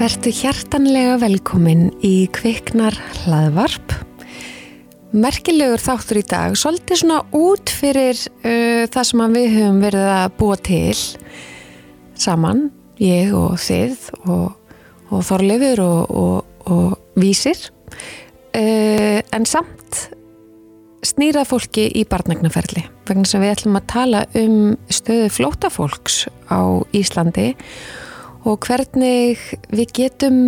Vertu 0.00 0.30
hjartanlega 0.32 1.18
velkomin 1.20 1.90
í 2.00 2.24
Kviknar 2.32 2.94
hlaðvarp. 3.18 3.92
Merkilegur 5.12 5.82
þáttur 5.84 6.22
í 6.22 6.24
dag, 6.24 6.56
svolítið 6.56 7.02
svona 7.02 7.18
út 7.36 7.68
fyrir 7.68 8.16
uh, 8.16 8.88
það 8.88 9.06
sem 9.10 9.24
við 9.36 9.50
höfum 9.58 9.82
verið 9.84 10.08
að 10.14 10.32
búa 10.40 10.56
til 10.70 10.96
saman, 12.16 12.64
ég 12.96 13.36
og 13.36 13.60
þið 13.60 14.08
og, 14.24 14.74
og 15.12 15.28
Þorleifur 15.28 15.84
og, 15.84 16.16
og, 16.24 16.66
og 16.72 17.20
Vísir. 17.20 17.68
Uh, 18.56 19.20
en 19.20 19.44
samt 19.44 20.06
snýrað 21.04 21.50
fólki 21.52 21.90
í 21.92 22.08
barnagnaferli 22.08 22.88
vegna 23.04 23.28
sem 23.28 23.44
við 23.44 23.58
ætlum 23.58 23.82
að 23.84 23.90
tala 23.92 24.28
um 24.32 24.78
stöðu 24.88 25.28
flótafólks 25.36 26.22
á 26.48 26.80
Íslandi 26.96 27.50
og 27.52 28.09
og 28.48 28.66
hvernig 28.66 29.40
við 29.72 29.92
getum 29.96 30.38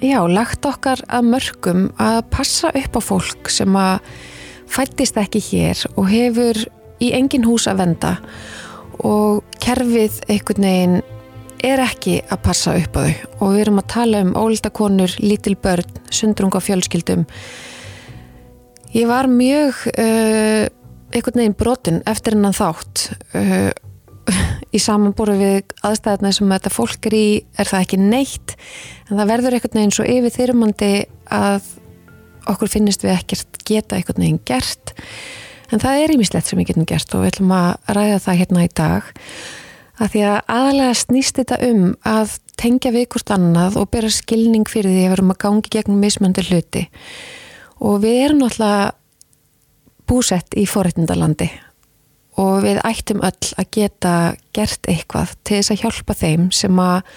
já, 0.00 0.20
lagt 0.28 0.64
okkar 0.68 1.02
að 1.08 1.28
mörgum 1.32 1.84
að 2.00 2.22
passa 2.32 2.72
upp 2.72 2.96
á 2.96 3.02
fólk 3.04 3.50
sem 3.52 3.76
að 3.76 4.00
fættist 4.70 5.18
ekki 5.20 5.42
hér 5.50 5.84
og 5.94 6.08
hefur 6.10 6.62
í 7.02 7.12
engin 7.16 7.44
hús 7.46 7.66
að 7.68 7.82
venda. 7.84 8.14
Og 9.04 9.44
kerfið 9.60 10.22
einhvern 10.32 10.66
veginn 10.66 10.96
er 11.64 11.82
ekki 11.82 12.20
að 12.30 12.42
passa 12.44 12.76
upp 12.78 12.96
á 12.96 13.00
þau. 13.04 13.14
Og 13.40 13.54
við 13.54 13.62
erum 13.64 13.80
að 13.82 13.90
tala 13.92 14.22
um 14.24 14.34
óldakonur, 14.38 15.16
lítil 15.20 15.56
börn, 15.60 15.98
sundrunga 16.10 16.62
fjölskyldum. 16.64 17.26
Ég 18.96 19.08
var 19.10 19.28
mjög 19.28 19.82
uh, 19.92 20.64
einhvern 21.12 21.42
veginn 21.42 21.58
brotin 21.58 22.00
eftir 22.08 22.36
hennan 22.36 22.56
þátt 22.56 23.10
uh, 23.36 23.70
í 24.74 24.80
samanbúru 24.82 25.36
við 25.38 25.74
aðstæðna 25.86 26.32
sem 26.34 26.52
þetta 26.52 26.72
fólk 26.72 27.08
er 27.10 27.16
í 27.16 27.26
er 27.58 27.70
það 27.70 27.84
ekki 27.84 27.98
neitt. 28.02 28.54
En 29.08 29.18
það 29.18 29.32
verður 29.32 29.56
einhvern 29.56 29.80
veginn 29.80 29.94
svo 29.94 30.06
yfir 30.10 30.34
þyrmandi 30.34 30.92
að 31.34 31.68
okkur 32.50 32.70
finnist 32.70 33.04
við 33.04 33.16
ekkert 33.16 33.60
geta 33.66 33.98
einhvern 33.98 34.22
veginn 34.22 34.42
gert. 34.48 34.94
En 35.72 35.82
það 35.82 36.02
er 36.02 36.14
ímislegt 36.14 36.48
sem 36.48 36.58
við 36.60 36.70
getum 36.70 36.88
gert 36.88 37.14
og 37.14 37.24
við 37.24 37.32
ætlum 37.34 37.54
að 37.56 37.94
ræða 37.96 38.18
það 38.26 38.40
hérna 38.42 38.66
í 38.66 38.72
dag. 38.82 39.12
Að 39.96 40.12
því 40.12 40.22
að 40.28 40.38
aðalega 40.52 40.98
snýst 41.00 41.40
þetta 41.40 41.58
um 41.70 41.84
að 42.06 42.36
tengja 42.60 42.92
við 42.92 43.08
hvort 43.14 43.32
annað 43.32 43.78
og 43.80 43.90
bera 43.92 44.12
skilning 44.12 44.68
fyrir 44.68 44.92
því 44.92 45.00
að 45.00 45.06
við 45.08 45.16
erum 45.16 45.32
að 45.32 45.42
gangi 45.46 45.72
gegn 45.72 46.00
mismöndir 46.02 46.50
hluti. 46.50 46.84
Og 47.80 48.00
við 48.04 48.22
erum 48.26 48.42
náttúrulega 48.44 48.92
búsett 50.06 50.54
í 50.54 50.66
forrætnindalandi 50.70 51.48
og 52.40 52.60
við 52.64 52.82
ættum 52.84 53.24
öll 53.24 53.54
að 53.56 53.70
geta 53.72 54.14
gert 54.56 54.88
eitthvað 54.90 55.32
til 55.44 55.60
þess 55.60 55.72
að 55.72 55.82
hjálpa 55.84 56.16
þeim 56.20 56.50
sem 56.52 56.82
að 56.82 57.16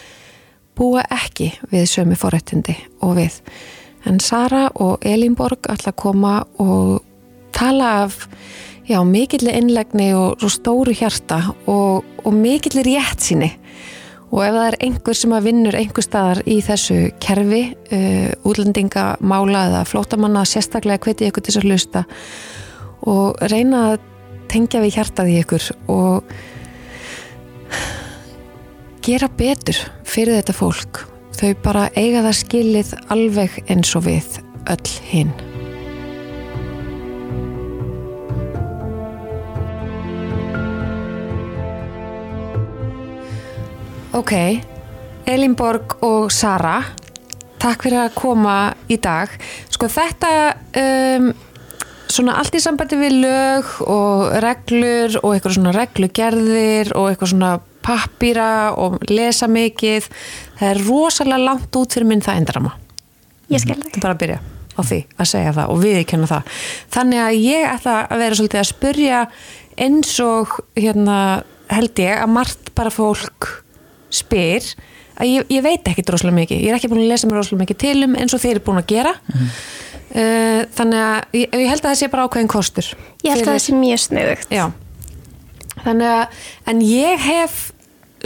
búa 0.80 1.04
ekki 1.12 1.52
við 1.74 1.86
sömu 1.92 2.16
forrættindi 2.20 2.78
og 3.04 3.18
við. 3.20 3.42
En 4.08 4.22
Sara 4.24 4.70
og 4.80 5.04
Elínborg 5.04 5.68
ætla 5.68 5.92
að 5.92 6.00
koma 6.00 6.36
og 6.64 7.02
tala 7.56 7.92
af 8.06 8.28
já, 8.88 9.00
mikillir 9.04 9.58
innlegni 9.60 10.14
og, 10.16 10.46
stóru 10.48 10.96
hjarta 10.96 11.42
og, 11.68 12.06
og 12.24 12.34
mikillir 12.36 12.88
rétt 12.88 13.26
síni 13.28 13.52
og 14.30 14.44
ef 14.46 14.54
það 14.54 14.68
er 14.68 14.78
einhver 14.86 15.18
sem 15.18 15.34
að 15.34 15.48
vinnur 15.50 15.76
einhver 15.78 16.06
staðar 16.06 16.42
í 16.46 16.60
þessu 16.62 16.98
kerfi 17.24 17.64
uh, 17.74 18.30
útlendingamála 18.46 19.64
eða 19.72 19.86
flótamanna 19.90 20.46
sérstaklega 20.46 21.02
hveti 21.06 21.30
ykkur 21.30 21.46
til 21.46 21.56
þess 21.56 21.64
að 21.64 21.70
hlusta 21.70 22.04
og 23.10 23.42
reyna 23.50 23.86
að 23.94 24.06
tengja 24.52 24.82
við 24.84 24.98
hjartað 24.98 25.32
í 25.32 25.38
ykkur 25.44 25.70
og 25.94 26.34
gera 29.06 29.30
betur 29.40 29.80
fyrir 30.04 30.40
þetta 30.40 30.58
fólk. 30.58 31.06
Þau 31.40 31.54
bara 31.64 31.88
eiga 31.96 32.26
það 32.26 32.40
skilið 32.42 32.96
alveg 33.14 33.62
eins 33.70 33.96
og 33.96 34.10
við 34.10 34.42
öll 34.70 34.98
hinn 35.08 35.32
Ok, 44.20 44.34
Elinborg 45.30 46.00
og 46.04 46.32
Sara 46.34 46.82
takk 47.62 47.84
fyrir 47.86 48.02
að 48.02 48.16
koma 48.18 48.56
í 48.92 48.98
dag. 49.00 49.32
Sko 49.72 49.88
þetta 49.92 50.32
um 50.82 51.30
svona 52.10 52.36
allt 52.42 52.58
í 52.58 52.62
sambandi 52.64 52.98
við 53.00 53.18
lög 53.24 53.72
og 53.86 54.36
reglur 54.44 55.20
og 55.22 55.34
eitthvað 55.34 55.58
svona 55.60 55.74
reglugerðir 55.76 56.94
og 56.98 57.10
eitthvað 57.12 57.34
svona 57.34 57.56
pappýra 57.86 58.52
og 58.78 59.00
lesa 59.10 59.48
mikið. 59.48 60.10
Það 60.60 60.70
er 60.74 60.86
rosalega 60.88 61.44
langt 61.46 61.80
út 61.80 61.96
fyrir 61.96 62.10
minn 62.10 62.26
það 62.26 62.42
endrama 62.44 62.76
ég 63.50 63.64
skil 63.64 63.78
það 63.82 64.04
bara 64.04 64.16
að 64.16 64.22
byrja 64.24 64.38
á 64.80 64.82
því 64.86 65.00
að 65.20 65.30
segja 65.32 65.56
það 65.58 65.74
og 65.74 65.82
við 65.84 65.98
kenna 66.10 66.30
það. 66.30 66.60
Þannig 66.96 67.24
að 67.24 67.40
ég 67.44 67.66
ætla 67.70 67.96
að 68.06 68.22
vera 68.24 68.38
svolítið 68.40 68.62
að 68.62 68.70
spurja 68.70 69.24
eins 69.80 70.14
og 70.24 70.56
hérna 70.78 71.18
held 71.70 72.02
ég 72.02 72.24
að 72.24 72.32
margt 72.36 72.72
bara 72.78 72.94
fólk 72.94 73.50
spyr 74.14 74.66
að 75.20 75.34
ég, 75.34 75.52
ég 75.52 75.66
veit 75.66 75.92
ekki 75.92 76.06
droslega 76.08 76.38
mikið. 76.38 76.64
Ég 76.64 76.72
er 76.72 76.80
ekki 76.80 76.92
búin 76.92 77.04
að 77.04 77.12
lesa 77.12 77.28
mér 77.28 77.40
droslega 77.40 77.64
mikið 77.66 77.82
til 77.84 77.98
um 78.08 78.16
eins 78.22 78.36
og 78.36 78.44
þeir 78.44 78.56
eru 78.56 78.66
búin 78.70 78.82
að 78.82 78.90
gera. 78.94 79.14
Mm 79.28 79.40
-hmm 79.42 79.89
þannig 80.10 81.00
að 81.06 81.38
ég, 81.38 81.52
ég 81.54 81.70
held 81.70 81.84
að 81.84 81.90
það 81.90 81.98
sé 82.00 82.08
bara 82.10 82.24
ákveðin 82.26 82.50
kostur 82.50 82.88
ég 83.24 83.34
held 83.34 83.44
að 83.44 83.52
það 83.54 83.64
sé 83.64 83.76
mjög 83.78 84.02
sniðugt. 84.06 84.54
Já. 84.54 84.66
Þannig 85.84 86.10
að, 86.12 86.40
en 86.72 86.82
ég 86.84 87.22
hef 87.24 87.60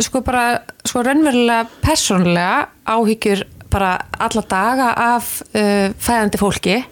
sko 0.01 0.23
bara, 0.25 0.45
sko 0.87 1.03
raunverulega 1.05 1.67
persónulega 1.83 2.69
áhyggjur 2.89 3.43
bara 3.73 3.93
alla 4.21 4.43
daga 4.49 4.89
af 5.17 5.35
uh, 5.53 5.89
fæðandi 5.97 6.39
fólki 6.41 6.77
mm 6.77 6.85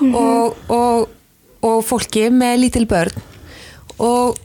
-hmm. 0.00 0.14
og, 0.14 0.56
og, 0.68 1.08
og 1.64 1.84
fólki 1.84 2.28
með 2.30 2.56
lítil 2.64 2.86
börn. 2.86 3.22
Og 3.98 4.36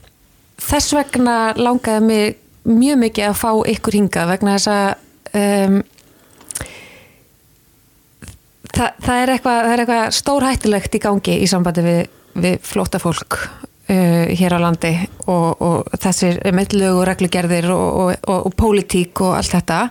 þess 0.60 0.94
vegna 0.94 1.54
langaði 1.56 2.06
mig 2.06 2.36
mjög 2.64 2.98
mikið 2.98 3.30
að 3.30 3.40
fá 3.40 3.52
ykkur 3.68 3.94
hinga 3.94 4.26
vegna 4.28 4.58
þess 4.58 4.68
að 4.68 4.96
um, 5.34 5.84
Þa, 8.80 8.94
það 9.04 9.22
er 9.22 9.30
eitthvað, 9.34 9.66
eitthvað 9.74 10.14
stórhættilegt 10.16 10.94
í 10.96 11.00
gangi 11.04 11.34
í 11.44 11.48
sambandi 11.52 11.82
við, 11.84 11.98
við 12.40 12.54
flóta 12.64 13.02
fólk 13.04 13.36
uh, 13.36 14.30
hér 14.40 14.56
á 14.56 14.60
landi 14.64 14.94
og, 15.26 15.60
og 15.60 15.98
þessir 16.00 16.40
meðlög 16.56 17.02
og 17.02 17.04
reglugerðir 17.10 17.68
og, 17.76 18.14
og, 18.16 18.32
og 18.38 18.56
pólitík 18.56 19.20
og 19.26 19.36
allt 19.36 19.58
þetta. 19.58 19.82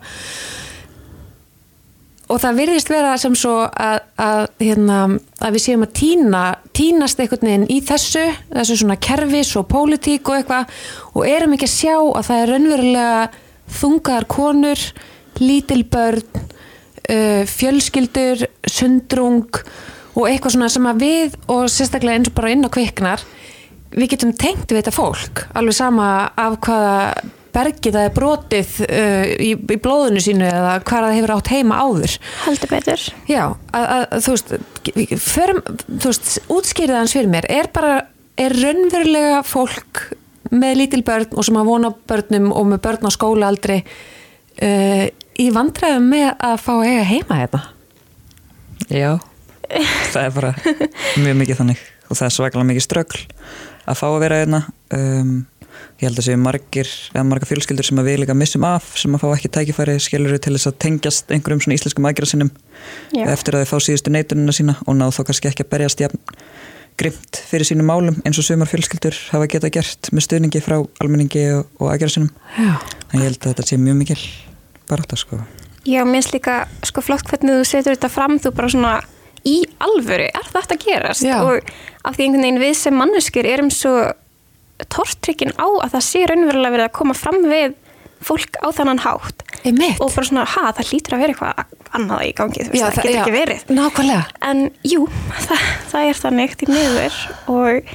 Og 2.32 2.40
það 2.40 2.58
virðist 2.62 2.90
vera 2.92 3.12
sem 3.20 3.36
svo 3.36 3.58
að, 3.66 4.00
að, 4.24 4.42
hérna, 4.64 4.98
að 5.44 5.54
við 5.58 5.66
séum 5.66 5.84
að 5.84 5.94
týna, 6.00 6.42
týnast 6.76 7.20
einhvern 7.20 7.48
veginn 7.48 7.70
í 7.72 7.80
þessu, 7.84 8.24
þessu 8.56 8.82
svona 8.82 8.96
kervis 9.04 9.54
og 9.60 9.68
pólitík 9.68 10.28
og 10.32 10.40
eitthvað 10.40 10.76
og 11.12 11.28
erum 11.28 11.56
ekki 11.56 11.68
að 11.68 11.76
sjá 11.76 11.96
að 11.98 12.28
það 12.28 12.42
er 12.42 12.54
raunverulega 12.54 13.24
þungar 13.82 14.28
konur, 14.32 14.90
lítil 15.44 15.84
börn 15.92 16.56
uh, 17.12 17.42
fjölskyldur, 17.48 18.46
sundrung 18.68 19.62
og 20.18 20.28
eitthvað 20.28 20.56
svona 20.56 20.70
sem 20.72 20.86
að 20.90 21.02
við 21.04 21.36
og 21.46 21.66
sérstaklega 21.72 22.20
eins 22.20 22.30
og 22.30 22.38
bara 22.38 22.52
inn 22.54 22.66
á 22.66 22.70
kviknar 22.74 23.24
við 23.94 24.14
getum 24.14 24.34
tengt 24.36 24.68
við 24.70 24.82
þetta 24.82 24.96
fólk 24.96 25.44
alveg 25.56 25.76
sama 25.78 26.08
af 26.36 26.58
hvaða 26.66 26.96
bergi 27.54 27.92
það 27.94 28.06
er 28.06 28.14
brotið 28.16 28.74
uh, 28.86 29.24
í, 29.40 29.50
í 29.56 29.78
blóðinu 29.82 30.22
sínu 30.22 30.46
eða 30.48 30.76
hvað 30.86 31.06
það 31.06 31.16
hefur 31.16 31.32
átt 31.34 31.50
heima 31.52 31.80
áður. 31.80 32.14
Heldur 32.44 32.72
betur. 32.72 33.04
Já, 33.30 33.42
að, 33.72 33.86
að, 33.94 34.04
þú 34.24 34.34
veist, 34.34 34.54
förum, 35.24 35.60
þú 35.88 36.12
veist 36.12 36.30
útskýriðans 36.58 37.16
fyrir 37.16 37.32
mér, 37.32 37.48
er 37.50 37.70
bara 37.74 37.94
er 38.38 38.54
raunverulega 38.54 39.42
fólk 39.46 40.04
með 40.54 40.78
lítil 40.82 41.02
börn 41.04 41.34
og 41.34 41.44
sem 41.44 41.58
að 41.60 41.68
vona 41.68 41.92
börnum 42.08 42.52
og 42.54 42.68
með 42.70 42.82
börn 42.86 43.08
á 43.08 43.10
skólaaldri 43.12 43.80
uh, 43.82 45.04
í 45.38 45.48
vandræðum 45.54 46.08
með 46.12 46.30
að 46.48 46.56
fá 46.64 46.72
að 46.74 46.86
eiga 46.88 47.04
heima 47.12 47.40
þetta? 47.42 47.60
Hérna? 47.62 47.74
Já, 48.88 49.10
það 50.14 50.24
er 50.24 50.34
bara 50.38 50.54
mjög 51.20 51.38
mikið 51.42 51.60
þannig 51.60 51.84
og 52.08 52.16
það 52.16 52.26
er 52.28 52.34
svakalega 52.38 52.68
mikið 52.70 52.86
ströggl 52.86 53.22
að 53.88 54.00
fá 54.00 54.06
að 54.08 54.20
vera 54.24 54.42
einna 54.42 54.60
hérna. 54.64 54.98
um, 54.98 55.32
ég 55.98 56.08
held 56.08 56.20
að 56.20 56.26
séu 56.28 56.38
margir 56.40 56.90
eða 57.12 57.24
marga 57.26 57.48
fjölskyldur 57.48 57.86
sem 57.86 58.00
að 58.00 58.08
við 58.08 58.20
líka 58.22 58.36
missum 58.38 58.64
af 58.66 58.88
sem 58.98 59.14
að 59.14 59.22
fá 59.24 59.28
ekki 59.34 59.50
tækifæri 59.54 59.98
skiluru 60.02 60.38
til 60.42 60.54
þess 60.54 60.70
að 60.70 60.78
tengjast 60.84 61.34
einhverjum 61.34 61.62
svona 61.64 61.78
íslenskum 61.78 62.08
aðgjörðasinnum 62.08 62.50
eftir 63.26 63.58
að 63.58 63.64
þau 63.64 63.70
fá 63.72 63.86
síðustu 63.86 64.14
neitunina 64.14 64.54
sína 64.54 64.78
og 64.86 64.98
ná 64.98 65.06
þá 65.14 65.22
kannski 65.28 65.50
ekki 65.50 65.66
að 65.66 65.72
berjast 65.74 66.02
jafn 66.02 66.22
grimt 66.98 67.40
fyrir 67.50 67.68
sínum 67.68 67.90
málum 67.90 68.18
eins 68.26 68.40
og 68.40 68.46
sumar 68.46 68.70
fjölskyldur 68.70 69.18
hafa 69.32 69.50
geta 69.50 69.70
gert 69.74 70.10
með 70.14 70.26
stuðningi 70.26 70.62
frá 70.64 70.78
almenningi 71.02 71.44
og, 71.58 71.66
og 71.78 71.92
aðgjörðasinnum 71.92 72.30
en 72.58 73.18
ég 73.20 73.26
held 73.28 73.42
að 73.42 73.50
þetta 73.52 73.68
sé 73.68 73.82
mjög 73.82 74.00
mikil 74.02 74.22
barátta 74.90 75.18
sko. 75.20 75.40
Já, 75.88 76.02
mér 76.04 76.20
finnst 76.20 76.34
líka 76.34 76.56
sko 76.86 77.04
flott 77.04 77.28
hvernig 77.30 77.60
þú 77.60 77.68
setur 77.68 77.96
þetta 77.96 78.12
fram 78.12 78.38
þú 78.42 78.52
bara 78.56 78.72
svona 78.72 78.94
í 79.46 79.58
alvöru 79.80 80.28
er 80.28 80.48
þetta 80.52 80.76
að 80.76 80.84
gerast? 80.84 81.24
Já. 81.24 81.38
og 81.42 81.68
af 82.04 82.16
því 82.16 82.26
einhvern 82.26 82.44
veginn 82.44 82.62
við 82.62 82.74
sem 82.76 82.96
manneskir 82.98 83.48
erum 83.48 83.70
svo 83.72 83.94
tortrykkin 84.92 85.54
á 85.58 85.66
að 85.66 85.94
það 85.96 86.06
sé 86.06 86.24
raunverulega 86.28 86.74
verið 86.74 86.88
að 86.88 86.96
koma 86.98 87.16
fram 87.18 87.40
við 87.46 87.76
fólk 88.24 88.58
á 88.58 88.68
þannan 88.74 89.02
hátt. 89.02 89.42
Einmitt. 89.62 89.98
og 90.02 90.12
bara 90.14 90.26
svona, 90.26 90.44
ha, 90.46 90.70
það 90.74 90.92
lítur 90.92 91.14
að 91.16 91.22
vera 91.22 91.34
eitthvað 91.34 91.76
annað 91.98 92.24
í 92.26 92.30
gangi, 92.38 92.64
þú 92.66 92.72
veist, 92.72 92.84
það, 92.84 92.96
getur 92.98 93.20
ekki 93.22 93.34
verið. 93.34 93.64
Nákvæmlega. 93.74 94.24
En 94.48 94.62
jú, 94.86 95.04
það, 95.46 95.66
það 95.92 96.08
er 96.10 96.20
þannig 96.22 96.56
til 96.58 96.70
miður. 96.72 97.20
Og 97.54 97.92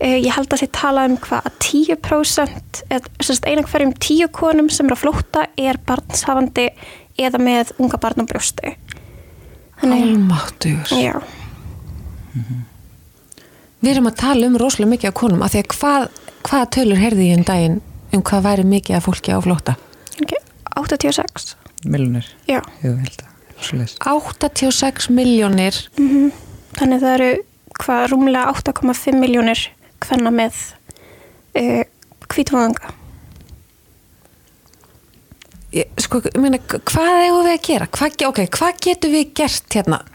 ég 0.00 0.30
held 0.34 0.52
að 0.52 0.62
það 0.62 0.72
tala 0.78 1.04
um 1.08 1.16
hvað 1.22 1.48
að 1.48 1.56
10% 1.64 2.82
eða 2.94 3.36
einan 3.48 3.66
hverjum 3.66 3.94
10 3.98 4.30
konum 4.34 4.70
sem 4.70 4.86
eru 4.86 4.96
að 4.96 5.02
flóta 5.02 5.46
er 5.58 5.80
barnshafandi 5.88 6.68
eða 7.18 7.40
með 7.42 7.72
unga 7.82 7.98
barn 8.00 8.22
á 8.22 8.30
brjósti. 8.30 8.74
Almáttur 9.82 10.94
Já. 10.94 11.18
Við 13.78 13.92
erum 13.92 14.10
að 14.10 14.18
tala 14.18 14.48
um 14.48 14.58
rosalega 14.58 14.92
mikið 14.94 15.10
af 15.10 15.18
konum 15.18 15.42
af 15.46 15.54
því 15.54 15.62
að 15.62 15.70
hvað, 15.74 16.08
hvaða 16.48 16.70
tölur 16.74 17.02
heyrði 17.02 17.28
ég 17.30 17.38
um 17.38 17.46
daginn 17.46 17.80
um 18.14 18.24
hvað 18.26 18.46
væri 18.46 18.66
mikið 18.66 18.98
af 18.98 19.06
fólki 19.06 19.34
á 19.34 19.38
flóta? 19.42 19.74
okay. 20.22 20.42
86 20.78 21.54
Miljonir 21.86 22.26
Já. 22.48 22.60
Jú, 22.82 22.94
ég 22.94 23.02
held 23.04 23.22
að 23.22 23.34
Svoleiðis. 23.58 23.96
86 24.06 25.08
miljónir 25.10 25.78
mm 25.98 26.30
Þannig 26.78 27.00
það 27.02 27.14
eru 27.16 27.30
hvað 27.78 28.04
rúmlega 28.12 28.52
8,5 28.54 29.18
miljónir 29.18 29.62
hvenna 30.06 30.30
með 30.34 30.60
uh, 31.58 31.82
kvítvöðanga 32.28 32.94
sko, 36.00 36.22
ég 36.24 36.38
meina, 36.40 36.58
hvað 36.64 37.08
hefur 37.22 37.42
við 37.44 37.52
að 37.54 37.64
gera? 37.68 37.86
Hvað, 37.92 38.14
ge- 38.18 38.28
ok, 38.30 38.38
hvað 38.56 38.78
getur 38.86 39.12
við 39.12 39.32
gert 39.36 39.76
hérna? 39.76 39.98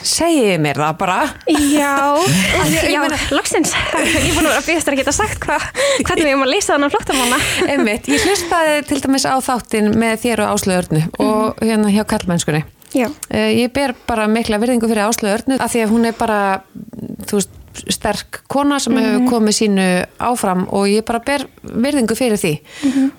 Segið 0.00 0.54
mér 0.64 0.78
það 0.80 0.94
bara. 1.02 1.16
Já, 1.52 1.90
ég 2.72 2.86
já, 2.94 3.02
meina- 3.02 3.18
loksins 3.36 3.74
Ég 4.00 4.14
er 4.16 4.32
búin 4.32 4.46
að 4.48 4.54
vera 4.54 4.62
að 4.62 4.68
býðast 4.70 4.88
að 4.88 4.98
geta 5.02 5.12
sagt 5.12 5.44
hva, 5.44 5.58
hvernig 6.00 6.24
við 6.24 6.30
erum 6.32 6.46
að 6.46 6.52
leysa 6.54 6.72
þannig 6.72 6.94
flottamanna 6.94 7.40
Einmitt, 7.74 8.08
ég 8.08 8.24
hlustaði 8.24 8.78
til 8.88 9.00
dæmis 9.04 9.26
á 9.28 9.36
þáttin 9.44 9.92
með 10.00 10.16
þér 10.24 10.44
og 10.46 10.54
Áslöðurnu 10.56 11.02
og 11.26 11.60
hérna 11.60 11.92
hjá 11.92 12.04
kallmennskunni 12.14 12.64
Já, 12.96 13.06
Eh, 13.30 13.52
Ég 13.60 13.70
ber 13.76 13.92
bara 14.08 14.24
mikla 14.26 14.56
virðingu 14.58 14.88
fyrir 14.90 15.04
Áslöðurnu 15.06 15.60
af 15.62 15.70
því 15.76 15.84
að 15.84 15.92
hún 15.92 16.08
er 16.08 16.16
bara, 16.18 16.38
þú 17.28 17.36
veist, 17.36 17.52
sterk 17.90 18.42
kona 18.50 18.80
sem 18.82 18.96
hefur 18.98 19.26
komið 19.30 19.58
sínu 19.62 19.88
áfram 20.30 20.66
og 20.68 20.88
ég 20.90 21.06
bara 21.08 21.22
ber 21.24 21.46
virðingu 21.62 22.16
fyrir 22.18 22.40
því 22.40 22.54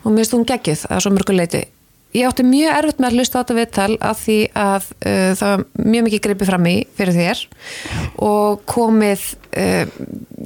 og 0.04 0.10
mér 0.12 0.24
finnst 0.24 0.36
hún 0.38 0.50
geggjuð 0.50 0.90
að 0.90 1.06
svo 1.06 1.14
mörgu 1.16 1.38
leiti. 1.38 1.66
Ég 2.12 2.28
átti 2.28 2.44
mjög 2.44 2.74
erfitt 2.76 2.98
með 3.00 3.08
að 3.08 3.18
hlusta 3.22 3.40
á 3.40 3.42
þetta 3.42 3.56
viðtal 3.56 3.94
af 4.04 4.18
því 4.20 4.38
að 4.60 4.88
uh, 4.92 5.30
það 5.40 5.52
var 5.52 5.62
mjög 5.94 6.04
mikið 6.08 6.22
greipið 6.26 6.50
fram 6.50 6.66
í 6.68 6.74
fyrir 6.98 7.16
þér 7.16 7.44
og 8.28 8.66
komið, 8.68 9.24
uh, 9.56 9.94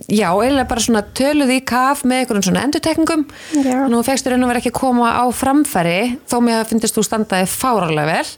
já, 0.06 0.28
eiginlega 0.30 0.68
bara 0.70 0.84
svona 0.86 1.02
töluð 1.18 1.56
í 1.56 1.58
kaf 1.66 2.04
með 2.06 2.22
einhverjum 2.22 2.46
svona 2.46 2.66
endutekningum. 2.68 3.26
Já. 3.66 3.80
Nú 3.90 4.04
fegst 4.06 4.28
þú 4.28 4.36
raun 4.36 4.46
og 4.46 4.52
verið 4.54 4.62
ekki 4.62 4.74
að 4.76 4.82
koma 4.84 5.16
á 5.18 5.26
framfæri 5.34 6.00
þó 6.30 6.38
mér 6.46 6.70
finnst 6.70 7.00
þú 7.00 7.06
standaði 7.08 7.50
fáralega 7.50 8.20
vel. 8.20 8.36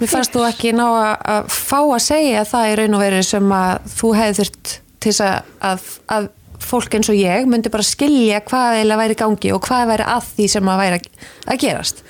Mér 0.00 0.12
fannst 0.14 0.32
þú 0.32 0.46
ekki 0.48 0.72
ná 0.78 0.86
að, 0.88 1.12
að 1.34 1.52
fá 1.52 1.80
að 1.82 2.04
segja 2.06 2.46
það 2.54 2.70
í 2.70 2.78
raun 2.80 2.96
og 2.96 3.04
verið 3.04 3.28
sem 3.34 3.54
að 3.58 3.92
þú 3.98 4.14
hefði 4.16 4.38
þurft 4.40 4.78
til 5.02 5.12
þess 5.12 5.24
að, 5.26 5.50
að, 5.68 5.88
að 6.16 6.28
fólk 6.62 6.94
eins 6.96 7.10
og 7.10 7.18
ég 7.18 7.48
myndi 7.50 7.72
bara 7.74 7.86
skilja 7.86 8.42
hvað 8.46 8.78
eiginlega 8.78 9.02
væri 9.02 9.18
gangi 9.18 9.52
og 9.54 9.64
hvað 9.66 9.88
væri 9.90 10.06
að 10.14 10.28
því 10.36 10.48
sem 10.54 10.70
að 10.70 10.82
væri 10.82 11.00
að, 11.00 11.08
að 11.50 11.60
gerast. 11.64 12.04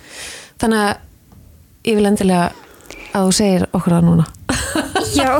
Þannig 0.62 0.84
að 0.84 1.88
ég 1.88 1.98
vil 1.98 2.10
endilega 2.12 2.44
að 3.12 3.26
þú 3.26 3.34
segir 3.36 3.66
okkur 3.72 3.96
það 3.96 4.06
núna. 4.08 4.28
já 5.20 5.30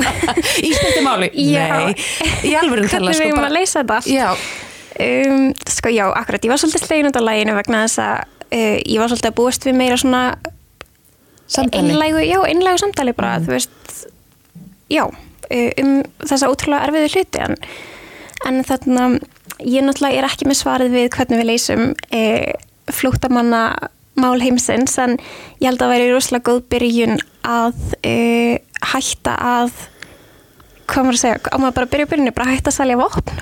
Í 0.61 0.71
stætti 0.73 1.01
máli? 1.05 1.29
Já. 1.53 1.67
Nei, 1.69 1.95
í 2.45 2.53
alvöru 2.57 2.87
Hvernig 2.89 3.17
við 3.17 3.29
erum 3.29 3.45
að 3.45 3.55
leysa 3.57 3.81
þetta 3.81 3.97
allt 3.99 4.09
Já, 4.09 4.29
um, 5.05 5.45
Sko 5.69 5.93
já, 5.93 6.05
akkurat, 6.09 6.45
ég 6.45 6.53
var 6.53 6.61
svolítið 6.61 6.87
slegin 6.87 7.09
út 7.09 7.19
af 7.19 7.25
læginu 7.27 7.57
vegna 7.57 7.83
þess 7.85 8.01
að 8.03 8.15
uh, 8.23 8.77
ég 8.79 9.01
var 9.01 9.11
svolítið 9.11 9.29
að 9.31 9.37
búast 9.39 9.67
við 9.67 9.77
meira 9.79 9.99
svona 10.01 10.23
samtali. 11.47 11.93
einlægu, 11.93 12.23
já, 12.25 12.39
einlægu 12.49 12.81
samtali 12.81 13.15
bara, 13.17 13.37
þú 13.43 13.55
veist 13.55 14.03
já, 14.91 15.05
um 15.51 15.95
þessa 16.23 16.51
ótrúlega 16.51 16.87
erfiðu 16.87 17.11
hluti 17.13 17.43
en, 17.43 17.57
en 18.49 18.61
þarna 18.67 19.07
ég 19.63 19.85
náttúrulega 19.85 20.21
er 20.21 20.29
ekki 20.29 20.47
með 20.49 20.61
svarið 20.61 20.95
við 20.97 21.09
hvernig 21.15 21.41
við 21.41 21.49
leysum 21.51 21.85
uh, 21.93 22.53
flóttamanna 22.93 23.63
mál 24.19 24.37
heimsins 24.41 24.97
en 25.01 25.17
ég 25.61 25.69
held 25.69 25.79
að 25.81 25.87
það 25.87 25.93
væri 25.95 26.11
rosalega 26.11 26.49
góð 26.49 26.61
byrjun 26.73 27.17
að 27.47 27.79
uh, 28.05 28.55
hætta 28.93 29.37
að 29.39 29.73
hvað 30.89 31.07
maður 31.07 31.17
að 31.17 31.23
segja, 31.23 31.39
á 31.49 31.55
maður 31.57 31.75
bara 31.77 31.87
að 31.87 31.93
byrja 31.93 32.11
byrjunni 32.11 32.35
bara 32.35 32.51
hætta 32.51 32.71
að 32.71 32.77
salja 32.77 32.99
vopn. 32.99 33.41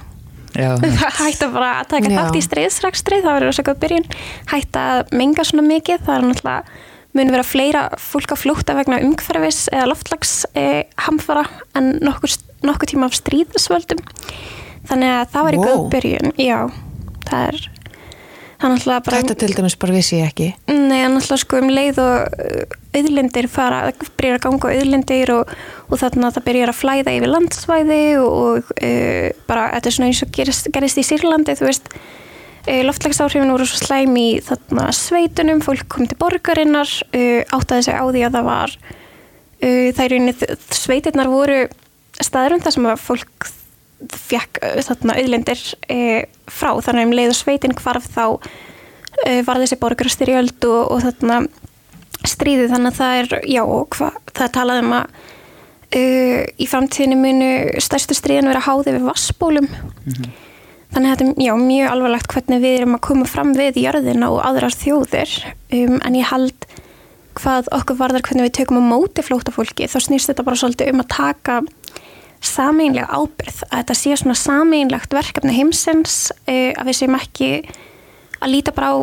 Já, 0.51 0.69
hætta 1.23 1.49
bara 1.51 1.71
að 1.79 1.91
taka 1.95 2.11
þátt 2.11 2.37
í 2.37 2.43
stríðsrækstrið 2.45 3.25
það 3.25 3.37
verður 3.37 3.51
rosa 3.51 3.65
góð 3.67 3.81
byrjun. 3.83 4.07
Hætta 4.51 4.85
að 4.95 5.13
menga 5.21 5.45
svona 5.47 5.67
mikið 5.67 6.07
það 6.07 6.17
er 6.17 6.27
náttúrulega 6.27 6.79
mun 7.17 7.33
vera 7.33 7.43
fleira 7.47 7.83
fólk 7.99 8.35
að 8.35 8.43
flúta 8.45 8.75
vegna 8.77 9.01
umhverfis 9.03 9.65
eða 9.73 9.89
loftlags 9.91 10.33
eh, 10.55 10.85
hamfara 11.07 11.45
en 11.77 11.97
nokkur, 12.03 12.37
nokkur 12.67 12.91
tíma 12.93 13.09
af 13.09 13.17
stríðsvöldum 13.19 14.01
þannig 14.89 15.13
að 15.17 15.29
það 15.35 15.47
væri 15.49 15.61
Wow. 15.61 15.67
góð 15.67 15.85
byrjun 15.95 16.33
já, 16.39 16.57
það 17.27 17.47
er 17.51 17.69
það 18.61 19.03
bara 19.05 19.17
Þetta 19.17 19.35
til 19.41 19.53
dæmis 19.57 19.75
bara 19.81 19.95
vissi 19.95 20.19
ég 20.19 20.29
ekki. 20.29 20.47
Nei, 20.69 20.99
en 21.01 21.17
alltaf 21.17 21.41
sko 21.41 21.57
um 21.61 21.69
leið 21.73 21.97
og 22.03 22.75
auðlindir 22.93 23.47
fara, 23.49 23.79
byrjar 24.19 24.37
að 24.37 24.43
ganga 24.45 24.73
auðlindir 24.75 25.31
og, 25.33 25.53
og 25.89 26.01
þannig 26.01 26.27
að 26.27 26.35
það 26.37 26.45
byrjar 26.49 26.73
að 26.73 26.79
flæða 26.81 27.15
yfir 27.17 27.31
landsvæði 27.31 28.01
og, 28.21 28.31
og 28.41 28.73
uh, 28.77 29.29
bara 29.49 29.67
þetta 29.75 29.89
er 29.89 29.95
svona 29.97 30.11
eins 30.11 30.23
og 30.25 30.33
gerist, 30.37 30.69
gerist 30.75 31.01
í 31.01 31.05
Sýrlandi, 31.07 31.57
þú 31.57 31.69
veist 31.71 31.89
loftlægsáhrifin 32.67 33.51
voru 33.51 33.67
svo 33.67 33.79
slæm 33.81 34.17
í 34.19 34.27
þarna 34.45 34.89
sveitunum, 34.95 35.61
fólk 35.65 35.87
kom 35.91 36.09
til 36.09 36.17
borgarinnar 36.21 36.89
uh, 36.89 37.41
áttaði 37.57 37.87
sig 37.87 37.97
á 37.97 38.05
því 38.05 38.25
að 38.27 38.37
það 38.37 38.49
var 38.49 38.75
það 39.61 39.99
er 40.01 40.09
rauninni 40.09 40.53
sveitirnar 40.73 41.27
voru 41.29 41.57
staðurum 42.17 42.63
þar 42.63 42.73
sem 42.73 42.85
að 42.89 43.03
fólk 43.03 43.49
fekk 44.09 44.57
þarna 44.87 45.17
auðlindir 45.21 45.61
uh, 45.93 46.21
frá, 46.49 46.71
þannig 46.81 47.03
að 47.03 47.05
um 47.05 47.13
leið 47.19 47.33
og 47.33 47.37
sveitin 47.37 47.77
hvarf 47.77 48.07
þá 48.15 48.25
var 49.45 49.59
þessi 49.61 49.77
borgarstyrjöld 49.77 50.65
og, 50.65 50.79
og 50.95 51.03
þarna 51.03 51.35
stríðið. 52.25 52.71
Þannig 52.71 52.89
að 52.89 52.97
það 52.97 53.17
er, 53.19 53.33
já, 53.51 53.61
og 53.61 53.97
hva, 53.97 54.09
það 54.31 54.45
er 54.47 54.53
talað 54.55 54.81
um 54.81 54.95
að 54.97 55.19
uh, 55.95 56.39
í 56.57 56.67
framtíðinu 56.69 57.17
munu 57.19 57.51
stærstu 57.83 58.17
stríðin 58.17 58.49
vera 58.51 58.63
háði 58.65 58.95
við 58.97 59.07
vassbólum 59.09 59.69
þannig 60.91 61.07
að 61.07 61.21
þetta 61.21 61.47
er 61.47 61.61
mjög 61.65 61.89
alvarlegt 61.91 62.33
hvernig 62.35 62.63
við 62.63 62.77
erum 62.79 62.97
að 62.97 63.03
koma 63.07 63.27
fram 63.29 63.51
við 63.55 63.79
jörðina 63.81 64.31
og 64.31 64.41
aðrar 64.45 64.75
þjóðir. 64.75 65.35
Um, 65.71 65.99
en 66.03 66.17
ég 66.19 66.31
held 66.31 66.67
hvað 67.39 67.69
okkur 67.75 67.99
varðar 67.99 68.25
hvernig 68.27 68.49
við 68.49 68.57
tökum 68.59 68.81
á 68.83 68.91
móti 68.91 69.23
flótafólki 69.23 69.87
þá 69.87 69.99
snýst 70.03 70.31
þetta 70.31 70.45
bara 70.47 70.59
svolítið 70.59 70.91
um 70.91 71.03
að 71.03 71.13
taka 71.13 71.61
sameinlega 72.41 73.07
ábyrð 73.07 73.61
að 73.69 73.77
þetta 73.77 73.97
sé 73.97 74.17
svona 74.19 74.37
sameinlegt 74.39 75.15
verkefni 75.15 75.55
heimsins 75.55 76.17
uh, 76.33 76.71
að 76.75 76.89
við 76.89 76.99
séum 76.99 77.17
ekki 77.19 77.51
að 78.41 78.53
líta 78.55 78.75
bara 78.75 78.91
á 78.91 78.97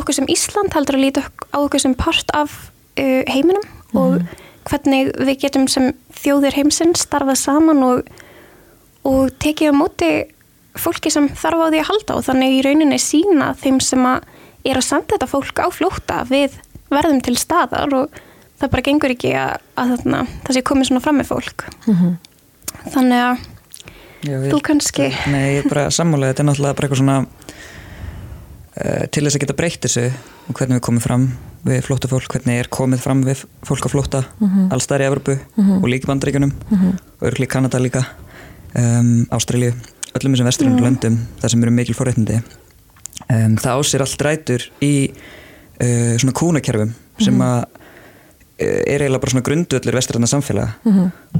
okkur 0.00 0.16
sem 0.16 0.30
Ísland 0.32 0.74
heldur 0.74 0.98
að 0.98 1.04
líta 1.04 1.24
á 1.52 1.58
okkur 1.60 1.82
sem 1.84 1.94
part 1.98 2.32
af 2.34 2.54
uh, 2.96 3.22
heiminum 3.28 3.66
og 3.98 4.22
hvernig 4.68 5.12
við 5.20 5.40
getum 5.44 5.66
sem 5.70 5.92
þjóðir 6.16 6.56
heimsins 6.56 7.04
starfað 7.04 7.40
saman 7.42 7.82
og, 7.84 8.06
og 9.06 9.32
tekið 9.42 9.74
á 9.74 9.74
móti 9.76 10.12
fólki 10.78 11.10
sem 11.12 11.28
þarf 11.28 11.64
á 11.64 11.66
því 11.68 11.80
að 11.82 11.88
halda 11.90 12.16
og 12.16 12.24
þannig 12.24 12.58
í 12.58 12.62
rauninni 12.66 12.98
sína 13.02 13.52
þeim 13.60 13.80
sem 13.80 14.06
að 14.08 14.22
er 14.64 14.78
að 14.78 14.86
senda 14.86 15.14
þetta 15.16 15.26
fólk 15.30 15.58
á 15.58 15.68
flótta 15.74 16.24
við 16.30 16.58
verðum 16.92 17.20
til 17.24 17.36
staðar 17.36 17.94
og 17.94 18.20
það 18.60 18.70
bara 18.70 18.82
gengur 18.86 19.14
ekki 19.14 19.32
að, 19.34 19.56
að 19.76 19.96
þarna, 19.96 20.26
það 20.46 20.54
sé 20.56 20.62
komið 20.62 20.88
svona 20.88 21.02
fram 21.02 21.18
með 21.18 21.30
fólk. 21.32 21.64
Þannig 22.92 23.24
að 23.26 23.48
Já, 24.22 24.38
Þú 24.38 24.58
kannski- 24.62 25.10
Nei, 25.32 25.56
ég 25.56 25.64
er 25.64 25.68
bara 25.68 25.90
sammála, 25.90 26.28
þetta 26.30 26.42
er 26.44 26.46
náttúrulega 26.46 26.76
bara 26.78 26.86
eitthvað 26.86 27.00
svona 27.00 27.16
uh, 28.78 29.06
til 29.10 29.24
þess 29.24 29.34
að 29.34 29.42
geta 29.42 29.56
breytt 29.58 29.82
þessu 29.82 30.04
og 30.46 30.54
hvernig 30.58 30.78
við 30.78 30.84
komum 30.86 31.02
fram 31.02 31.24
við 31.66 31.80
flótta 31.86 32.10
fólk, 32.10 32.28
hvernig 32.30 32.60
er 32.62 32.70
komið 32.70 33.02
fram 33.02 33.24
við 33.26 33.42
fólk 33.66 33.86
á 33.86 33.90
flótta, 33.90 34.20
mm 34.38 34.48
-hmm. 34.48 34.68
alls 34.74 34.86
þar 34.86 35.02
í 35.02 35.08
Evropu 35.10 35.34
og 35.58 35.88
líka 35.90 36.06
í 36.06 36.10
bandaríkjunum 36.10 36.52
og 37.20 37.26
örgli 37.26 37.46
Kanada 37.46 37.78
líka 37.78 38.04
um, 38.74 39.26
Ástralíu, 39.30 39.74
öllum 40.18 40.34
þessum 40.34 40.50
vesturinn 40.50 40.82
löndum 40.82 41.20
þar 41.40 41.54
sem 41.54 41.64
eru 41.64 41.74
mikil 41.74 41.96
forréttindi 41.96 42.40
um, 43.28 43.56
það 43.60 43.78
ásir 43.78 44.04
allt 44.04 44.26
rætur 44.26 44.66
í 44.84 44.94
uh, 45.10 46.14
svona 46.18 46.34
kúnakerfum 46.36 46.92
sem 47.22 47.44
að 47.44 47.60
uh, 47.62 48.80
er 48.86 49.04
eiginlega 49.04 49.22
bara 49.22 49.34
svona 49.34 49.46
grundvöldur 49.46 49.98
vestræðna 49.98 50.30
samfélaga. 50.30 50.76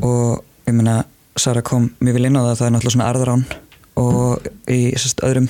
Og 0.02 0.42
ég 0.68 0.76
meina 0.76 1.02
Sara 1.38 1.62
kom 1.64 1.88
mjög 2.02 2.18
vel 2.18 2.28
inn 2.28 2.36
á 2.36 2.42
það 2.44 2.58
það 2.58 2.66
er 2.66 2.72
náttúrulega 2.74 2.94
svona 2.96 3.08
arðrán 3.08 3.44
og 4.00 4.48
í 4.72 4.80
sest, 5.00 5.22
öðrum 5.24 5.48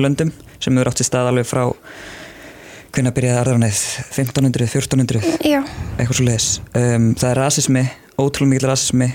löndum 0.00 0.32
sem 0.60 0.76
eru 0.78 0.92
átt 0.92 1.00
í 1.00 1.06
stað 1.06 1.30
alveg 1.30 1.48
frá 1.48 1.62
hvernig 2.92 3.14
byrjaði 3.16 3.40
arðránið? 3.40 3.80
1500, 4.12 4.68
1400 4.68 5.48
já, 5.48 5.60
eitthvað 5.96 6.18
svo 6.18 6.26
leiðis 6.26 6.48
um, 6.76 7.08
það 7.16 7.28
er 7.30 7.40
rasismi, 7.40 7.84
ótrúlega 8.20 8.52
mikil 8.52 8.68
rasismi 8.68 9.08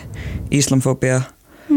islamfóbia 0.57 1.19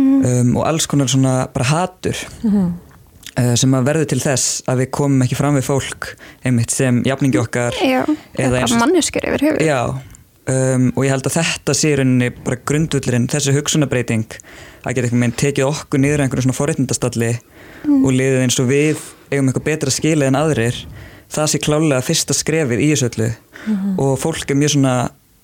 um, 0.01 0.55
og 0.59 0.63
alls 0.69 0.87
konar 0.91 1.11
svona 1.11 1.35
bara 1.55 1.67
hatur 1.71 2.19
uh, 2.45 3.55
sem 3.59 3.75
að 3.77 3.89
verður 3.91 4.09
til 4.13 4.21
þess 4.23 4.63
að 4.71 4.85
við 4.85 4.91
komum 5.01 5.27
ekki 5.27 5.39
fram 5.39 5.59
við 5.59 5.67
fólk 5.69 6.13
einmitt 6.47 6.75
sem 6.75 7.03
jafningi 7.07 7.41
okkar 7.43 7.77
Já, 7.81 8.03
Eða 8.35 8.47
eða 8.47 8.63
eins 8.63 8.75
bara 8.75 8.83
manneskjur 8.87 9.29
yfir 9.31 9.47
höfuð. 9.49 9.67
Já, 9.67 9.81
um, 10.55 10.89
og 10.95 11.07
ég 11.07 11.15
held 11.15 11.31
að 11.31 11.39
þetta 11.39 11.77
sé 11.77 11.93
í 11.93 12.01
rauninni 12.01 12.33
bara 12.41 12.61
grundvullurinn, 12.73 13.29
þessi 13.31 13.57
hugsunabreiting 13.57 14.27
að 14.81 14.97
geta 14.97 15.07
einhvern 15.07 15.25
veginn 15.27 15.39
tekið 15.45 15.69
okkur 15.69 16.03
niður 16.03 16.23
á 16.23 16.25
einhverjum 16.25 16.49
svona 16.49 16.59
forréttindastalli 16.61 17.33
og 18.01 18.11
liðið 18.13 18.45
eins 18.47 18.59
og 18.61 18.69
við 18.71 19.01
eigum 19.31 19.49
eitthvað 19.51 19.67
betra 19.69 19.93
skilið 19.95 20.31
en 20.31 20.39
aðrir 20.41 20.79
það 21.31 21.51
sé 21.53 21.61
klálega 21.63 22.03
fyrsta 22.05 22.35
skrefið 22.35 22.83
í 22.83 22.91
þessu 22.93 23.09
öllu. 23.11 23.29
Og 24.01 24.15
fólk 24.19 24.51
er 24.51 24.59
mjög 24.59 24.73
svona 24.75 24.95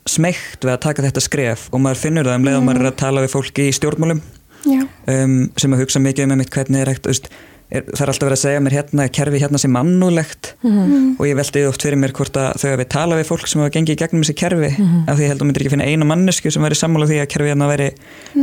smeykt 0.08 0.64
við 0.64 0.72
að 0.72 0.82
taka 0.86 1.04
þetta 1.04 1.22
skref 1.24 1.66
og 1.74 1.82
maður 1.82 2.00
finnur 2.00 2.28
það 2.28 2.38
um 2.40 2.46
leið 2.46 2.58
og 2.58 2.64
maður 2.66 2.82
er 2.84 2.90
að 2.90 2.98
tala 3.02 3.22
við 3.24 3.32
fólki 3.34 3.66
í 3.68 3.74
stjórnmálum 3.74 4.22
um, 4.66 5.36
sem 5.56 5.76
að 5.76 5.84
hugsa 5.84 6.02
mikið 6.02 6.26
um 6.26 6.36
einmitt 6.36 6.54
hvernig 6.54 6.84
er 6.84 6.96
er, 7.72 7.86
það 7.90 8.02
er 8.04 8.10
alltaf 8.12 8.26
verið 8.28 8.36
að 8.36 8.42
segja 8.42 8.62
mér 8.62 8.74
hérna, 8.76 9.06
kerfi 9.12 9.40
hérna 9.42 9.60
sem 9.60 9.72
mannúlegt 9.74 10.52
og 11.18 11.24
ég 11.26 11.38
veldi 11.38 11.64
oft 11.66 11.82
fyrir 11.82 11.98
mér 11.98 12.14
hvort 12.16 12.38
að 12.38 12.60
þau 12.62 12.68
hafi 12.72 12.86
talað 12.94 13.20
við 13.20 13.28
fólk 13.30 13.50
sem 13.50 13.62
hafa 13.62 13.74
gengið 13.74 13.96
í 13.96 14.00
gegnum 14.02 14.22
þessi 14.22 14.36
kerfi 14.38 14.70
af 14.76 15.16
því 15.16 15.26
ég 15.26 15.32
held 15.32 15.36
að 15.36 15.42
þú 15.42 15.48
myndir 15.48 15.64
ekki 15.64 15.74
finna 15.74 15.88
eina 15.90 16.08
mannesku 16.08 16.52
sem 16.54 16.66
væri 16.66 16.78
sammála 16.78 17.08
því 17.10 17.18
að 17.22 17.30
kerfi 17.34 17.50
hérna 17.50 17.70
væri 17.70 17.88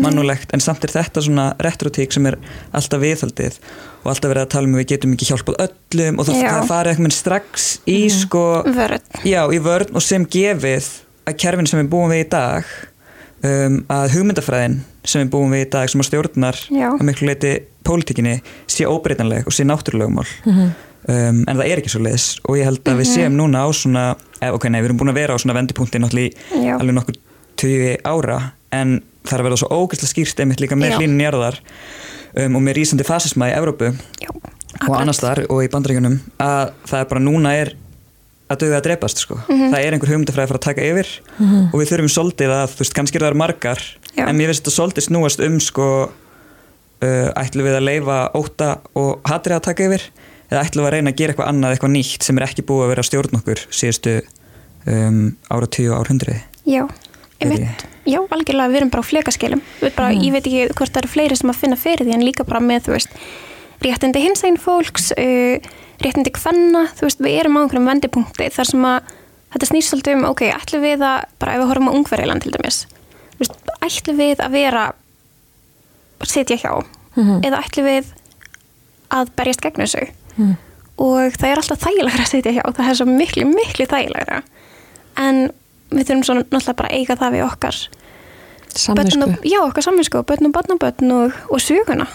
mannúlegt 0.03 0.55
en 0.55 0.63
samt 0.63 0.83
er 0.83 0.95
þetta 0.97 1.23
svona 1.23 1.47
retrotík 1.63 2.15
sem 2.15 2.27
er 2.29 2.39
alltaf 2.75 3.03
viðhaldið 3.03 3.59
og 4.03 4.11
alltaf 4.11 4.33
verið 4.33 4.43
að 4.43 4.51
tala 4.57 4.69
um 4.69 4.77
við 4.81 4.89
getum 4.91 5.15
ekki 5.15 5.29
hjálpað 5.31 5.61
öllum 5.69 6.19
og 6.19 6.27
það, 6.27 6.59
farið 6.67 6.93
eitthvað 6.97 7.15
strax 7.15 7.69
í 7.87 7.99
sko 8.11 8.45
vörð. 8.67 9.07
Já, 9.23 9.41
í 9.47 9.63
vörn 9.63 9.95
og 9.95 10.03
sem 10.03 10.27
gefið 10.27 10.91
að 11.23 11.37
kerfin 11.39 11.69
sem 11.69 11.79
við 11.79 11.93
búum 11.93 12.11
við 12.11 12.25
í 12.25 12.31
dag 12.33 12.67
um, 13.43 13.77
að 13.91 14.15
hugmyndafræðin 14.15 14.79
sem 15.03 15.23
við 15.23 15.31
búum 15.33 15.53
við 15.53 15.65
í 15.65 15.69
dag 15.75 15.91
sem 15.91 16.03
að 16.03 16.09
stjórnar 16.09 16.59
Já. 16.71 16.87
að 16.93 17.05
miklu 17.09 17.29
leiti 17.29 17.53
pólitíkinni 17.83 18.37
sé 18.71 18.87
óbreytanleg 18.87 19.47
og 19.49 19.55
sé 19.55 19.65
náttúrulegumál 19.67 20.27
um, 20.47 21.43
en 21.43 21.57
það 21.59 21.65
er 21.67 21.81
ekki 21.81 21.91
svo 21.91 22.03
leiðis 22.05 22.27
og 22.47 22.59
ég 22.59 22.69
held 22.69 22.87
að 22.87 23.01
við 23.01 23.11
séum 23.11 23.37
núna 23.39 23.65
á 23.67 23.69
svona 23.75 24.05
eh, 24.39 24.51
ok, 24.53 24.69
nei, 24.71 24.79
við 24.79 24.91
erum 24.91 25.01
búin 25.03 25.13
að 25.13 25.19
vera 25.19 25.35
á 25.35 25.41
svona 25.41 25.57
vendipunkti 25.59 26.01
náttúrulega 26.01 26.77
alveg 26.77 26.97
nokkur 26.99 27.19
tugi 27.59 27.93
ára 28.07 28.39
en 28.73 28.97
það 29.23 29.35
er 29.35 29.43
að 29.43 29.49
verða 29.49 29.61
svo 29.61 29.83
ógeðslega 29.83 30.13
skýrt 30.13 30.43
einmitt 30.43 30.63
líka 30.63 30.79
með 30.79 30.95
Já. 30.95 30.97
hlínun 31.01 31.23
jarðar 31.23 31.59
um, 32.39 32.57
og 32.57 32.65
með 32.65 32.79
rísandi 32.79 33.07
fasisma 33.07 33.51
í 33.51 33.55
Evrópu 33.57 33.91
Já, 34.23 34.31
og 34.87 34.95
annars 34.97 35.21
þar 35.21 35.45
og 35.49 35.63
í 35.63 35.69
bandaríkunum 35.71 36.19
að 36.41 36.73
það 36.89 37.03
er 37.03 37.09
bara 37.11 37.23
núna 37.23 37.55
er 37.59 37.75
að 38.55 38.63
döða 38.63 38.79
að 38.79 38.85
drepast 38.87 39.21
sko. 39.23 39.37
Mhm. 39.47 39.69
það 39.73 39.79
er 39.79 39.95
einhver 39.97 40.11
hugmyndafræði 40.13 40.45
að 40.45 40.51
fara 40.51 40.61
að 40.61 40.67
taka 40.67 40.87
yfir 40.89 41.09
og 41.73 41.77
við 41.79 41.89
þurfum 41.91 42.11
svolítið 42.15 42.53
að, 42.57 42.67
þú 42.73 42.83
veist, 42.83 42.95
kannski 42.97 43.19
eru 43.19 43.29
það 43.29 43.39
margar 43.43 43.81
Já. 44.13 44.25
en 44.27 44.37
mér 44.37 44.51
finnst 44.51 44.63
þetta 44.63 44.75
svolítið 44.77 45.07
snúast 45.07 45.43
um 45.43 45.59
sko, 45.59 45.87
uh, 47.03 47.29
ætlum 47.39 47.67
við 47.67 47.79
að 47.79 47.87
leifa 47.87 48.19
óta 48.37 48.69
og 48.95 49.21
hatri 49.27 49.55
að 49.57 49.65
taka 49.69 49.87
yfir 49.89 50.07
eða 50.51 50.63
ætlum 50.63 50.85
við 50.85 50.89
að 50.89 50.95
reyna 50.97 51.13
að 51.13 51.17
gera 51.21 51.33
eitthvað 51.33 51.49
annað, 51.49 51.73
eitthvað 51.75 51.95
nýtt 51.97 52.23
sem 52.23 52.37
er 52.37 52.47
ekki 52.47 52.67
búið 52.67 52.85
að 52.85 52.93
vera 52.93 53.07
stjórn 53.07 53.39
okkur 53.39 53.63
síðustu 53.73 54.19
um, 54.85 55.23
ára 55.49 55.67
tíu 55.67 55.95
árhundriði 55.97 56.43
já, 56.69 56.85
Er 57.43 57.49
einmitt. 57.51 57.87
Já, 58.03 58.19
algjörlega, 58.35 58.71
við 58.71 58.79
erum 58.81 58.91
bara 58.91 59.03
á 59.03 59.07
flekaskilum. 59.07 59.61
Við 59.79 59.93
bara, 59.95 60.11
Ég 60.15 60.33
veit 60.35 60.43
ekki 60.47 60.75
hvort 60.75 60.91
það 60.91 61.01
eru 61.01 61.11
fleiri 61.11 61.37
sem 61.39 61.51
að 61.51 61.59
finna 61.61 61.77
fyrir 61.79 62.07
því 62.07 62.15
en 62.17 62.25
líka 62.27 62.45
bara 62.47 62.59
með, 62.63 62.87
þú 62.87 62.95
veist, 62.97 63.15
réttindi 63.83 64.23
hinsæn 64.23 64.59
fólks, 64.59 65.11
uh, 65.15 65.71
réttindi 66.01 66.33
kvenna, 66.33 66.87
þú 66.97 67.07
veist, 67.07 67.21
við 67.21 67.37
erum 67.43 67.59
á 67.59 67.61
einhverjum 67.61 67.89
vendipunkti 67.91 68.49
þar 68.53 68.69
sem 68.71 68.87
að 68.89 69.13
þetta 69.53 69.69
snýst 69.69 69.93
svolítið 69.93 70.17
um, 70.17 70.25
ok, 70.31 70.43
ætlum 70.49 70.83
við 70.83 71.05
að, 71.05 71.29
bara 71.39 71.53
ef 71.53 71.61
við 71.61 71.69
horfum 71.69 71.89
á 71.93 71.95
ungverðiland 71.99 72.43
til 72.43 72.53
dæmis, 72.55 72.79
þú 73.35 73.43
veist, 73.43 73.57
ætlum 73.85 74.19
við 74.19 74.43
að 74.43 74.57
vera, 74.57 74.83
bara 76.21 76.33
sitja 76.33 76.57
hjá, 76.57 76.71
eða 77.45 77.61
ætlum 77.61 77.89
við 77.91 78.13
að 79.13 79.33
berjast 79.37 79.61
gegn 79.61 79.83
þessu? 79.85 80.05
Og 81.03 81.33
það 81.37 81.49
er 81.49 81.59
alltaf 81.61 81.83
þægilegra 81.83 82.23
að 82.25 82.31
sitja 82.31 82.53
hjá, 82.53 82.63
það 82.73 82.89
er 82.89 82.97
svo 82.99 83.05
miklu, 83.09 83.45
miklu 83.49 83.85
þægilegra. 83.89 84.39
En 85.21 85.39
við 85.93 86.07
þurfum 86.09 86.23
svo 86.25 86.35
náttúrulega 86.39 86.75
bara 86.79 86.89
að 86.89 86.97
eiga 86.97 87.17
það 87.21 87.35
við 87.37 87.45
okkar 87.45 87.79
og, 88.73 89.35
já, 89.45 89.59
okkar 89.61 89.85
samvinsku 89.85 90.19
og 90.19 90.25
börn 90.29 90.49
og 90.49 90.55
börn 90.55 90.73
og 90.75 90.81
börn 90.81 91.11
og, 91.13 91.37
og 91.49 91.61
söguna 91.61 92.07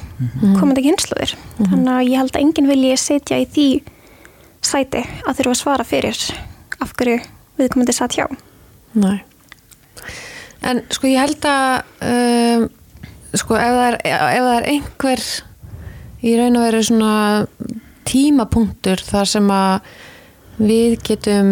komandi 0.59 0.83
kynsluðir 0.88 1.37
þannig 1.59 1.93
að 1.95 2.09
ég 2.09 2.21
held 2.23 2.35
að 2.35 2.43
enginn 2.43 2.71
vilji 2.71 2.97
setja 2.99 3.38
í 3.38 3.47
því 3.47 3.69
sæti 4.65 5.05
að 5.27 5.38
þurfa 5.38 5.55
að 5.55 5.61
svara 5.62 5.87
fyrir 5.87 6.23
af 6.83 6.95
hverju 6.99 7.19
viðkomandi 7.59 7.95
satt 7.95 8.17
hjá. 8.19 8.27
Nei. 8.99 9.19
En 10.67 10.83
sko 10.93 11.11
ég 11.11 11.23
held 11.23 11.47
að 11.47 11.83
um, 12.07 12.67
sko 13.38 13.59
ef 13.59 13.75
það, 13.79 13.85
er, 13.88 13.99
ef 14.09 14.47
það 14.47 14.55
er 14.55 14.69
einhver 14.73 15.25
í 16.19 16.35
raun 16.38 16.59
og 16.59 16.67
veru 16.67 16.85
svona 16.87 17.15
tímapunktur 18.09 19.03
þar 19.07 19.31
sem 19.31 19.50
að 19.53 19.91
við 20.59 20.97
getum 21.07 21.50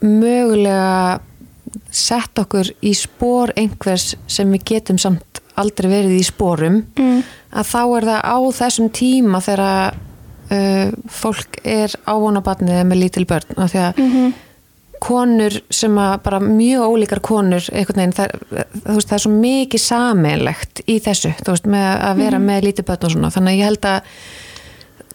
mögulega 0.00 1.18
sett 1.90 2.38
okkur 2.38 2.70
í 2.84 2.92
spór 2.96 3.52
einhvers 3.56 4.14
sem 4.30 4.50
við 4.54 4.64
getum 4.72 4.98
samt 5.00 5.40
aldrei 5.56 5.88
verið 5.90 6.18
í 6.18 6.24
spórum 6.26 6.82
mm. 6.98 7.22
að 7.56 7.70
þá 7.70 7.80
er 7.84 8.08
það 8.10 8.26
á 8.28 8.38
þessum 8.58 8.90
tíma 8.92 9.40
þegar 9.44 9.94
uh, 9.96 10.90
fólk 11.08 11.60
er 11.64 11.94
ávonabatnið 12.06 12.82
með 12.88 13.00
lítil 13.04 13.24
börn 13.28 13.56
af 13.56 13.72
því 13.72 13.86
að 13.86 14.02
Mhm. 14.02 14.34
konur 15.00 15.60
sem 15.70 15.92
að 16.00 16.22
bara 16.24 16.38
mjög 16.40 16.82
ólíkar 16.88 17.20
konur 17.20 17.60
veginn, 17.70 18.12
það, 18.16 18.30
veist, 18.50 19.08
það 19.08 19.16
er 19.18 19.24
svo 19.24 19.32
mikið 19.32 19.80
sameinlegt 19.80 20.80
í 20.88 20.96
þessu 21.04 21.34
veist, 21.46 21.66
með 21.66 21.88
að 22.00 22.22
vera 22.22 22.38
með 22.38 22.64
lítið 22.64 22.86
börn 22.88 23.04
og 23.04 23.12
svona 23.12 23.30
þannig 23.34 23.52
að 23.52 23.58
ég 23.58 23.68
held 23.70 23.84
að 23.90 24.00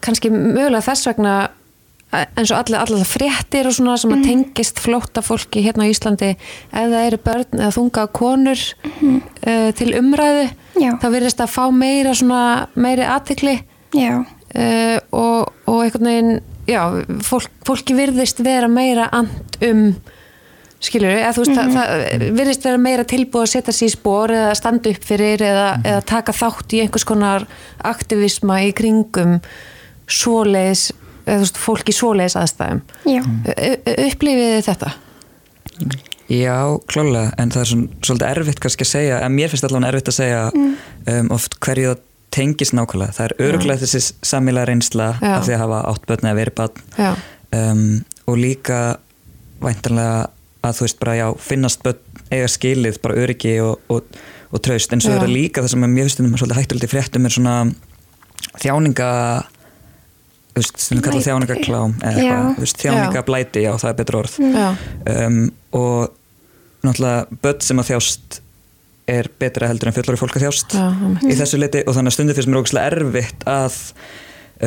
kannski 0.01 0.29
mögulega 0.29 0.85
þess 0.85 1.09
vegna 1.09 1.33
eins 2.11 2.51
og 2.51 2.57
allir, 2.57 2.77
allir 2.81 3.07
fréttir 3.07 3.69
og 3.69 3.75
svona 3.75 3.97
sem 3.99 4.13
að 4.15 4.25
tengist 4.27 4.81
flótta 4.83 5.23
fólki 5.23 5.63
hérna 5.63 5.87
á 5.87 5.91
Íslandi. 5.91 6.31
Ef 6.35 6.91
það 6.91 7.07
eru 7.07 7.21
börn 7.25 7.59
eða 7.59 7.73
þunga 7.77 8.05
konur 8.15 8.63
uh, 8.83 9.69
til 9.77 9.91
umræðu 9.99 10.47
Já. 10.81 10.95
þá 11.01 11.07
virðist 11.13 11.43
að 11.43 11.53
fá 11.55 11.63
meira 11.75 12.15
svona 12.17 12.43
meiri 12.75 13.05
aðtikli 13.07 13.57
uh, 14.21 14.97
og, 15.11 15.51
og 15.67 15.83
einhvern 15.83 16.09
veginn 16.09 16.33
já, 16.69 16.81
fólk, 17.25 17.51
fólki 17.67 17.95
virðist 17.97 18.41
vera 18.43 18.69
meira 18.71 19.09
and 19.15 19.61
um 19.67 19.85
skilur 20.81 21.13
eða 21.13 21.33
þú 21.35 21.43
veist, 21.43 21.57
það, 21.57 21.73
það 21.75 22.23
virðist 22.39 22.63
vera 22.65 22.81
meira 22.81 23.03
tilbúið 23.05 23.43
að 23.43 23.51
setja 23.51 23.75
sér 23.77 23.91
í 23.91 23.93
spór 23.93 24.33
eða 24.33 24.55
standa 24.57 24.93
upp 24.95 25.03
fyrir 25.05 25.43
eða, 25.45 25.67
eða 25.85 26.05
taka 26.09 26.33
þátt 26.33 26.73
í 26.73 26.81
einhvers 26.81 27.05
konar 27.05 27.45
aktivisma 27.91 28.63
í 28.65 28.71
kringum 28.77 29.37
svoleiðis, 30.11 30.89
veist, 31.25 31.59
fólk 31.61 31.89
í 31.91 31.95
svoleiðis 31.95 32.37
aðstæðum 32.39 32.81
upplifið 34.07 34.61
þetta? 34.67 34.93
Já, 36.31 36.79
klálega, 36.87 37.33
en 37.41 37.51
það 37.51 37.61
er 37.61 37.69
svona, 37.71 37.99
svolítið 38.05 38.29
erfitt 38.29 38.61
kannski 38.63 38.85
að 38.85 38.91
segja, 38.93 39.19
en 39.25 39.33
mér 39.35 39.51
finnst 39.51 39.65
allavega 39.67 39.91
erfitt 39.91 40.11
að 40.11 40.15
segja 40.15 40.43
um, 40.55 41.31
oft 41.35 41.57
hverju 41.63 41.91
það 41.91 42.03
tengist 42.31 42.75
nákvæmlega. 42.77 43.15
Það 43.17 43.25
er 43.25 43.33
öruglega 43.49 43.81
þessi 43.81 44.01
samíla 44.23 44.63
reynsla 44.69 45.09
Já. 45.19 45.33
af 45.33 45.47
því 45.47 45.55
að 45.57 45.63
hafa 45.65 45.79
átt 45.89 46.05
börn 46.07 46.29
eða 46.29 46.37
verið 46.37 46.55
barn 46.61 46.85
Já, 46.95 47.09
um, 47.57 47.81
og 48.31 48.39
líka 48.39 48.79
væntanlega 49.61 50.21
að 50.61 50.77
þú 50.77 50.85
veist 50.87 51.01
bara 51.01 51.17
já, 51.19 51.25
finnast 51.43 51.83
börn 51.83 52.21
eiga 52.31 52.51
skilið 52.53 53.01
bara 53.03 53.17
öryggi 53.25 53.57
og, 53.65 53.81
og, 53.91 54.21
og 54.55 54.63
traust, 54.63 54.93
en 54.95 55.03
svo 55.03 55.11
Já. 55.11 55.17
er 55.17 55.25
það 55.25 55.35
líka 55.35 55.65
það 55.65 55.73
sem 55.73 55.87
er 55.87 55.95
mjög 55.97 56.13
stundum 56.13 56.37
svolítið 56.39 56.61
hættulegt 56.61 56.87
í 56.87 56.91
fréttum 56.93 57.27
er 57.27 57.35
svona 57.35 57.55
þjáninga 58.61 59.11
þú 60.51 60.61
veist, 60.61 60.79
sem 60.83 60.97
við 60.99 61.07
Blæti. 61.07 61.25
þjáningaklám 61.27 61.93
eða 62.01 62.13
eitthvað, 62.21 62.47
þú 62.55 62.65
veist, 62.65 62.81
þjáningablæti, 62.85 63.65
já, 63.65 63.71
það 63.81 63.91
er 63.91 63.99
betur 64.01 64.19
orð. 64.21 64.37
Já, 64.41 64.67
um, 65.15 65.37
og 65.81 66.17
náttúrulega 66.85 67.39
börn 67.45 67.61
sem 67.67 67.81
að 67.81 67.91
þjást 67.91 68.41
er 69.11 69.27
betra 69.41 69.67
heldur 69.67 69.89
en 69.89 69.95
fullori 69.95 70.19
fólk 70.19 70.37
að 70.37 70.45
þjást 70.45 70.75
Já, 70.77 70.85
í 71.25 71.35
þessu 71.39 71.57
leiti 71.59 71.81
og 71.87 71.95
þannig 71.97 72.11
að 72.11 72.15
stundum 72.15 72.37
finnst 72.37 72.51
mér 72.51 72.61
ógæslega 72.61 72.91
erfitt 72.93 73.45
að 73.49 73.77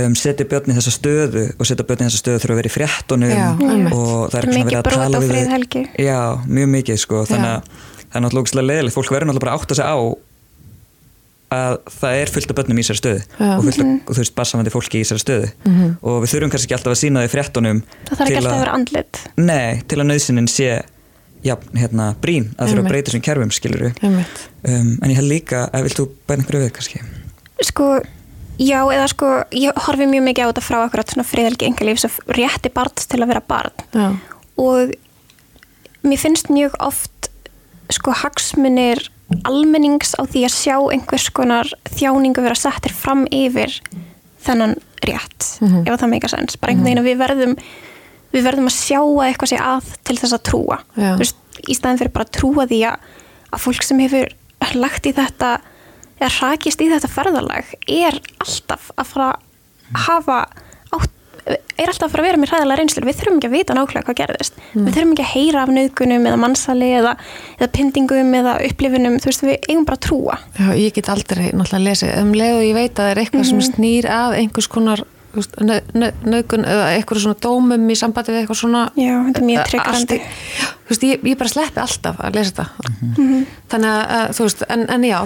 um, 0.03 0.17
setja 0.19 0.47
börn 0.51 0.73
í 0.73 0.77
þessa 0.77 0.93
stöðu 0.95 1.45
og 1.55 1.69
setja 1.71 1.87
börn 1.89 2.03
í 2.03 2.09
þessa 2.09 2.21
stöðu 2.21 2.43
þurfa 2.43 2.55
að 2.57 2.61
vera 2.61 2.71
í 2.71 2.75
fréttunum 2.75 3.33
Já, 3.33 3.47
og 3.95 4.31
það 4.35 4.39
er 4.41 4.49
Mikið 4.51 4.59
svona 4.59 4.69
verið 4.69 4.79
að 4.81 4.91
tala 4.91 5.23
við. 5.25 5.89
Já, 6.03 6.21
mjög 6.59 6.71
mikið 6.75 7.01
sko 7.07 7.25
þannig 7.31 7.51
að 7.55 7.73
það 8.05 8.19
er 8.21 8.25
náttúrulega 8.27 8.67
leðilegt 8.69 8.99
fólk 8.99 9.15
verður 9.15 9.31
náttúrulega 9.31 9.47
bara 9.47 9.55
að 9.55 9.63
átta 9.65 9.79
sig 9.81 9.87
á 9.91 9.97
að 11.55 11.77
það 11.95 12.17
er 12.21 12.33
fullt 12.35 12.53
af 12.53 12.59
börnum 12.61 12.81
í 12.81 12.85
þessari 12.85 13.01
stöðu 13.01 13.21
Já. 13.25 13.51
og 13.55 13.63
fullt 13.67 13.83
af, 13.85 13.93
og 13.95 14.11
þú 14.11 14.23
veist, 14.23 14.35
barsamandi 14.39 14.75
fólki 14.75 15.01
í 15.01 15.05
þessari 15.05 15.25
stöðu. 15.25 15.53
Og 16.03 16.19
við 16.25 16.35
þurfum 16.35 16.55
kannski 16.55 16.69
ekki 16.69 16.79
alltaf 16.79 16.95
að 16.95 17.01
sína 17.01 17.25
því 17.25 17.33
fréttunum 17.35 17.85
það 17.85 18.19
þarf 18.19 18.27
ekki 18.27 18.41
alltaf 18.43 18.57
að 18.57 18.65
vera 18.65 18.77
andlit. 18.79 19.23
Nei, 19.41 19.83
til 19.91 20.01
að 20.01 20.11
nöðsinin 20.11 20.51
sé 20.51 20.71
já, 21.45 21.55
hérna, 21.77 22.11
brín 22.23 22.51
að 22.57 22.73
þurfa 22.73 22.85
að 22.85 22.91
breyta 22.91 23.11
þessum 23.11 23.25
kerfum, 23.25 23.53
skilur 23.55 23.87
við 23.89 24.05
um, 24.09 24.29
en 24.65 25.13
ég 25.13 25.19
held 25.19 25.31
líka, 25.31 25.67
að 25.77 25.89
vilt 25.89 26.01
þú 26.01 26.07
bæna 26.25 26.45
einhverju 26.45 26.65
við 26.65 26.75
kannski? 26.79 27.03
sko, 27.63 27.89
já, 28.59 28.81
eða 28.83 29.07
sko 29.13 29.31
ég 29.55 29.83
horfi 29.87 30.09
mjög 30.11 30.27
mikið 30.29 30.49
á 30.49 30.51
þetta 30.51 30.65
frá 30.65 30.79
akkurat 30.83 31.13
svona 31.13 31.27
friðhelgi 31.29 31.69
engalífs 31.69 32.09
og 32.09 32.21
rétti 32.39 32.73
barns 32.75 33.09
til 33.11 33.21
að 33.23 33.35
vera 33.35 33.45
barn. 33.45 33.85
Já, 33.95 34.07
og 34.65 34.95
mér 36.05 36.21
finnst 36.21 36.51
mjög 36.53 36.77
oft 36.85 37.31
sko 37.93 38.15
hagsmunir 38.25 39.09
almennings 39.49 40.15
á 40.19 40.23
því 40.23 40.45
að 40.47 40.55
sjá 40.55 40.77
einhvers 40.95 41.29
konar 41.35 41.71
þjáningu 41.97 42.45
vera 42.45 42.59
settir 42.59 42.93
fram 42.95 43.27
yfir 43.35 43.73
þennan 44.45 44.77
rétt 45.05 45.49
ef 45.89 46.01
það 46.01 46.11
meika 46.13 46.29
sens, 46.29 46.57
bara 46.61 46.73
einhvern 46.73 46.87
veginn 46.89 47.03
að 47.03 47.09
við 47.11 47.19
verðum 47.23 47.57
við 48.35 48.43
verðum 48.49 48.67
að 48.67 48.77
sjá 48.77 48.99
að 49.01 49.27
eitthvað 49.29 49.53
sé 49.53 49.59
að 49.63 49.93
til 50.05 50.17
þess 50.19 50.35
að 50.35 50.43
trúa. 50.49 50.79
Veist, 51.21 51.37
í 51.71 51.75
staðin 51.77 52.01
fyrir 52.01 52.13
bara 52.13 52.27
að 52.27 52.35
trúa 52.35 52.67
því 52.67 52.81
að, 52.91 52.97
að 53.55 53.63
fólk 53.63 53.85
sem 53.87 54.01
hefur 54.03 54.35
lagt 54.75 55.07
í 55.07 55.13
þetta 55.15 55.51
eða 56.19 56.31
hrakist 56.39 56.81
í 56.83 56.89
þetta 56.91 57.11
ferðalag 57.11 57.75
er 57.91 58.19
alltaf 58.43 58.91
að 58.97 59.11
fara 59.13 59.29
að 59.35 60.01
hafa 60.09 60.39
er 61.45 61.91
alltaf 61.91 62.07
að 62.09 62.13
fara 62.15 62.23
að 62.23 62.29
vera 62.29 62.41
með 62.41 62.51
hræðilega 62.53 62.79
reynslu. 62.81 63.03
Við 63.05 63.17
þurfum 63.21 63.39
ekki 63.41 63.49
að 63.51 63.55
vita 63.59 63.75
nákvæmlega 63.77 64.07
hvað 64.09 64.19
gerðist. 64.21 64.61
Við 64.75 64.93
þurfum 64.97 65.15
ekki 65.15 65.25
að 65.25 65.33
heyra 65.35 65.63
af 65.67 65.73
nöðgunum 65.77 66.29
eða 66.31 66.39
mannsali 66.45 66.91
eða, 67.01 67.13
eða 67.59 67.69
pyntingum 67.75 68.31
eða 68.41 68.55
upplifunum. 68.69 69.19
Þú 69.21 69.31
veist 69.31 69.45
við 69.45 69.57
eigum 69.69 69.85
bara 69.89 69.99
að 69.99 70.05
trúa. 70.07 70.39
Já, 70.61 70.69
ég 70.81 70.95
get 70.97 71.11
aldrei 71.13 71.51
náttúrulega 71.53 71.85
lesið. 71.91 72.15
Um 72.23 72.33
leið 72.39 72.55
og 72.61 72.65
ég 72.69 72.79
veit 72.79 72.95
að 72.95 73.03
það 73.03 73.11
er 73.15 73.23
eitthvað 73.25 73.51
sem 73.51 73.61
snýr 73.69 74.09
að 74.15 74.39
einhvers 74.41 74.71
konar 74.73 75.05
þú 75.35 75.41
veist, 75.43 75.57
nau- 75.67 75.89
nau- 75.99 76.15
nauðgun 76.31 76.65
eða 76.71 76.85
eitthvað 76.95 77.21
svona 77.25 77.41
dómum 77.43 77.89
í 77.91 77.97
sambandi 77.99 78.31
við 78.31 78.45
eitthvað 78.45 78.59
svona 78.61 78.83
Já, 78.95 79.15
þetta 79.27 79.41
er 79.41 79.47
mjög 79.49 79.59
Eh, 79.59 79.65
tryggrandi. 79.73 80.19
þú 80.87 80.93
veist, 80.95 81.07
ég, 81.09 81.25
ég 81.27 81.39
bara 81.41 81.51
sleppi 81.51 81.81
alltaf 81.83 82.21
að 82.23 82.35
lesa 82.39 82.53
þetta. 82.55 82.67
Þannig 83.75 83.91
að, 83.91 84.05
að, 84.15 84.29
þú 84.39 84.47
veist, 84.47 84.63
en, 84.71 84.85
en 84.95 85.03
já, 85.11 85.17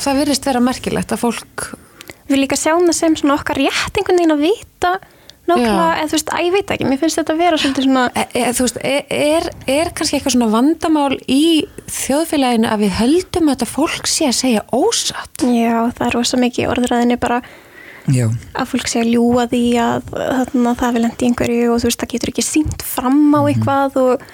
nákvæmlega, 5.49 5.93
eða 5.99 6.09
þú 6.11 6.17
veist, 6.19 6.33
að 6.33 6.45
ég 6.47 6.57
veit 6.57 6.73
ekki 6.75 6.88
mér 6.88 7.00
finnst 7.02 7.21
þetta 7.21 7.35
að 7.35 7.43
vera 7.45 7.61
svolítið 7.61 7.87
svona 7.87 8.05
e, 8.12 8.25
e, 8.33 8.43
þú 8.57 8.67
veist, 8.67 8.81
er, 8.90 9.07
er, 9.19 9.49
er 9.75 9.93
kannski 9.97 10.19
eitthvað 10.19 10.37
svona 10.37 10.50
vandamál 10.52 11.14
í 11.25 11.45
þjóðfélaginu 11.99 12.69
að 12.69 12.85
við 12.85 12.99
höldum 12.99 13.49
að 13.49 13.57
þetta 13.57 13.71
fólk 13.73 14.11
sé 14.11 14.28
að 14.28 14.37
segja 14.43 14.67
ósatt? 14.76 15.47
Já, 15.47 15.78
það 15.99 16.05
er 16.09 16.19
rosa 16.19 16.40
mikið 16.40 16.64
í 16.64 16.69
orðræðinni 16.75 17.19
bara 17.21 17.40
Já, 18.09 18.25
að 18.57 18.71
fólk 18.71 18.88
sé 18.88 19.02
að 19.02 19.11
ljúa 19.12 19.45
því 19.50 19.62
að 19.85 20.12
þarna, 20.14 20.75
það 20.81 20.95
vil 20.97 21.02
endi 21.09 21.26
einhverju 21.28 21.73
og 21.75 21.81
þú 21.83 21.90
veist, 21.90 22.00
það 22.00 22.12
getur 22.14 22.33
ekki 22.33 22.45
sínt 22.47 22.85
fram 22.87 23.19
á 23.37 23.40
eitthvað 23.43 23.99
og 24.00 24.25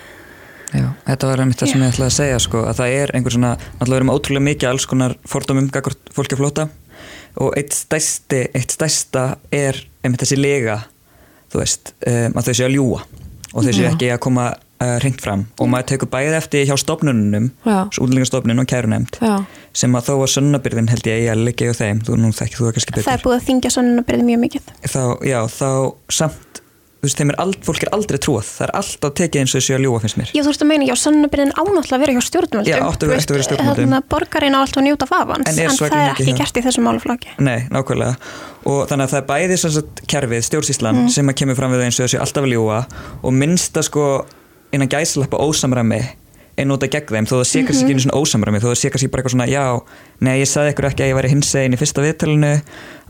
já, 0.71 0.87
þetta 1.09 1.30
var 1.30 1.42
einmitt 1.42 1.62
það 1.62 1.73
sem 1.73 1.83
ég 1.83 1.94
ætlaði 1.94 2.12
að 2.12 2.16
segja 2.21 2.38
sko, 2.44 2.62
að 2.71 2.78
það 2.80 2.94
er 3.00 3.12
einhver 3.18 3.35
svona, 3.35 3.52
náttúrulega 3.80 4.00
erum 4.00 4.14
ótrúlega 4.14 4.47
mikið 4.47 4.71
alls 4.71 4.87
konar 4.90 5.16
fordómum 5.26 5.68
gagvart 5.75 6.14
fólki 6.14 6.38
á 6.38 6.40
flóta 6.40 6.68
og 7.42 7.59
eitt 7.59 7.75
stærsti, 7.75 8.44
eitt 8.54 8.75
stærsta 8.75 9.25
er 9.50 9.80
einmitt 10.04 10.23
þessi 10.23 10.38
lega 10.38 10.78
þú 11.54 11.62
veist, 11.62 11.94
um, 12.11 12.34
að 12.34 12.50
þau 12.50 12.54
séu 12.58 12.68
að 12.68 12.76
ljúa 12.76 13.02
og 13.54 13.58
þau 13.62 13.73
séu 13.73 13.84
Já. 13.87 13.90
ekki 13.92 14.11
að 14.11 14.23
koma 14.26 14.46
uh, 14.54 14.96
hreint 14.99 15.20
fram 15.23 15.44
og 15.62 15.70
maður 15.70 15.90
tekur 15.92 16.11
bæði 16.12 16.38
eftir 16.38 16.66
hjá 16.68 16.75
stofnunum 16.80 17.50
Já. 17.62 17.76
útlendingastofnun 17.92 18.64
og 18.64 18.70
kærunemnd 18.70 19.20
Já, 19.23 19.37
sem 19.76 19.94
að 19.94 20.11
þó 20.11 20.14
að 20.16 20.32
sönnabyrðin 20.34 20.90
held 20.92 21.11
ég 21.11 21.28
að 21.32 21.44
liggja 21.49 21.70
hjá 21.70 21.80
þeim, 21.82 22.02
þú 22.08 22.18
nú 22.20 22.32
þekkir 22.34 22.61
þú 22.61 22.66
það 22.66 22.76
kannski 22.78 22.96
betur 22.96 23.08
það 23.08 23.18
er 23.18 23.25
búið 23.28 23.38
að 23.38 23.46
þingja 23.50 23.75
sonnunabyrði 23.76 24.28
mjög 24.30 24.42
mikið 24.49 24.73
þá, 24.82 25.02
já, 25.30 25.38
þá 25.54 25.70
samt 26.18 26.53
þú 27.04 27.08
veist, 27.11 27.18
þeim 27.20 27.30
er 27.34 27.38
ald, 27.44 27.58
fólk 27.66 27.82
er 27.84 27.90
aldrei 27.92 28.18
trúað. 28.25 28.46
Það 28.49 28.64
er 28.64 28.73
alltaf 28.80 29.12
tekið 29.20 29.40
eins 29.44 29.52
og 29.54 29.61
þessu 29.61 29.75
að 29.76 29.82
ljúa 29.84 30.00
finnst 30.00 30.18
mér. 30.20 30.30
Já, 30.32 30.40
þú 30.40 30.49
veist 30.54 30.64
að 30.64 30.70
meina, 30.70 30.87
já, 30.88 30.94
sonnunabyrðin 31.04 31.52
ánáttúrulega 31.52 31.96
að 31.99 32.04
vera 32.04 32.14
hjá 32.16 32.23
stjórnvöldum. 32.25 32.70
Já, 32.73 32.78
áttu 32.88 33.04
að 33.04 33.12
vera- 33.12 33.25
stjórnvöldum. 33.26 33.84
Þannig 33.84 33.99
að 34.00 34.08
borgarinn 34.14 34.56
á 34.56 34.61
alltaf 34.64 34.80
að 34.80 34.87
njóta 34.88 35.08
vafans 35.12 35.49
En 35.49 35.58
en 35.61 35.76
það 35.76 35.96
er 36.00 36.11
ekki 36.14 36.26
hjá- 36.32 36.38
gert 36.40 36.56
í 36.56 36.62
þessum 36.64 36.84
máluflokki 36.88 37.28
Nei, 37.44 37.58
nákvæmlega. 37.68 38.16
Og 38.64 38.88
þannig 38.88 39.04
að 39.04 39.12
það 39.12 39.20
er 39.20 39.28
bæði 39.28 39.58
sem 39.61 39.70
sagt 39.76 40.02
kerfið, 40.08 40.42
stjórnsýslan 40.49 41.11
sem 41.12 41.28
að 41.28 41.34
kemur 41.42 41.56
fram 41.58 41.73
við 41.76 41.84
eins 41.84 42.00
og 42.00 42.06
þessu 42.08 42.20
alltaf 42.25 42.44
að 42.49 42.52
ljúa 42.54 42.78
og 43.23 43.32
minnsta 43.37 43.82
sko 43.84 44.25
innan 44.73 44.88
gæslappa 44.88 45.37
ósamræmi 45.37 46.00
nota 46.68 46.87
gegn 46.87 47.10
þeim 47.17 47.26
þó 47.26 47.34
það 47.34 47.47
sé 47.50 47.62
kannski 47.67 47.84
ekki 47.84 47.95
einu 47.97 48.02
svona 48.04 48.19
ósamræmi 48.21 48.60
þó 48.62 48.67
það 48.69 48.76
sé 48.78 48.90
kannski 48.95 49.08
bara 49.10 49.23
eitthvað 49.23 49.34
svona 49.34 49.47
já, 49.50 49.64
nei 50.23 50.34
ég 50.38 50.50
sagði 50.50 50.75
ykkur 50.75 50.86
ekki 50.90 51.04
að 51.04 51.10
ég 51.10 51.17
væri 51.19 51.30
hinsegin 51.32 51.75
í 51.75 51.78
fyrsta 51.80 52.04
viðtalinu 52.04 52.52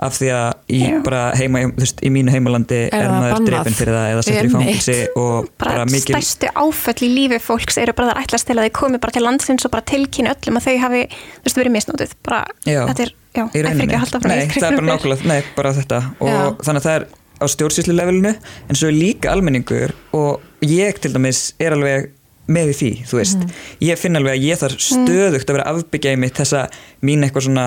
af 0.04 0.16
því 0.16 0.30
að 0.34 0.46
Já. 0.74 0.94
bara 1.06 1.22
heima, 1.38 1.62
þú 1.68 1.84
veist, 1.84 2.00
í 2.02 2.10
mínu 2.14 2.32
heimalandi 2.34 2.80
Er 2.88 3.10
maður 3.12 3.44
drefin 3.46 3.76
fyrir 3.78 3.94
það 3.94 4.06
eða 4.14 4.24
settur 4.26 4.48
í 4.48 4.52
fangilsi 4.54 4.96
og 5.20 5.50
bara, 5.60 5.74
bara 5.74 5.84
mikil 5.92 6.16
stærstu 6.16 6.50
áföll 6.64 7.04
í 7.06 7.10
lífi 7.12 7.40
fólks 7.44 7.78
eru 7.82 7.94
bara 7.96 8.10
það 8.10 8.22
ætlast 8.24 8.48
til 8.48 8.56
að 8.58 8.68
þau 8.68 8.76
komi 8.80 9.02
bara 9.04 9.14
til 9.14 9.24
landsins 9.26 9.68
og 9.68 9.74
bara 9.74 9.86
tilkynna 9.92 10.34
öllum 10.34 10.58
að 10.58 10.66
þau 10.66 10.78
hafi 10.86 11.02
þú 11.12 11.44
veist, 11.46 11.60
verið 11.60 11.76
misnótið 11.76 12.16
bara, 12.26 12.40
Já, 12.66 12.80
þetta 12.90 13.06
er, 13.06 13.12
já, 13.30 13.44
það 13.44 13.60
er 13.60 13.70
ekki 13.84 13.98
að 14.00 14.04
halda 14.06 14.22
Nei, 14.24 14.40
það 14.56 14.66
er 14.70 14.80
bara 14.80 14.88
nákvæmlega, 14.90 15.30
nei, 15.30 15.52
bara 15.54 15.74
þetta. 15.78 16.00
Og 16.24 16.64
þannig 16.66 16.82
að 16.82 16.88
það 16.88 16.98
er 16.98 17.06
á 17.34 17.44
stjórnsýslu 17.50 17.94
levelinu 17.94 18.34
en 18.34 18.78
svo 18.78 18.90
er 18.90 18.96
líka 18.96 19.32
almenningur 19.34 19.94
og 20.16 20.42
ég 20.64 21.00
til 21.02 21.12
dæmis 21.14 21.52
er 21.62 21.76
alveg 21.76 22.12
með 22.48 22.72
því, 22.78 22.90
þú 23.08 23.16
veist. 23.20 23.38
Mhm. 23.38 23.52
ég 23.80 23.98
finn 23.98 24.16
alveg 24.16 24.34
að 24.36 24.44
ég 24.44 24.58
þarf 24.60 24.80
stöðugt 24.84 25.48
að 25.48 25.56
vera 25.58 25.70
afbyggja 25.72 26.12
í 26.12 26.18
mitt 26.18 26.34
þessa 26.36 26.66
mín 27.02 27.24
eitthvað 27.24 27.46
svona 27.48 27.66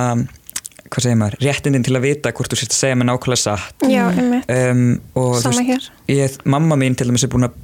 hvað 0.87 1.03
segir 1.03 1.17
maður, 1.19 1.37
réttindin 1.43 1.83
til 1.83 1.95
að 1.97 2.01
vita 2.07 2.31
hvort 2.31 2.51
þú 2.53 2.57
sért 2.61 2.71
að 2.71 2.77
segja 2.79 2.95
mig 2.95 3.07
nákvæmlega 3.09 3.41
satt. 3.41 3.87
Já, 3.91 4.05
um, 4.71 5.01
og 5.15 5.33
þú 5.35 5.41
sama 5.43 5.63
hér. 5.67 5.89
ég, 6.07 6.37
mamma 6.45 6.75
mín 6.79 6.95
til 6.95 7.07
dæmis 7.09 7.23
er 7.25 7.31
búin 7.33 7.43
að 7.49 7.57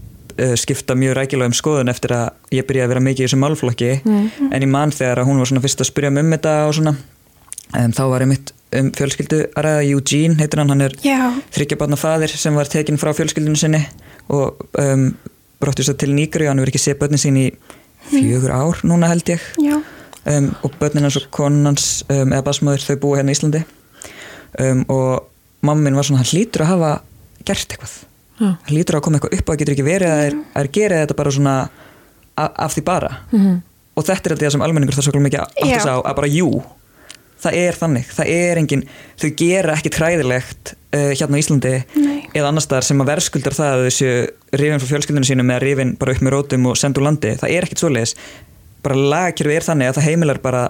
uh, 0.44 0.56
skipta 0.60 0.96
mjög 0.98 1.16
rækilega 1.16 1.46
um 1.46 1.56
skoðun 1.56 1.90
eftir 1.94 2.12
að 2.18 2.32
ég 2.52 2.66
byrjaði 2.68 2.84
að 2.84 2.92
vera 2.96 3.06
mikið 3.06 3.24
í 3.24 3.28
þessum 3.30 3.44
málflokki 3.46 3.92
Mhm. 4.04 4.52
en 4.52 4.62
ég 4.62 4.68
man 4.68 4.92
þegar 4.92 5.22
að 5.24 5.26
hún 5.30 5.38
var 5.38 5.46
svona 5.46 5.62
fyrst 5.64 5.80
að 5.80 5.92
spyrja 5.94 6.12
mig 6.12 6.24
um 6.26 6.32
þetta 6.36 6.68
og 6.68 6.74
svona 6.74 6.96
um, 7.80 7.92
þá 7.94 8.04
var 8.10 8.20
einmitt 8.26 8.52
um 8.74 8.92
fjölskyldu 8.92 9.40
að 9.56 9.64
ræða. 9.64 9.86
Eugene 9.94 10.36
heitir 10.42 10.58
hann, 10.60 10.70
hann 10.70 10.82
er 10.82 10.90
já, 11.06 11.32
þryggjabarna 11.54 11.96
faðir 11.96 12.28
sem 12.36 12.56
var 12.56 12.66
tekinn 12.66 12.98
frá 13.00 13.14
fjölskyldunum 13.14 13.56
sinni 13.56 13.86
og 14.30 14.66
um, 14.82 15.14
bróttist 15.64 15.92
það 15.92 16.00
til 16.04 16.12
Nýgri 16.18 16.48
hann 16.50 16.62
verið 16.62 16.76
ekki 16.76 16.84
séð 16.86 17.00
börnin 17.02 17.22
sín 17.24 17.40
í 17.40 17.48
fjögur 18.12 18.52
ár 18.54 18.82
núna 18.88 19.10
held 19.12 19.30
ég 19.34 19.44
um, 19.64 20.50
og 20.64 20.76
börnin 20.82 21.08
hans 21.08 21.18
og 21.20 21.30
konans 21.34 21.88
um, 22.10 22.32
eða 22.36 22.44
basmaður 22.50 22.86
þau 22.88 22.98
búa 23.04 23.20
hérna 23.22 23.34
í 23.34 23.38
Íslandi 23.38 23.64
um, 24.60 24.84
og 24.92 25.30
mammin 25.64 25.96
var 25.96 26.08
svona 26.08 26.24
hann 26.24 26.32
hlýtur 26.34 26.66
að 26.66 26.74
hafa 26.74 26.92
gert 27.48 27.74
eitthvað 27.76 27.94
Já. 28.42 28.48
hann 28.50 28.74
hlýtur 28.74 28.98
að 29.00 29.04
koma 29.06 29.20
eitthvað 29.20 29.38
upp 29.40 29.52
og 29.54 29.60
getur 29.62 29.76
ekki 29.78 29.86
verið 29.88 30.10
að 30.12 30.20
það 30.20 30.28
er, 30.30 30.38
að 30.58 30.64
er 30.66 30.72
gera 30.80 31.02
þetta 31.04 31.18
bara 31.20 31.34
svona 31.36 31.56
af, 31.64 32.50
af 32.68 32.76
því 32.78 32.84
bara 32.88 33.12
Mhm. 33.32 33.58
og 33.96 34.08
þetta 34.08 34.32
er 34.34 34.40
það 34.42 34.52
sem 34.56 34.64
almenningur 34.66 34.96
það 34.98 35.06
svo 35.08 35.22
mikið 35.22 35.44
átt 35.44 35.60
Já. 35.62 35.76
þess 35.78 35.92
á 35.92 35.96
að 36.02 36.16
bara 36.18 36.32
jú 36.34 36.48
það 37.44 37.58
er 37.60 37.76
þannig, 37.78 38.08
það 38.16 38.30
er 38.34 38.60
engin 38.62 38.84
þau 39.22 39.30
gera 39.44 39.74
ekki 39.78 39.92
træðilegt 39.94 40.74
uh, 40.96 41.12
hérna 41.14 41.38
á 41.38 41.42
Íslandi 41.44 41.74
Nei. 42.00 42.13
Eða 42.34 42.50
annars 42.50 42.68
staðar 42.68 42.88
sem 42.88 43.02
að 43.04 43.10
verðskuldar 43.12 43.56
það 43.58 43.74
að 43.78 43.86
þessu 43.88 44.12
rifin 44.60 44.82
frá 44.84 44.90
fjölskyldunum 44.92 45.28
sínum 45.30 45.52
eða 45.54 45.64
rifin 45.64 45.96
bara 46.02 46.16
upp 46.16 46.24
með 46.26 46.36
rótum 46.36 46.70
og 46.72 46.78
sendu 46.80 47.04
landi, 47.06 47.34
það 47.42 47.56
er 47.56 47.68
ekkit 47.68 47.84
svoleiðis. 47.84 48.16
Bara 48.84 49.00
lagakjörfi 49.14 49.58
er 49.58 49.68
þannig 49.68 49.92
að 49.92 50.00
það 50.00 50.08
heimilar 50.10 50.42
bara 50.44 50.64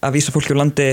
að 0.00 0.16
vísa 0.16 0.34
fólki 0.34 0.54
úr 0.54 0.60
landi 0.62 0.88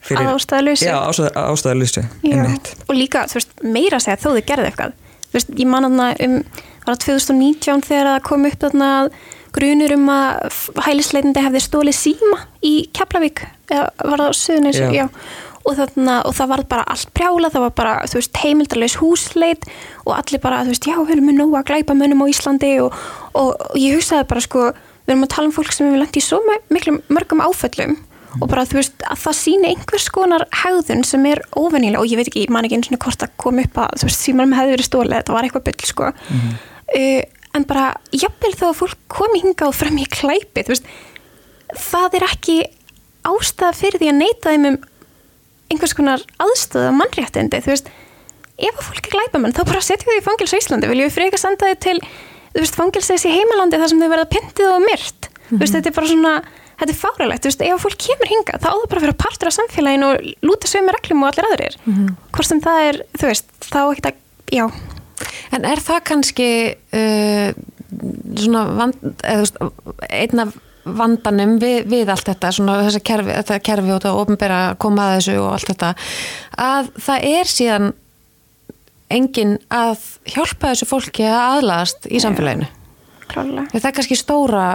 Fyrir- 0.00 0.30
ástæðalösi 0.32 0.86
já, 0.88 0.96
ástæða, 0.96 1.30
ástæðalösu 1.52 2.02
Já, 2.24 2.44
og 2.88 2.94
líka, 2.96 3.26
þú 3.28 3.36
veist, 3.36 3.50
meira 3.60 3.98
segja 4.00 4.16
þó 4.22 4.30
þau 4.32 4.44
gerði 4.48 4.70
eitthvað. 4.70 4.94
Þú 5.26 5.36
veist, 5.36 5.50
ég 5.60 5.68
man 5.68 5.84
þarna 5.84 6.06
um 6.24 6.36
var 6.86 6.96
það 6.96 7.02
2019 7.04 7.84
þegar 7.84 8.08
það 8.08 8.22
kom 8.30 8.46
upp 8.48 8.64
þarna 8.64 8.88
grunur 9.52 9.94
um 9.96 10.08
að 10.14 10.58
hælisleitandi 10.86 11.44
hefði 11.44 11.62
stólið 11.64 11.96
síma 11.98 12.38
í 12.64 12.74
Keflavík, 12.96 13.44
eða 13.70 13.88
var 13.98 14.22
það 14.22 14.30
á 14.30 14.34
Suðunis 14.40 14.80
Já. 14.80 15.08
Og, 15.70 15.78
þarna, 15.78 16.18
og 16.28 16.36
það 16.36 16.52
var 16.52 16.64
bara 16.74 16.84
allt 16.94 17.14
brjála, 17.16 17.50
það 17.54 17.64
var 17.66 17.74
bara, 17.78 17.94
þú 18.10 18.20
veist, 18.20 18.42
heimildarleis 18.42 18.98
húsleit 19.00 19.66
og 20.04 20.12
allir 20.18 20.42
bara, 20.42 20.60
þú 20.66 20.74
veist, 20.74 20.90
já, 20.90 20.98
við 20.98 21.16
erum 21.16 21.30
með 21.30 21.40
nóg 21.40 21.56
að 21.60 21.66
glæpa 21.70 21.96
mönnum 21.96 22.24
á 22.26 22.32
Íslandi 22.32 22.74
og, 22.84 23.00
og, 23.32 23.50
og 23.54 23.80
ég 23.80 23.96
hugsaði 23.98 24.28
bara, 24.30 24.44
sko, 24.44 24.68
við 25.06 25.14
erum 25.14 25.26
að 25.26 25.34
tala 25.34 25.50
um 25.50 25.56
fólk 25.56 25.74
sem 25.74 25.88
hefur 25.88 26.02
lent 26.02 26.20
í 26.20 26.24
svo 26.24 26.40
miklum 26.70 27.02
mörgum 27.10 27.42
áföllum 27.42 27.98
og 28.38 28.46
bara 28.46 28.62
þú 28.68 28.78
veist 28.78 29.04
að 29.10 29.22
það 29.24 29.36
síni 29.40 29.70
einhvers 29.72 30.06
konar 30.14 30.44
hegðun 30.62 31.02
sem 31.06 31.24
er 31.26 31.40
óvennilega 31.56 32.02
og 32.02 32.10
ég 32.10 32.20
veit 32.20 32.28
ekki, 32.30 32.44
ég 32.44 32.52
man 32.54 32.66
ekki 32.66 32.78
eins 32.78 32.90
og 32.92 33.02
hvort 33.02 33.24
að 33.26 33.32
kom 33.42 33.58
upp 33.62 33.80
að 33.82 33.96
þú 33.98 34.06
veist, 34.06 34.22
símanum 34.22 34.54
hefði 34.54 34.74
verið 34.76 34.86
stólið, 34.86 35.14
þetta 35.16 35.34
var 35.34 35.48
eitthvað 35.48 35.64
byll 35.66 35.88
sko. 35.90 36.10
Uh, 36.94 37.22
en 37.58 37.66
bara 37.66 37.88
jafnvel 38.14 38.52
þá 38.54 38.66
að 38.68 38.78
fólk 38.84 39.00
komi 39.10 39.42
hingað 39.42 39.72
og 39.72 39.78
frem 39.80 39.98
í 39.98 40.06
klæpi 40.10 40.62
þú 40.66 40.74
veist, 40.76 40.92
það 41.90 42.20
er 42.20 42.26
ekki 42.28 42.58
ástæða 43.26 43.72
fyrir 43.80 44.02
því 44.02 44.12
að 44.12 44.20
neyta 44.20 44.54
þeim 44.54 44.68
um 44.70 44.78
einhvers 45.70 45.96
konar 45.96 46.24
aðstöða 46.42 46.92
mannréttindi, 46.98 47.62
þú 47.64 47.74
veist 47.74 47.90
ef 48.60 48.76
að 48.76 48.86
fólk 48.90 49.06
er 49.08 49.14
glæpamenn, 49.14 49.56
þá 49.56 49.62
bara 49.64 49.82
setjum 49.84 50.12
við 50.12 50.20
í 50.20 50.24
fangils 50.26 50.52
á 50.52 50.60
Íslandi, 50.60 50.90
viljum 50.90 51.08
við 51.08 51.16
frekar 51.16 51.40
senda 51.40 51.70
þau 51.70 51.82
til 51.86 51.98
þú 52.50 52.64
veist, 52.64 52.78
fangilsins 52.78 53.26
í 53.28 53.34
heimalandi 53.34 53.80
þar 53.80 53.92
sem 53.92 54.02
þau 54.02 54.10
verða 54.12 54.30
pyntið 54.34 54.72
og 54.74 54.82
myrt, 54.84 55.30
þú 55.48 55.60
veist, 55.62 55.76
þetta 55.78 55.90
er 55.92 55.96
bara 55.96 56.10
svona 56.10 56.34
þetta 56.80 56.92
er 56.94 56.98
fáralegt, 57.00 57.44
þú 57.44 57.50
veist, 57.50 57.64
ef 57.64 57.74
að 57.74 57.82
fólk 57.84 57.98
kemur 58.00 58.30
hinga 58.30 58.60
þá 58.60 58.68
á 58.68 58.74
það 58.74 58.86
bara 58.90 59.00
að 59.00 59.06
vera 59.06 59.18
partur 59.20 59.50
af 59.50 59.56
samfélaginu 59.56 60.08
og 60.10 60.30
lúta 60.48 60.70
sömu 60.70 60.94
reglum 60.96 61.24
og 61.24 61.28
allir 61.30 61.48
aðrir. 61.50 61.76
Hvort 62.32 62.48
sem 62.48 62.62
það 62.64 62.84
er, 62.88 63.00
þú 63.20 63.28
veist, 63.30 63.50
þá 63.68 63.80
ekki 63.84 64.10
að 64.10 64.20
já, 64.56 64.64
En 65.52 65.66
er 65.68 65.82
það 65.84 66.00
kannski 66.08 66.48
uh, 66.96 67.50
svona 68.40 68.62
vand, 68.78 69.00
eða, 69.20 69.42
veist, 69.42 69.58
einn 70.08 70.44
af 70.46 70.54
vandanum 70.98 71.56
við, 71.62 71.78
við 71.90 72.12
allt 72.14 72.28
þetta, 72.30 72.52
svona 72.56 72.78
þessa 72.86 73.02
kerfi, 73.10 73.34
þetta 73.38 73.58
kerfi 73.70 73.90
og 73.94 73.98
þetta 74.00 74.14
ofnbæra 74.22 74.60
koma 74.82 75.08
að 75.08 75.16
þessu 75.18 75.36
og 75.40 75.48
allt 75.54 75.72
þetta, 75.72 75.92
að 76.66 76.90
það 77.06 77.26
er 77.30 77.50
síðan 77.54 77.90
engin 79.10 79.56
að 79.74 80.04
hjálpa 80.30 80.70
þessu 80.72 80.86
fólki 80.90 81.26
að 81.26 81.40
aðlast 81.56 82.06
í 82.10 82.20
samfélaginu. 82.22 82.68
klálega 83.30 83.66
Það 83.74 83.88
er 83.90 83.96
kannski 83.98 84.18
stóra, 84.18 84.66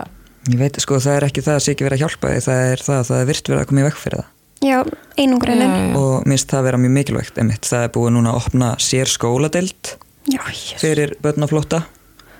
Ég 0.45 0.59
veit, 0.61 0.75
sko, 0.77 0.99
það 1.01 1.15
er 1.17 1.23
ekki 1.25 1.41
það 1.41 1.55
að 1.57 1.63
sé 1.65 1.73
ekki 1.73 1.85
verið 1.87 1.97
að 1.97 2.01
hjálpa 2.05 2.29
því, 2.29 2.41
það 2.45 2.59
er 2.69 2.81
það 2.85 2.97
að 2.99 3.07
það 3.07 3.21
er 3.23 3.29
virt 3.31 3.47
verið 3.49 3.61
að 3.63 3.69
koma 3.71 3.81
í 3.81 3.85
vekk 3.87 4.01
fyrir 4.03 4.19
það 4.19 4.31
Já, 4.65 4.77
já. 5.65 5.95
og 5.99 6.27
minnst 6.29 6.51
það 6.53 6.63
vera 6.67 6.77
mjög 6.81 6.93
mikilvægt 6.95 7.39
einmitt. 7.41 7.65
það 7.65 7.83
er 7.87 7.91
búið 7.97 8.13
núna 8.15 8.31
að 8.31 8.37
opna 8.43 8.69
sér 8.81 9.09
skóladeild 9.11 9.91
fyrir 10.81 11.15
börnaflóta 11.21 11.81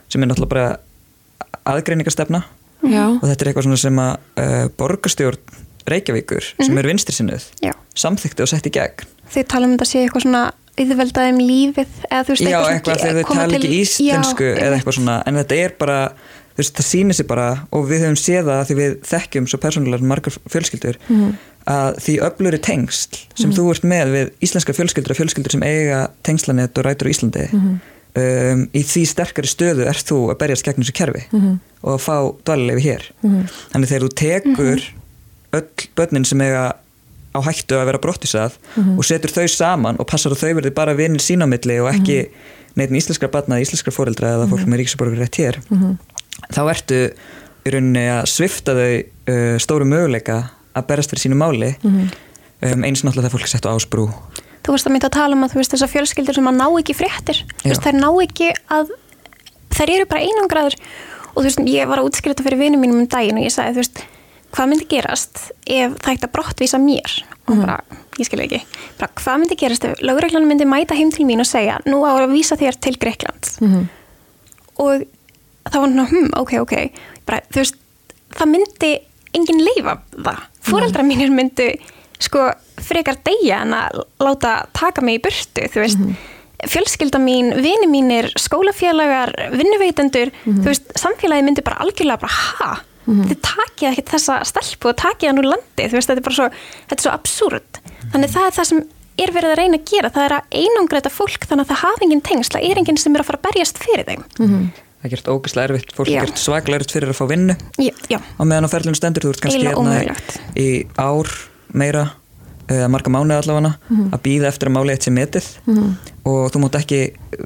sem 0.10 0.22
er 0.24 0.30
náttúrulega 0.30 0.54
bara 0.54 1.74
aðgreiningastefna 1.74 2.44
Já. 2.92 3.06
og 3.16 3.26
þetta 3.26 3.42
er 3.46 3.50
eitthvað 3.52 3.68
svona 3.70 3.82
sem 3.86 4.02
að 4.06 4.14
uh, 4.44 4.68
borgarstjórn 4.82 5.64
Reykjavíkur 5.86 6.46
sem 6.66 6.78
er 6.82 6.88
vinstri 6.90 7.14
sinnuð 7.14 7.44
Já. 7.62 7.74
samþykti 7.96 8.42
og 8.46 8.50
sett 8.50 8.66
í 8.66 8.72
gegn. 8.74 9.06
Þau 9.30 9.44
tala 9.52 9.68
um 9.70 9.76
þetta 9.76 9.86
sé 9.90 10.02
eitthvað 10.06 10.24
svona 10.26 10.46
auðveldað 10.76 11.30
um 11.32 11.38
lífið 11.46 12.00
eða 12.10 12.24
þú 12.26 12.34
veist 12.34 12.44
Já, 12.46 12.56
svona 12.58 12.74
eitthvað 12.80 12.96
ge- 12.98 13.04
þegar 13.06 13.20
þau 13.30 13.36
tala 13.38 13.60
ekki 13.60 13.70
íslensku 13.82 14.48
Já, 14.50 14.56
eða 14.66 14.80
eitthvað 14.80 14.98
svona, 14.98 15.18
en 15.30 15.40
þetta 15.40 15.60
er 15.62 15.76
bara 15.80 16.00
þú 16.56 16.62
veist, 16.64 16.74
það 16.80 16.88
sýnir 16.90 17.16
sig 17.20 17.28
bara 17.30 17.46
og 17.76 17.86
við 17.90 18.04
höfum 18.06 18.18
séð 18.20 18.50
það 18.50 18.62
því 18.70 18.76
við 18.80 18.94
þekkjum 19.12 19.48
svo 19.52 19.60
persónulega 19.64 20.10
margar 20.10 20.36
fjölskyldur 20.52 21.00
að 21.76 21.98
því 22.06 22.14
öfluri 22.28 22.60
tengsl 22.66 23.22
sem 23.40 23.54
þú 23.56 23.70
ert 23.74 23.88
með 23.90 24.12
við 24.16 24.32
íslenska 24.46 24.76
fjölskyldur 24.78 25.16
og 25.16 25.20
fjölskyldur 25.22 25.56
sem 25.56 25.64
eiga 25.66 26.02
tengslanett 26.28 26.78
og 26.78 26.86
rætur 26.90 27.10
á 27.10 27.14
Íslandi 27.16 27.48
um, 28.16 28.66
í 28.74 28.82
því 28.88 29.04
sterkari 29.12 29.50
stöðu 29.52 29.86
ert 29.90 30.08
þú 30.08 30.20
að 30.34 30.40
berjast 30.44 30.66
gegn 30.66 30.84
þessu 30.84 30.96
kerfi 30.96 31.26
og 31.82 31.92
að 31.96 32.02
fá 32.06 32.16
dvalulefi 32.48 32.86
hér. 32.88 33.06
Þannig 33.74 33.92
þegar 33.92 34.06
þú 34.06 34.12
tekur 34.22 34.86
öll 35.56 35.88
börnin 35.96 36.26
sem 36.26 36.42
eiga 36.42 36.66
á 37.36 37.40
hættu 37.44 37.76
að 37.76 37.88
vera 37.92 38.00
brottisað 38.00 38.56
og 38.98 39.04
setur 39.06 39.32
þau 39.36 39.48
saman 39.52 40.00
og 40.00 40.08
passar 40.08 40.32
að 40.32 40.44
þau 40.44 40.54
verði 40.62 40.72
bara 40.76 40.96
vinir 40.96 41.20
sín 41.24 41.44
á 41.44 41.48
milli 41.48 41.80
og 41.84 41.92
ekki 41.92 42.30
neitin 42.76 42.96
íslenskra 43.00 43.30
barna, 43.32 43.60
íslenskra 43.60 43.92
foreldra 43.92 44.36
eða 44.36 44.48
fólk 44.52 44.66
með 44.68 44.84
ríkisborgur 44.84 45.20
rétt 45.20 45.36
hér 45.40 45.60
þá 46.52 46.62
ertu 46.72 47.02
í 47.66 47.74
rauninni 47.74 48.06
að 48.12 48.28
svifta 48.30 48.76
þau 48.78 48.92
uh, 48.96 49.58
stóru 49.60 49.88
möguleika 49.90 50.52
að 50.76 50.88
berast 50.90 51.12
fyrir 51.12 51.24
sínu 51.26 51.38
máli. 51.40 51.74
Um, 52.64 52.84
eins 52.88 53.04
náttúrulega 53.04 53.28
það 53.28 53.34
fólk 53.36 53.50
sett 53.52 53.66
á 53.68 53.76
ásbrú 53.76 54.06
Þú 54.66 54.74
veist 54.74 54.88
að 54.90 54.96
mynda 54.96 55.10
að 55.12 55.18
tala 55.20 55.38
um 55.38 55.46
að 55.46 55.54
þú 55.54 55.62
veist 55.62 55.76
þessar 55.76 55.92
fjölskyldur 55.92 56.38
sem 56.40 56.50
að 56.50 56.58
ná 56.58 56.66
ekki 56.80 56.96
fréttir. 56.98 57.42
Þú 57.62 57.70
veist 57.70 57.86
þær 57.86 57.98
ná 58.00 58.10
ekki 58.26 58.50
að 58.74 58.94
þær 59.76 59.94
eru 59.94 60.10
bara 60.10 60.26
einangraður. 60.26 60.78
Og 61.36 61.38
þú 61.38 61.48
veist 61.50 61.64
ég 61.70 61.90
var 61.92 62.02
að 62.02 62.10
útskýra 62.10 62.34
þetta 62.34 62.48
fyrir 62.48 62.62
vinum 62.64 62.82
mínum 62.82 63.04
um 63.04 63.10
daginn 63.12 63.38
og 63.38 63.46
ég 63.46 63.54
sagði 63.54 63.76
þú 63.76 63.84
veist 63.84 64.04
hvað 64.56 64.70
myndi 64.72 64.88
gerast 64.90 65.42
ef 65.68 65.98
það 66.00 66.14
ætti 66.14 66.28
að 66.28 66.34
brottvísa 66.38 66.80
mér? 66.80 67.16
Og 67.46 67.60
bara, 67.60 67.76
ég 68.18 68.28
skilja 68.28 68.48
ekki. 68.48 68.62
Bara, 69.00 69.12
hvað 69.20 69.42
myndi 69.42 69.58
gerast 69.60 69.88
ef 69.90 70.00
lögreglan 70.06 70.48
myndi 70.50 70.68
mæta 70.70 70.96
heim 70.98 71.12
til 71.14 71.28
mín 71.28 71.44
og 71.44 71.50
segja 71.50 71.78
nú 71.86 72.02
á 72.08 72.16
að 72.16 72.32
vísa 72.34 72.58
þér 72.60 72.80
til 72.82 72.96
Greikland 73.02 73.52
og 74.82 75.06
þá 75.70 75.76
var 75.76 75.86
hann 75.90 76.08
hm, 76.10 76.32
ok, 76.40 76.56
ok. 76.62 76.74
Bara, 77.28 77.42
þú 77.52 77.62
veist, 77.62 77.78
það 78.36 78.52
myndi 78.52 78.92
enginn 79.36 79.62
leifa 79.64 79.98
það. 80.16 80.42
Fóreldra 80.66 81.06
mínir 81.06 81.32
myndu 81.34 81.70
sko 82.24 82.48
frekar 82.86 83.18
deyja 83.26 83.62
en 83.66 83.74
að 83.78 84.02
láta 84.24 84.56
taka 84.78 85.02
mig 85.06 85.20
í 85.20 85.24
burtu 85.26 85.68
þú 85.74 85.84
veist, 85.84 86.02
fjölskylda 86.72 87.20
mín 87.22 87.52
vini 87.62 87.88
mínir, 87.92 88.30
skólafélagar 88.40 89.34
vinnuveitendur, 89.54 90.32
þú 90.46 90.66
veist, 90.70 90.92
samfélagi 91.00 91.46
myndi 91.46 91.64
bara 91.66 91.82
algjörlega 91.84 92.22
bara 92.24 92.34
ha? 92.34 92.70
Þið 93.06 93.38
takið 93.46 93.88
ekki 93.92 94.04
þessa 94.10 94.40
stelpu 94.50 94.90
og 94.90 94.96
takið 94.98 95.30
hann 95.30 95.42
úr 95.44 95.50
landi, 95.52 95.90
þú 95.92 96.00
veist, 96.00 96.10
þetta 96.10 96.22
er 96.24 96.26
bara 96.26 96.38
svo 96.40 96.48
þetta 96.90 96.96
er 96.98 97.04
svo 97.06 97.12
absúrt, 97.14 97.82
þannig 98.14 98.32
það 98.34 98.48
er 98.48 98.56
það 98.56 98.70
sem 98.72 98.80
er 99.16 99.32
verið 99.32 99.52
að 99.54 99.60
reyna 99.62 99.78
að 99.80 99.92
gera, 99.92 100.10
það 100.16 100.26
er 100.26 100.34
að 100.36 100.58
einangra 100.60 101.00
þetta 101.00 101.12
fólk 101.14 101.46
þannig 101.48 101.64
að 101.64 101.70
það 101.70 101.84
hafi 101.86 102.08
engin 102.08 102.24
tengsla, 102.26 102.64
er 102.66 102.82
enginn 102.82 102.98
sem 103.00 103.14
er 103.16 103.22
að 103.24 103.30
fara 103.30 103.40
að 103.40 103.46
berjast 103.46 103.78
fyrir 103.84 104.10
þeim. 104.10 104.26
Það 104.36 105.06
er 105.06 105.14
gert 105.14 105.30
ógeðslega 105.36 105.70
erfitt, 105.70 105.94
fólk 105.96 106.10
Já. 106.10 106.18
er 106.18 106.26
gert 106.32 106.42
svaklega 106.42 106.80
erfitt 106.82 106.96
fyrir 106.98 107.12
að 107.14 107.20
fá 107.20 107.26
vinnu. 107.30 107.56
Já, 107.78 107.94
já, 108.12 108.18
á 108.20 108.44
meðan 108.44 108.68
á 108.68 108.70
ferlinu 108.74 108.98
stendur, 108.98 109.24
þú 109.28 109.36
ert 109.36 109.44
kannski 109.46 109.62
Eiginlega 109.62 109.78
hérna 109.78 109.94
ómögulegt. 109.94 110.40
í 110.58 110.68
ár 110.98 111.30
meira 111.76 112.06
eða 112.66 112.88
marga 112.90 113.12
mánuði 113.14 113.36
allavega 113.44 113.70
að 114.16 114.22
býða 114.26 114.48
eftir 114.50 114.70
að 114.72 114.74
máli 114.74 114.94
eitt 114.96 115.06
sem 115.06 115.14
metið. 115.14 115.48
Og 116.26 116.48
þú 116.50 116.62
mátt 116.64 116.78
ekki 116.80 117.00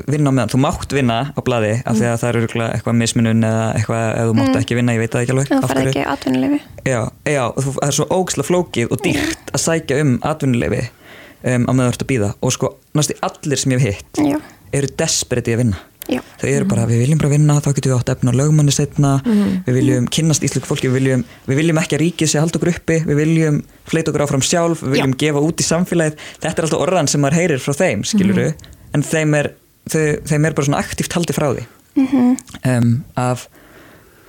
vinna 0.07 0.31
meðan 0.31 0.51
þú 0.53 0.59
mátt 0.63 0.93
vinna 0.95 1.17
á 1.35 1.39
blaði 1.43 1.73
af 1.83 1.97
því 1.97 2.05
að 2.07 2.21
það 2.21 2.29
eru 2.29 2.63
eitthvað 2.69 2.95
mismunun 3.01 3.43
eða 3.49 3.65
eitthvað 3.75 4.05
eða 4.13 4.29
þú 4.29 4.37
mátt 4.39 4.59
ekki 4.61 4.77
vinna, 4.79 4.95
ég 4.95 5.01
veit 5.03 5.11
það 5.17 5.25
ekki 5.25 5.35
alveg 5.35 5.51
af 5.57 5.67
fara 5.73 5.83
ekki 5.89 6.05
atvinnulefi 6.13 6.59
Já, 6.87 7.01
já, 7.27 7.43
þú- 7.59 7.75
það 7.81 7.89
er 7.89 7.97
svo 7.99 8.07
ógislega 8.15 8.47
flókið 8.47 8.95
og 8.95 9.03
dýrt 9.03 9.51
að 9.51 9.63
sækja 9.65 9.99
um 10.05 10.15
atvinnuleifi 10.31 10.81
um, 10.87 11.67
á 11.67 11.71
meðan 11.73 11.83
þú 11.83 11.91
ert 11.91 12.05
að 12.07 12.11
býða 12.13 12.31
og 12.39 12.55
sko 12.55 12.71
næstu 12.95 13.19
allir 13.27 13.59
sem 13.65 13.75
ég 13.75 13.83
hef 13.83 13.99
hitt 13.99 14.23
já, 14.23 14.39
eru 14.79 14.93
desperate 15.03 15.51
í 15.51 15.57
að 15.57 15.63
vinna 15.65 15.83
já, 16.09 16.21
þau 16.41 16.49
eru 16.49 16.67
bara, 16.69 16.85
við 16.89 17.03
viljum 17.03 17.21
bara 17.21 17.31
vinna, 17.33 17.57
þá 17.63 17.69
getum 17.71 17.91
við 17.91 17.97
átt 17.99 18.11
efna 18.15 18.33
lögmanni 18.35 18.73
setna, 18.75 19.13
við 19.67 19.79
viljum 19.79 20.09
kynnast 20.11 20.45
íslensku 20.45 20.69
fólki, 20.69 20.89
við 20.89 20.99
viljum, 20.99 21.23
við 21.47 21.61
viljum 21.61 21.81
ekki 21.81 21.97
að 21.97 22.03
ríkið 22.03 22.31
sé 22.31 22.39
að 22.39 22.45
halda 22.47 22.59
okkur 22.59 22.73
uppi, 22.73 22.99
við 23.07 23.21
viljum 23.21 23.61
fleita 23.89 24.13
okkur 24.13 24.25
áfram 24.25 24.45
sjálf, 24.45 24.83
við 24.83 24.95
viljum 24.97 25.15
gefa 25.23 25.45
út 25.45 25.63
í 25.63 25.67
samfélagið. 25.67 26.27
Þetta 26.39 26.53
er 26.55 26.67
alltaf 26.67 26.85
orðan 26.85 27.11
sem 27.11 27.23
maður 27.23 27.39
heyrir 27.39 27.63
frá 27.63 27.77
þeim 27.77 28.05
skiluru, 28.07 28.49
en 28.97 29.05
þeim 29.05 29.39
er 29.39 29.53
þau, 29.89 30.03
þeim 30.29 30.45
er 30.49 30.57
bara 30.57 30.69
svona 30.69 30.83
aktíft 30.83 31.17
haldið 31.17 31.39
frá 31.39 31.49
því. 31.53 31.65
Um, 32.69 32.93
af 33.19 33.47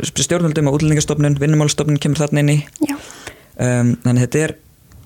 stjórnvöldum 0.00 0.70
og 0.70 0.78
útlendingastofnun, 0.78 1.36
vinnumálstofnun 1.40 2.00
kemur 2.00 2.22
þarna 2.22 2.44
inn 2.44 2.52
í. 2.54 2.58
Já, 2.88 2.96
um, 3.60 3.94
þannig 4.04 4.26
þetta 4.26 4.44
er 4.46 4.56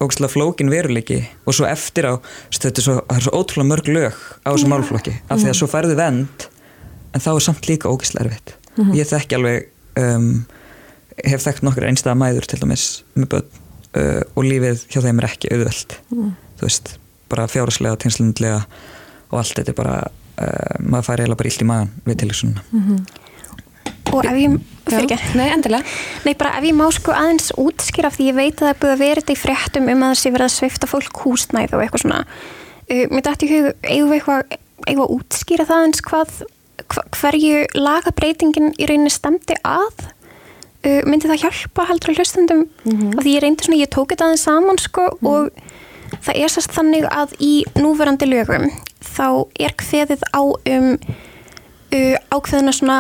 ógæslega 0.03 0.33
flókin 0.33 0.71
veruleiki. 0.73 1.21
Og 1.47 1.57
svo 1.57 1.67
eftir 1.69 2.09
á 2.11 2.13
þetta 2.53 2.81
er 2.81 2.87
svo, 2.87 2.97
er 3.11 3.25
svo 3.25 3.35
ótrúlega 3.41 3.71
mörg 3.71 3.91
lög 3.91 4.19
á 4.47 4.49
þessu 4.53 4.71
málflokki 4.71 5.15
af 5.29 5.41
því 5.41 5.51
að 5.51 5.59
svo 5.61 5.71
færðu 5.71 5.99
vend 5.99 6.47
en 7.15 7.23
þá 7.23 7.31
er 7.35 7.45
samt 7.47 7.69
líka 7.71 7.91
ógæslega 7.91 8.27
erfitt. 8.29 8.57
Ég 8.95 9.07
þekki 9.07 9.39
alveg 9.39 9.69
um, 10.01 10.45
hef 11.23 11.45
þekkt 11.45 11.65
nokkur 11.67 11.87
einstæða 11.89 12.17
mæður 12.19 12.49
til 12.51 12.61
dæmis 12.63 12.87
með 13.15 13.31
börn 13.35 13.49
uh, 13.99 14.23
og 14.35 14.47
lífið 14.47 14.85
hjá 14.91 15.01
þeim 15.05 15.21
er 15.23 15.29
ekki 15.29 15.53
auðvöld 15.55 15.97
þú 16.11 16.67
veist, 16.67 16.95
bara 17.31 17.47
fjáraslega, 17.51 17.99
tengslindilega 18.03 18.63
og 19.31 19.41
allt 19.41 19.59
þetta 19.59 19.75
er 19.75 19.79
bara 19.79 19.99
uh, 20.05 20.81
maður 20.81 21.09
fær 21.09 21.23
eiginlega 21.23 21.43
bara 21.43 21.53
illt 21.53 21.65
í 21.65 21.69
magan 21.71 21.93
við 22.09 22.23
til 22.23 22.33
svona 22.41 22.65
og 24.15 24.27
ef 24.29 24.37
ég 24.39 24.53
Já. 24.55 24.99
fyrir 24.99 25.15
ekki 25.17 25.39
Nei, 25.39 25.47
endilega. 25.51 25.95
Nei, 26.27 26.35
bara 26.39 26.59
ef 26.59 26.67
ég 26.69 26.77
má 26.77 26.85
sko 26.95 27.15
aðeins 27.17 27.49
útskýra 27.59 28.13
því 28.15 28.29
ég 28.29 28.37
veit 28.37 28.59
að 28.59 28.67
það 28.67 28.75
er 28.75 28.83
búið 28.83 28.93
að 28.93 29.01
vera 29.01 29.23
þetta 29.23 29.35
í 29.35 29.41
fréttum 29.41 29.89
um 29.91 30.05
að 30.05 30.13
það 30.13 30.21
sé 30.21 30.33
verið 30.35 30.47
að 30.47 30.55
svifta 30.55 30.91
fólk 30.91 31.23
húsnæð 31.25 31.75
og 31.75 31.83
eitthvað 31.83 32.03
svona. 32.05 32.21
Uh, 32.85 33.07
Mér 33.11 33.25
dætti 33.27 33.49
í 33.49 33.55
hug, 33.55 33.71
eigum 33.81 34.13
við 34.13 34.21
eitthvað 34.21 34.55
eigum 34.85 35.01
við 35.01 35.05
að 35.07 35.15
útskýra 35.17 35.67
það 35.71 35.81
aðeins 35.81 36.05
hvað 36.05 36.37
hva, 36.37 36.54
hverju 36.91 37.65
lagabreitingin 37.79 38.75
í 38.79 38.89
rauninni 38.89 39.13
stemdi 39.13 39.57
að? 39.63 40.09
Uh, 40.85 41.01
myndi 41.09 41.31
það 41.31 41.47
hjálpa 41.47 41.87
heldur 41.89 42.13
að 42.13 42.21
hlustundum 42.21 42.65
af 43.17 43.23
því 43.23 43.37
ég 43.37 43.45
reyndi 43.45 43.65
svona, 43.65 43.81
ég 43.81 43.93
tók 43.95 44.11
þetta 44.13 44.27
aðeins 44.27 44.45
saman 44.45 44.81
sko 44.83 45.07
og 45.25 45.47
það 46.21 46.41
er 46.41 46.53
sérst 46.53 46.75
þannig 46.77 47.07
að 47.09 47.33
í 47.41 47.53
núverandi 47.81 48.29
lögum 48.29 48.69
þá 49.01 49.29
er 49.57 49.73
kveðið 49.81 50.27
á 50.37 50.43
um 50.45 50.91
uh, 50.95 52.17
ákveðina 52.35 52.75
svona 52.77 52.99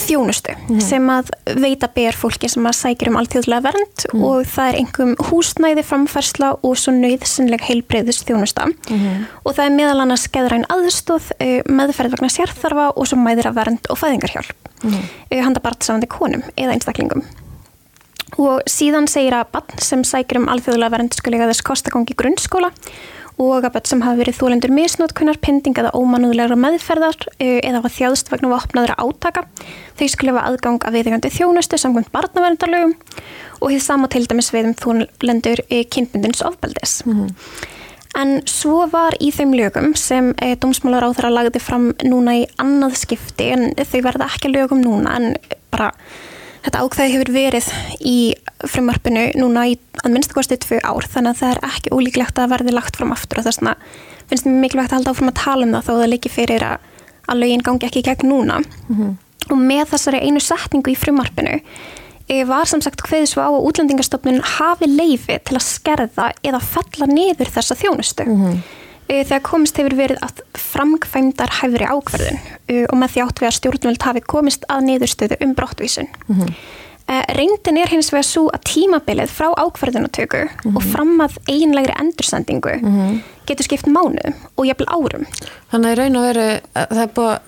þjónustu 0.00 0.54
sem 0.82 1.10
að 1.12 1.30
veita 1.60 1.88
ber 1.94 2.16
fólki 2.16 2.48
sem 2.50 2.66
að 2.68 2.78
sækir 2.78 3.10
um 3.10 3.18
alltjóðlega 3.20 3.64
vernd 3.68 4.06
og 4.16 4.48
það 4.48 4.70
er 4.70 4.78
einhverjum 4.80 5.28
húsnæði 5.28 5.84
framfærsla 5.86 6.52
og 6.66 6.78
svo 6.80 6.94
nöyðsynleg 6.96 7.64
heilbreyðist 7.68 8.26
þjónusta 8.28 8.68
og 8.70 9.52
það 9.54 9.64
er 9.66 9.76
meðal 9.76 10.04
annars 10.04 10.26
skeðræn 10.28 10.66
aðstóð, 10.70 11.30
uh, 11.36 11.58
meðferð 11.68 12.16
vegna 12.16 12.32
sérþarfa 12.32 12.88
og 12.94 13.08
svo 13.08 13.20
mæðira 13.20 13.52
vernd 13.56 13.90
og 13.90 13.98
fæðingarhjálp. 14.00 14.56
Uh, 14.84 15.38
handa 15.44 15.62
barnsamandi 15.62 16.08
konum 16.10 16.44
eða 16.56 16.76
einstaklingum. 16.76 17.24
Og 18.40 18.62
síðan 18.70 19.08
segir 19.10 19.34
að 19.36 19.50
barn 19.56 19.82
sem 19.82 20.04
sækir 20.06 20.40
um 20.40 20.50
alþjóðlega 20.52 20.94
vernd 20.94 21.16
skulle 21.16 21.40
eiga 21.40 21.50
þess 21.50 21.66
kostagangi 21.66 22.16
grunnskóla 22.18 22.70
og 23.40 23.64
að 23.64 23.74
börn 23.76 23.88
sem 23.88 24.04
hafa 24.04 24.20
verið 24.20 24.38
þólendur 24.38 24.74
misnótkunnar, 24.76 25.40
pending 25.40 25.78
eða 25.80 25.94
ómanúðlegra 25.96 26.58
meðferðar 26.60 27.16
eh, 27.38 27.58
eða 27.64 27.80
hafa 27.80 27.92
þjáðst 27.96 28.32
vegna 28.32 28.52
vopnaðra 28.52 28.98
átaka. 29.00 29.46
Þau 29.98 30.06
skulle 30.12 30.34
hafa 30.34 30.46
aðgang 30.50 30.80
að 30.84 30.98
viðegandi 30.98 31.32
þjónustu 31.34 31.80
samkvæmt 31.80 32.12
barnaverndarlögum 32.14 32.96
og 33.60 33.68
hið 33.72 33.84
sama 33.84 34.08
til 34.12 34.26
dæmis 34.28 34.52
við 34.54 34.70
um 34.70 34.78
þólendur 34.84 35.64
kynbundins 35.92 36.44
ofbeldis. 36.44 37.00
En 38.18 38.40
svo 38.50 38.88
var 38.90 39.14
í 39.22 39.30
þeim 39.34 39.52
lögum 39.54 39.92
sem 39.98 40.32
e, 40.42 40.56
dómsmálar 40.58 41.06
á 41.06 41.14
þeirra 41.14 41.30
lagði 41.30 41.60
fram 41.62 41.90
núna 42.02 42.40
í 42.40 42.46
annað 42.58 42.96
skipti 43.04 43.52
en 43.54 43.68
þau 43.78 44.00
verða 44.08 44.26
ekki 44.32 44.50
lögum 44.50 44.82
núna 44.82 45.14
en 45.20 45.36
bara 45.70 45.92
þetta 46.64 46.84
ákveði 46.84 47.14
hefur 47.14 47.32
verið 47.34 47.68
í 48.04 48.16
frumarpinu 48.68 49.26
núna 49.40 49.66
í 49.70 49.76
að 50.04 50.14
minnstu 50.14 50.36
kosti 50.36 50.58
tvö 50.60 50.80
ár 50.84 51.06
þannig 51.08 51.34
að 51.34 51.40
það 51.40 51.54
er 51.54 51.62
ekki 51.70 51.92
ólíklegt 51.96 52.40
að 52.40 52.52
verði 52.54 52.74
lagt 52.76 52.98
fram 53.00 53.14
aftur 53.14 53.40
og 53.40 53.46
þess 53.46 53.60
vegna 53.60 53.76
finnst 54.30 54.46
mér 54.46 54.60
mikilvægt 54.64 54.92
að 54.92 55.00
halda 55.00 55.14
áfram 55.14 55.32
að 55.32 55.40
tala 55.40 55.66
um 55.66 55.74
það 55.76 55.88
þó 55.88 55.92
það 55.94 56.10
líki 56.12 56.32
fyrir 56.32 56.66
að, 56.66 56.84
að 57.26 57.40
lögin 57.42 57.64
gangi 57.66 57.88
ekki 57.88 58.02
í 58.02 58.06
gegn 58.06 58.30
núna. 58.30 58.60
Og 59.50 59.56
með 59.58 59.88
þessari 59.94 60.20
einu 60.22 60.40
setningu 60.44 60.92
í 60.92 60.98
frumarpinu 60.98 61.56
eh, 62.28 62.44
var 62.46 62.68
sem 62.70 62.82
sagt 62.84 63.02
hveðið 63.02 63.32
svo 63.32 63.42
á 63.42 63.50
að 63.50 63.64
útlendingastofnun 63.70 64.42
hafi 64.58 64.86
leifi 64.86 65.38
til 65.42 65.56
að 65.58 65.66
skerða 65.66 66.28
eða 66.46 66.60
fella 66.60 67.08
niður 67.10 67.50
þessa 67.56 67.74
þjónustu. 67.80 68.28
Eh, 68.28 68.60
þegar 69.10 69.42
komist 69.46 69.76
hefur 69.80 69.96
verið 69.98 70.20
að 70.26 70.42
framkvæmdar 70.60 71.56
hæfri 71.60 71.88
ákverðun 71.90 72.38
uh, 72.44 72.84
og 72.90 72.96
með 73.00 73.14
því 73.16 73.24
átt 73.26 73.40
við 73.42 73.48
að 73.50 73.56
stjórnvöld 73.58 74.06
hafi 74.06 74.22
komist 74.34 74.68
að 74.70 74.86
niðurstöðu 74.90 75.40
um 75.46 75.54
brottvísun. 75.58 76.08
Uh, 77.10 77.24
reyndin 77.34 77.78
er 77.82 77.90
hins 77.90 78.12
vegar 78.14 78.22
svo 78.28 78.44
að 78.54 78.62
tímabilið 78.70 79.32
frá 79.34 79.48
ákvarðunatöku 79.58 80.44
Mhm. 80.62 80.76
og 80.76 80.82
fram 80.92 81.16
að 81.24 81.38
eiginlegri 81.50 81.94
endursendingu 81.98 82.76
getur 83.50 83.66
skipt 83.66 83.88
mánuðum 83.90 84.34
og 84.56 84.66
jafnvel 84.68 84.86
árum. 84.94 85.24
Þannig 85.72 85.88
að 85.88 85.90
í 85.90 85.98
raun 85.98 86.16
og 86.20 86.26
veru 86.28 86.44
að 86.78 86.92
það 86.94 87.02
er 87.02 87.10
búið, 87.16 87.38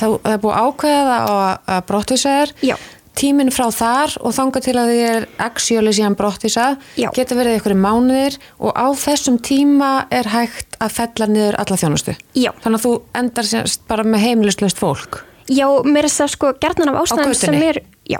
það, 0.00 0.14
er 0.32 0.38
búið 0.40 0.56
ákveða 0.64 1.18
og 1.28 1.68
að 1.74 1.82
brottvísa 1.90 2.32
er 2.46 2.52
Já. 2.64 2.76
Tíminn 3.18 3.52
frá 3.54 3.68
þar 3.74 4.16
og 4.20 4.34
þanga 4.36 4.60
til 4.64 4.76
að 4.78 4.90
því 4.90 4.98
er 5.08 5.26
axjóli 5.42 5.92
síðan 5.94 6.16
brottvísa 6.18 6.76
getur 6.96 7.38
verið 7.40 7.58
ykkur 7.60 7.76
mánuðir 7.78 8.38
og 8.58 8.72
á 8.74 8.86
þessum 8.98 9.38
tíma 9.44 10.06
er 10.14 10.26
hægt 10.32 10.78
að 10.82 10.96
fella 10.98 11.26
niður 11.30 11.58
alla 11.62 11.76
þjónustu. 11.80 12.16
Já. 12.34 12.50
Þannig 12.64 12.78
að 12.80 12.86
þú 12.86 12.92
endar 13.20 13.44
bara 13.88 14.04
með 14.08 14.24
heimilislaust 14.28 14.80
fólk. 14.80 15.12
Já, 15.50 15.66
mér 15.84 16.08
er 16.08 16.14
það 16.14 16.32
sko 16.32 16.54
gerðan 16.60 16.88
af 16.94 17.02
ástæðum 17.02 17.36
sem 17.36 17.54
er, 17.60 17.82
já, 18.08 18.18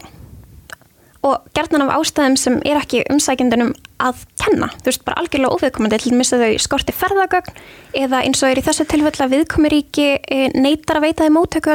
og 1.24 1.46
gerðan 1.56 1.86
af 1.86 1.94
ástæðum 1.96 2.36
sem 2.36 2.58
er 2.68 2.76
ekki 2.82 3.00
umsækjendunum 3.08 3.72
að 4.04 4.24
kenna, 4.42 4.68
þú 4.82 4.90
veist, 4.90 5.04
bara 5.06 5.20
algjörlega 5.22 5.54
óviðkomandi 5.56 6.00
til 6.04 6.12
að 6.20 6.44
þau 6.44 6.52
skorti 6.66 6.92
ferðagögn 6.92 7.52
eða 7.96 8.20
eins 8.26 8.42
og 8.44 8.50
er 8.50 8.60
í 8.60 8.66
þessu 8.66 8.84
tilfella 8.90 9.30
viðkomuríki 9.32 10.08
neytar 10.58 11.00
að 11.00 11.04
veita 11.08 11.24
þeim 11.24 11.36
móttöku 11.38 11.72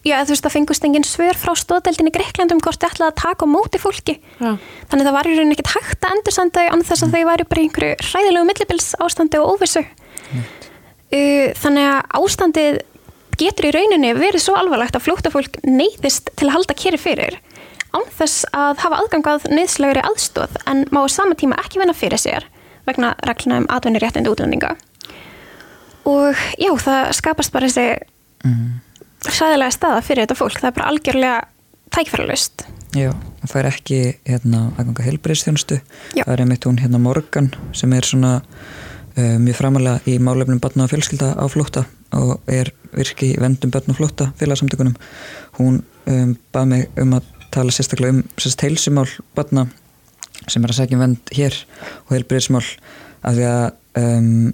í 0.00 0.10
Já, 0.10 0.22
þú 0.24 0.32
veist, 0.32 0.44
það 0.46 0.54
fengust 0.54 0.84
engin 0.86 1.04
svör 1.04 1.36
frá 1.36 1.52
stóðdeldinni 1.60 2.12
Greiklandum 2.14 2.60
hvort 2.64 2.80
þau 2.80 2.88
ætlaði 2.88 3.10
að 3.10 3.18
taka 3.20 3.44
á 3.44 3.52
móti 3.52 3.80
fólki. 3.80 4.14
Já. 4.40 4.56
þannig 4.88 5.06
það 5.06 5.16
var 5.18 5.28
í 5.28 5.34
rauninni 5.36 5.56
ekkert 5.58 5.74
hægt 5.74 6.06
að 6.06 6.14
endursenda 6.16 6.62
þau 6.62 6.72
annað 6.72 6.88
þess 6.88 7.04
að 7.04 7.12
þau 7.12 7.24
væri 7.28 7.46
bara 7.50 7.60
í 7.60 7.66
einhverju 7.68 7.98
hræðilegu 8.08 8.48
millibils 8.48 8.88
ástandi 9.04 9.40
og 9.42 9.52
óvissu. 9.52 9.84
Uh, 11.10 11.52
þannig 11.60 11.90
að 11.90 12.00
ástandið 12.16 12.80
getur 13.40 13.68
í 13.68 13.74
rauninni 13.76 14.16
verið 14.16 14.44
svo 14.46 14.56
alvarlegt 14.56 14.96
að 14.96 15.04
flóttafólk 15.04 15.60
neyðist 15.68 16.32
til 16.32 16.48
að 16.48 16.56
halda 16.56 16.76
keri 16.80 17.00
fyrir 17.00 17.40
án 17.92 18.04
þess 18.16 18.44
að 18.54 18.82
hafa 18.84 19.00
aðgangað 19.02 19.48
neyðslegri 19.50 20.02
aðstóð 20.06 20.60
en 20.70 20.84
má 20.94 21.02
á 21.02 21.08
sama 21.10 21.36
tíma 21.38 21.58
ekki 21.60 21.80
vinna 21.80 21.96
fyrir 21.96 22.20
sér 22.20 22.46
vegna 22.86 23.14
regluna 23.26 23.60
um 23.60 23.66
atvinni 23.72 24.00
réttindi 24.00 24.30
útlendinga. 24.30 24.76
Og 26.08 26.38
já, 26.56 26.70
það 26.80 27.10
skapast 27.18 27.52
bara 27.52 27.68
þessi 27.68 27.88
hræðilega 29.28 29.74
staða 29.74 30.04
fyrir 30.04 30.24
þetta 30.24 30.38
fólk, 30.38 30.60
það 30.60 30.70
er 30.70 30.76
bara 30.78 30.92
algjörlega 30.92 31.40
tækfæralust 31.94 32.66
Já, 32.96 33.10
hún 33.12 33.50
fær 33.50 33.68
ekki 33.70 34.00
hérna 34.26 34.68
aðganga 34.76 35.06
heilbreyðstjónustu 35.06 35.80
Já. 36.16 36.24
það 36.24 36.32
er 36.34 36.44
einmitt 36.44 36.66
hún 36.66 36.80
hérna 36.82 37.02
Morgan 37.02 37.50
sem 37.76 37.92
er 37.94 38.06
svona 38.06 38.38
uh, 38.40 39.36
mjög 39.42 39.58
framalega 39.60 40.00
í 40.10 40.18
málefnum 40.22 40.62
barna 40.62 40.86
og 40.86 40.94
fjölskylda 40.94 41.34
á 41.38 41.44
flótta 41.50 41.84
og 42.16 42.40
er 42.50 42.72
virki 42.94 43.34
í 43.34 43.42
vendum 43.42 43.70
barna 43.74 43.94
og 43.94 44.00
flótta 44.00 44.30
félagsamtökunum 44.40 44.96
hún 45.60 45.82
um, 46.10 46.34
bað 46.54 46.72
mig 46.72 46.88
um 46.98 47.14
að 47.18 47.28
tala 47.54 47.74
sérstaklega 47.74 48.18
um 48.18 48.24
sérst 48.38 48.64
heilsumál 48.64 49.08
barna 49.38 49.66
sem 50.48 50.64
er 50.64 50.72
að 50.72 50.80
segja 50.80 50.98
vend 51.00 51.34
hér 51.36 51.56
og 52.06 52.14
heilbreyðsmál 52.16 52.64
af 53.26 53.36
því 53.36 53.46
að 53.50 53.64
um, 54.00 54.52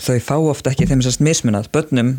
þau 0.00 0.16
fá 0.24 0.36
ofta 0.38 0.72
ekki 0.72 0.88
þeim 0.88 1.02
sérst 1.04 1.22
mismunað. 1.24 1.70
Börnum 1.72 2.16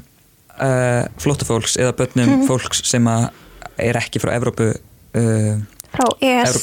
uh, 0.58 1.08
flóttafólks 1.22 1.78
eða 1.82 1.96
börnum 1.98 2.46
fólks 2.48 2.84
sem 2.88 3.08
er 3.08 4.00
ekki 4.00 4.22
frá 4.24 4.34
Evrópu 4.36 4.72
uh, 4.74 5.58
frá 5.94 6.08
ES. 6.22 6.58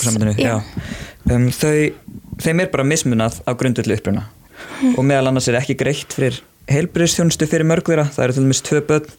Um, 1.30 1.48
þau, 1.54 1.76
þeim 2.44 2.64
er 2.64 2.72
bara 2.72 2.87
mismunað 2.87 3.40
á 3.48 3.50
grundullu 3.59 3.96
uppruna. 3.96 4.26
Og 4.94 5.02
meðal 5.07 5.30
annars 5.30 5.48
er 5.50 5.59
ekki 5.59 5.76
greitt 5.78 6.14
fyrir 6.14 6.42
heilbriðstjónustu 6.70 7.48
fyrir 7.48 7.66
mörg 7.68 7.87
þeirra, 7.88 8.07
það 8.12 8.24
eru 8.24 8.37
til 8.37 8.44
dæmis 8.46 8.62
tvö 8.64 8.80
börn 8.88 9.11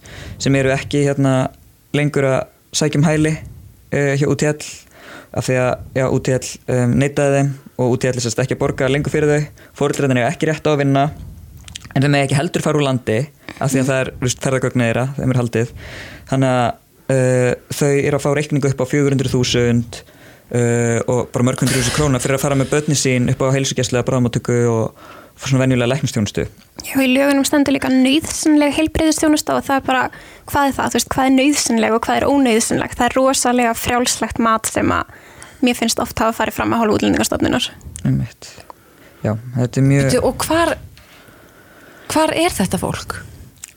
sem 0.41 0.55
eru 0.57 0.71
ekki 0.73 1.03
hérna 1.05 1.33
lengur 1.95 2.25
að 2.29 2.39
sækjum 2.75 3.05
hæli 3.05 3.35
uh, 3.35 4.13
hjá 4.17 4.25
UTL 4.31 4.65
af 5.35 5.45
því 5.47 5.59
að 5.59 5.71
já, 5.99 6.05
UTL 6.07 6.49
um, 6.73 6.95
neitaði 7.01 7.39
þeim 7.39 7.53
og 7.75 7.95
UTL 7.97 8.13
er 8.13 8.23
sérst 8.23 8.41
ekki 8.41 8.55
að 8.55 8.61
borga 8.61 8.89
lengur 8.89 9.13
fyrir 9.13 9.31
þau. 9.31 9.63
Fóreldræðin 9.81 10.21
er 10.21 10.29
ekki 10.29 10.47
rétt 10.49 10.67
á 10.67 10.71
að 10.71 10.81
vinna 10.85 11.09
en 11.93 12.05
þeim 12.05 12.17
er 12.17 12.25
ekki 12.25 12.39
heldur 12.39 12.65
fara 12.65 12.79
úr 12.79 12.87
landi 12.87 13.19
af 13.55 13.71
því 13.71 13.81
að 13.81 13.91
það 13.91 14.01
er 14.01 14.11
ferðagögn 14.45 14.85
þeirra, 14.85 15.05
þeim 15.19 15.33
er 15.33 15.41
haldið 15.41 15.73
þannig 16.31 16.55
að 16.55 16.65
uh, 17.15 17.51
þau 17.79 17.91
eru 17.91 18.19
að 18.19 18.25
fá 18.25 18.29
reikningu 18.39 18.71
upp 18.71 18.83
á 18.83 18.85
400.000 18.93 20.01
uh, 20.55 20.99
og 21.11 21.29
bara 21.33 21.47
mörg 21.49 21.63
hundru 21.63 21.81
þúsund 21.81 21.97
króna 21.97 22.23
fyrir 22.23 22.39
að 22.39 22.45
fara 22.47 22.57
með 22.59 22.73
börni 22.73 22.97
sín 22.99 23.29
upp 23.33 23.45
á 23.45 23.55
heilsugjastlega 23.55 24.07
bráðmáttöku 24.07 24.57
og 24.71 25.05
fór 25.35 25.51
svona 25.51 25.65
venjulega 25.65 25.91
læknistjónustu 25.91 26.47
Já, 26.85 26.95
í 27.01 27.07
lögunum 27.11 27.45
stendur 27.47 27.75
líka 27.75 27.91
nöyðsynleg 27.91 28.75
heilbreyðistjónusta 28.77 29.57
og 29.57 29.65
það 29.67 29.79
er 29.81 29.85
bara, 29.87 30.03
hvað 30.51 30.69
er 30.69 30.75
það, 30.77 30.91
þú 30.91 30.99
veist, 30.99 31.09
hvað 31.15 31.29
er 31.29 31.33
nöyðsynleg 31.35 31.95
og 31.95 32.03
hvað 32.05 32.19
er 32.19 32.27
ónöyðsynleg, 32.29 32.95
það 32.95 33.07
er 33.07 33.17
rosalega 33.19 33.73
frjálslegt 33.79 34.41
mat 34.43 34.69
sem 34.71 34.93
að 34.95 35.15
mér 35.65 35.79
finnst 35.79 36.01
oft 36.03 36.19
hafa 36.21 36.35
farið 36.39 36.59
fram 36.59 36.75
að 36.75 36.83
hálfa 36.83 36.97
útlendingastofnunar. 36.99 37.69
Einmitt. 38.05 38.51
Já, 39.25 39.33
þetta 39.55 39.81
er 39.81 39.87
mjög 39.89 40.07
Bíddu, 40.09 40.21
Og 40.29 40.45
hvar, 40.45 40.75
hvar 42.11 42.33
er 42.35 42.51
þetta 42.55 42.79
fólk? 42.81 43.17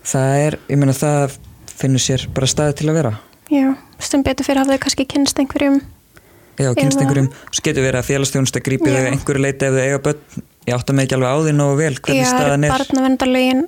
það 0.08 0.34
er, 0.46 0.58
ég 0.68 0.78
meina 0.80 0.94
það 0.96 1.38
finnur 1.78 2.02
sér 2.02 2.26
bara 2.34 2.46
staði 2.50 2.74
til 2.80 2.88
að 2.90 2.98
vera 3.02 3.14
Já, 3.48 3.74
sem 4.02 4.22
betur 4.26 4.44
fyrir 4.44 4.60
hafðu 4.62 4.76
þau 4.76 4.82
kannski 4.84 5.06
kynst 5.08 5.38
einhverjum, 5.40 5.80
Já, 6.58 6.72
kynst 6.74 6.98
Eða- 6.98 7.04
einhverjum, 7.06 7.28
svo 7.52 7.62
getur 7.64 7.84
verið 7.86 8.00
að 8.02 8.08
félagsþjónusta 8.10 8.60
grípi 8.64 8.90
þau 8.92 9.02
Já. 9.04 9.10
einhverju 9.12 9.42
leiti 9.44 9.64
ef 9.68 9.72
þau 9.76 9.84
eiga 9.86 9.98
börn 10.04 10.42
ég 10.68 10.74
átta 10.76 10.92
mig 10.92 11.06
ekki 11.08 11.16
alveg 11.16 11.32
á 11.32 11.36
því 11.46 11.52
nógu 11.56 11.76
vel 11.78 11.94
hvernig 11.96 12.24
já, 12.24 12.30
staðan 12.34 12.64
er 12.66 12.72
barnavendarlögin 12.74 13.62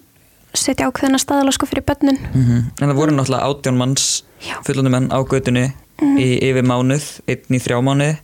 setja 0.52 0.88
ákveðina 0.90 1.18
staðala 1.22 1.52
sko 1.54 1.66
fyrir 1.70 1.84
börnun. 1.86 2.18
Mhm. 2.34 2.56
En 2.82 2.88
það 2.90 2.96
voru 2.98 3.12
náttúrulega 3.14 3.46
átján 3.46 3.76
manns 3.78 4.22
Já. 4.42 4.56
fullandi 4.66 4.90
menn 4.90 5.08
á 5.14 5.18
götunni 5.22 5.72
í 6.02 6.26
yfir 6.42 6.64
mánuð, 6.66 7.06
einn 7.28 7.54
í 7.54 7.60
þrjá 7.62 7.78
mánuði 7.86 8.16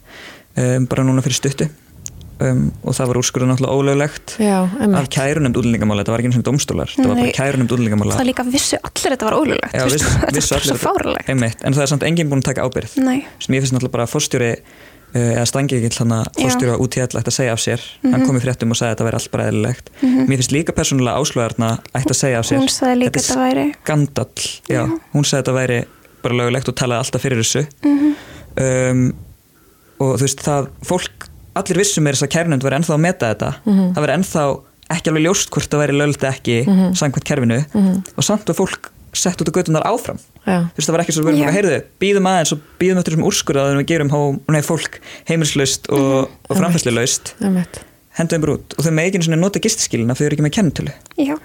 um, 0.57 0.87
bara 0.91 1.05
núna 1.07 1.23
fyrir 1.23 1.39
stuttu 1.39 1.69
um, 2.41 2.63
og 2.85 2.97
það 2.97 3.11
var 3.11 3.19
úrskurðu 3.21 3.49
náttúrulega 3.51 3.77
ólöglegt 3.81 4.35
Já, 4.43 4.57
af 4.65 4.81
emmitt. 4.87 5.11
kærunemd 5.17 5.61
útlendingamála, 5.61 6.03
þetta 6.05 6.15
var 6.15 6.23
ekki 6.25 6.31
eins 6.33 6.41
og 6.41 6.47
domstólar 6.49 6.93
þetta 6.93 7.09
var 7.11 7.21
bara 7.23 7.37
kærunemd 7.39 7.75
útlendingamála. 7.77 8.19
Það 8.19 8.29
líka 8.31 8.47
vissu 8.51 8.81
allir 8.83 9.15
þetta 9.17 9.29
var 9.31 9.39
ólulegt, 9.41 9.77
Já, 9.77 9.85
viss, 9.93 10.05
þetta 10.21 10.35
vissu 10.41 10.55
var 10.57 10.67
svo 10.67 10.75
allir 10.77 10.83
fárulegt. 10.85 11.31
einmitt, 11.33 11.65
en 11.65 11.77
það 11.79 11.87
er 11.87 11.93
samt 11.95 12.07
enginn 12.11 12.31
búin 12.33 12.45
að 12.45 12.51
taka 12.53 12.67
ábyrgð. 12.69 12.99
Nei, 13.07 13.19
sem 13.41 13.57
ég 13.57 13.65
finnst 13.65 13.77
náttúrulega 13.77 13.97
bara 13.97 14.07
fórstjóri 14.11 14.51
uh, 14.57 15.33
eða 15.33 15.47
stangi 15.49 15.79
ekki 15.81 15.93
hann 16.03 16.17
að 16.19 16.31
fórstjóri 16.43 16.77
á 16.77 16.79
UTL 16.85 17.07
ætti 17.07 17.33
að 17.33 17.37
segja 17.41 17.57
af 17.57 17.63
sér. 17.65 17.85
Hann 18.05 18.27
kom 18.27 18.37
í 18.37 18.43
fréttum 18.45 18.75
og 18.75 18.81
sagði 18.81 18.91
að 18.91 18.97
þetta 18.97 19.09
væri 19.09 19.21
allt 19.21 19.31
bara 19.37 19.49
eðlilegt. 19.51 19.93
Mér 20.03 20.37
finnst 20.41 20.53
líka 20.57 20.75
persónulega 20.77 21.23
áslöðarna 21.23 21.71
ætti 21.97 22.13
að 22.13 22.21
segja 22.21 22.41
af 22.43 22.49
sér. 22.51 22.61
Hún 22.61 22.73
sagði 22.75 22.99
líka 23.05 23.17
Þetta 23.17 23.29
þetta 23.33 23.47
væri, 23.47 23.67
skandall, 23.81 24.49
hún 25.15 25.25
sagði 25.25 25.41
þetta 25.43 25.57
væri 25.57 25.79
bara 26.27 26.39
lögulegt 26.43 26.69
og 26.73 26.77
talaði 26.83 27.05
alltaf 27.07 27.23
fyrir 27.25 27.41
þessu. 27.43 27.65
Um, 28.57 29.03
og 30.01 30.15
þú 30.19 30.27
veist 30.27 30.43
það, 30.45 30.69
fólk, 30.85 31.27
allir 31.61 31.81
vissum 31.81 32.07
er 32.07 32.17
þess 32.17 32.27
að 32.27 32.35
kærnund 32.37 32.67
var 32.67 32.77
ennþá 32.79 32.95
að 32.97 33.03
meta 33.05 33.31
þetta. 33.33 33.51
Það 33.67 34.05
var 34.05 34.15
ennþá 34.17 34.45
ekki 34.97 35.11
alveg 35.11 35.25
ljóst 35.27 35.51
hvort 35.55 35.73
það 35.73 35.95
lögulegt 35.97 36.27
eða 36.27 36.35
ekki 36.37 36.59
samkvæmt 37.01 37.27
kerfinu. 37.31 37.59
Og 38.17 38.27
samt 38.27 38.47
var 38.53 38.59
fólk 38.59 38.93
sett 39.17 39.41
út 39.41 39.49
á 39.49 39.57
götunar 39.57 39.87
áfram. 39.89 40.19
Já. 40.45 40.69
þú 40.69 40.77
veist 40.77 40.87
það 40.87 40.95
var 40.95 41.03
ekki 41.03 41.15
svo 41.17 41.25
verið 41.25 41.47
að 41.49 41.57
heyrðu 41.57 41.77
býðum 42.03 42.27
aðeins 42.31 42.53
og 42.53 42.65
býðum 42.79 43.01
eftir 43.01 43.15
þessum 43.15 43.27
úrskurða 43.27 43.63
að 43.65 43.79
við 43.81 43.87
gerum 43.91 44.13
hó, 44.13 44.21
nei, 44.53 44.61
fólk 44.63 44.99
heimilslaust 45.27 45.89
og, 45.89 46.29
og 46.47 46.61
framfæsluslaust 46.61 47.33
Emmitt. 47.41 47.81
hendum 48.21 48.45
bara 48.45 48.59
út. 48.59 48.77
Og 48.77 48.85
þau 48.85 48.93
með 48.93 49.09
ekki 49.09 49.39
nota 49.41 49.63
gistiskilina 49.65 50.15
þau 50.15 50.27
eru 50.29 50.37
ekki 50.37 50.47
með 50.47 51.41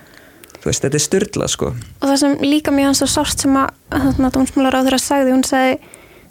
þú 0.61 0.69
veist, 0.69 0.83
þetta 0.85 0.97
er 0.99 1.05
styrlað 1.05 1.51
sko. 1.55 1.71
Og 1.73 2.05
það 2.05 2.19
sem 2.21 2.35
líka 2.45 2.73
mjög 2.73 2.91
hans 2.91 3.03
og 3.05 3.11
sárt 3.11 3.43
sem 3.43 3.57
að 3.57 3.71
að 4.27 4.35
dómsmálar 4.35 4.77
á 4.77 4.81
þeirra 4.85 4.99
sagði 5.01 5.33
hún 5.33 5.45
sagði 5.47 5.77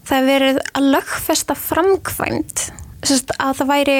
það 0.07 0.19
er 0.21 0.29
verið 0.29 0.61
að 0.79 0.89
lögfesta 0.95 1.57
framkvæmt 1.59 2.65
sérst, 3.07 3.33
að 3.39 3.57
það 3.61 3.73
væri 3.75 3.99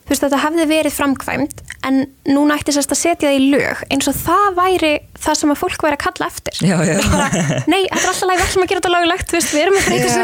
þú 0.00 0.12
veist 0.12 0.24
þetta 0.24 0.38
hefði 0.42 0.64
verið 0.66 0.94
framkvæmt 0.96 1.60
en 1.86 1.98
núna 2.28 2.56
ætti 2.58 2.74
sérst 2.74 2.92
að 2.92 2.98
setja 2.98 3.30
það 3.30 3.36
í 3.36 3.50
lög 3.52 3.82
eins 3.94 4.08
og 4.10 4.16
það 4.18 4.56
væri 4.56 4.90
það 5.22 5.38
sem 5.38 5.52
að 5.52 5.60
fólk 5.60 5.84
væri 5.86 5.96
að 5.96 6.02
kalla 6.02 6.26
eftir. 6.26 6.58
Já, 6.66 6.76
já. 6.88 6.96
bara, 7.12 7.28
nei, 7.70 7.82
þetta 7.86 8.00
er 8.00 8.10
alltaf 8.10 8.26
læg, 8.26 8.40
við 8.40 8.46
ætlum 8.46 8.64
að 8.64 8.72
gera 8.72 8.82
þetta 8.82 8.92
lögulegt 8.94 9.34
veist, 9.36 9.52
við 9.54 9.62
erum 9.62 9.78
að 9.78 9.86
breyta 9.86 10.08
þessu. 10.08 10.20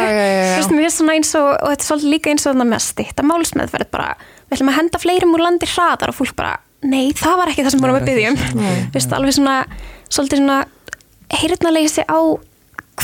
Og, 1.36 1.50
og 1.54 1.70
þetta 1.70 1.78
er 1.78 1.88
svolítið 1.88 2.12
líka 2.12 2.32
eins 2.32 2.44
og 2.44 2.56
þannig 2.56 2.70
með 2.72 2.84
stýtta 2.86 3.26
málsmeðferð 3.30 3.92
bara, 3.94 4.08
við 4.48 4.58
ætlum 4.58 4.72
að 4.72 4.78
henda 4.80 5.02
fleirum 5.02 5.36
úr 5.36 5.44
landi 5.46 5.70
hraðar 5.70 6.12
og 6.12 6.18
fólk 6.18 6.36
bara, 6.40 6.56
nei, 6.84 7.14
það 7.16 7.40
var 7.40 7.52
ekki 7.52 7.66
það 7.66 7.76
sem 7.76 7.84
búin 7.84 7.94
að 7.94 8.00
Þú 8.90 8.98
veist, 8.98 9.16
alveg 9.16 9.38
svona 9.38 9.56
svolítið 10.10 10.42
svona 10.42 10.58
heyrnaleysi 11.36 12.04
á 12.06 12.18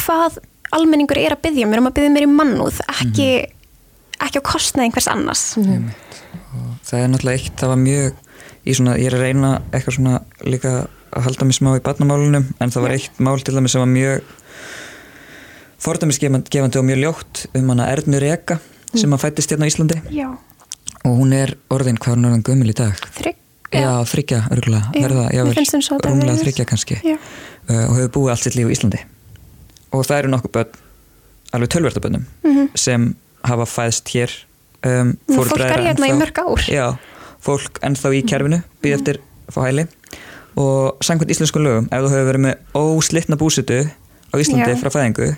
hvað 0.03 0.39
almenningur 0.73 1.21
er 1.21 1.37
að 1.37 1.45
byggja 1.47 1.69
mér 1.69 1.83
um 1.83 1.91
að 1.91 1.99
byggja 1.99 2.13
mér 2.15 2.27
í 2.27 2.31
mannúð 2.33 2.81
ekki, 2.89 3.29
ekki 4.27 4.41
á 4.41 4.45
kostnað 4.53 4.85
einhvers 4.87 5.09
annars. 5.13 5.45
Það 6.87 6.99
er 7.01 7.09
náttúrulega 7.13 7.39
eitt, 7.39 7.55
það 7.61 7.73
var 7.73 7.81
mjög 7.83 8.13
í 8.67 8.75
svona, 8.79 8.97
ég 9.01 9.09
er 9.11 9.17
að 9.19 9.25
reyna 9.27 9.51
eitthvað 9.73 9.97
svona 9.99 10.15
líka 10.47 10.73
að 11.13 11.27
halda 11.27 11.45
mig 11.49 11.57
smá 11.59 11.73
í 11.77 11.83
barnamálunum 11.85 12.47
en 12.63 12.71
það 12.73 12.83
var 12.87 12.95
eitt 12.97 13.19
mál 13.21 13.41
til 13.45 13.55
dæmis 13.57 13.75
sem 13.75 13.83
var 13.83 13.91
mjög 13.91 14.23
fordæmisgefandi 15.83 16.79
og 16.79 16.85
mjög 16.87 17.01
ljótt 17.03 17.47
um 17.59 17.69
hana 17.73 17.89
Ernu 17.93 18.21
Reka 18.23 18.59
sem 18.95 19.13
að 19.13 19.23
fættist 19.25 19.51
hérna 19.53 19.67
á 19.67 19.71
Íslandi. 19.73 19.99
Já, 20.13 20.29
og 21.05 21.17
hún 21.19 21.33
er 21.35 21.55
orðin, 21.73 21.97
hvað 21.99 22.13
er 22.13 22.19
hún 22.21 22.29
orðin 22.31 22.45
gömul 22.47 22.71
í 22.71 22.77
dag? 22.77 22.99
þrygg 23.19 23.39
Já, 23.73 23.89
þryggja, 24.05 24.39
örgulega, 24.53 24.91
verða, 24.93 25.23
jável, 25.33 25.55
rúmlega 26.05 26.35
þryggja 26.43 26.65
kannski. 26.69 26.99
Já. 27.01 27.15
uh, 27.17 27.87
og 27.89 27.95
hefur 27.97 28.11
búið 28.19 28.31
allt 28.35 28.43
sitt 28.45 28.57
líf 28.59 28.69
í 28.69 28.75
Íslandi. 28.77 28.99
Og 29.97 30.05
það 30.05 30.19
eru 30.19 30.33
nokkuð 30.35 30.53
börn 30.53 30.75
alveg 31.57 31.71
tölvertabönnum 31.73 32.27
Mhm. 32.45 32.69
sem 32.77 33.15
hafa 33.45 33.67
fæðst 33.67 34.09
hér 34.15 34.31
um, 34.87 35.15
fólk 35.31 35.57
er 35.61 35.73
hérna 35.79 36.07
í 36.07 36.11
ennþá- 36.13 36.21
mörg 36.21 36.39
ár. 36.43 36.63
Mhm. 36.63 36.73
Já, 36.75 36.87
fólk 37.43 37.79
ennþá 37.83 38.13
í 38.15 38.23
kerfinu 38.29 38.63
býð 38.83 38.95
eftir 38.99 39.19
að 39.49 39.55
fá 39.57 39.61
hæli 39.67 39.87
og 40.57 40.99
samkvæmt 41.03 41.31
íslensku 41.33 41.59
lögum 41.63 41.87
ef 41.91 42.03
þú 42.05 42.11
hefur 42.13 42.29
verið 42.33 42.45
með 42.47 42.57
óslitna 42.77 43.37
búsitu 43.41 43.79
á 44.33 44.35
Íslandi 44.37 44.69
Já. 44.75 44.81
frá 44.83 44.91
fæðingu 44.93 45.31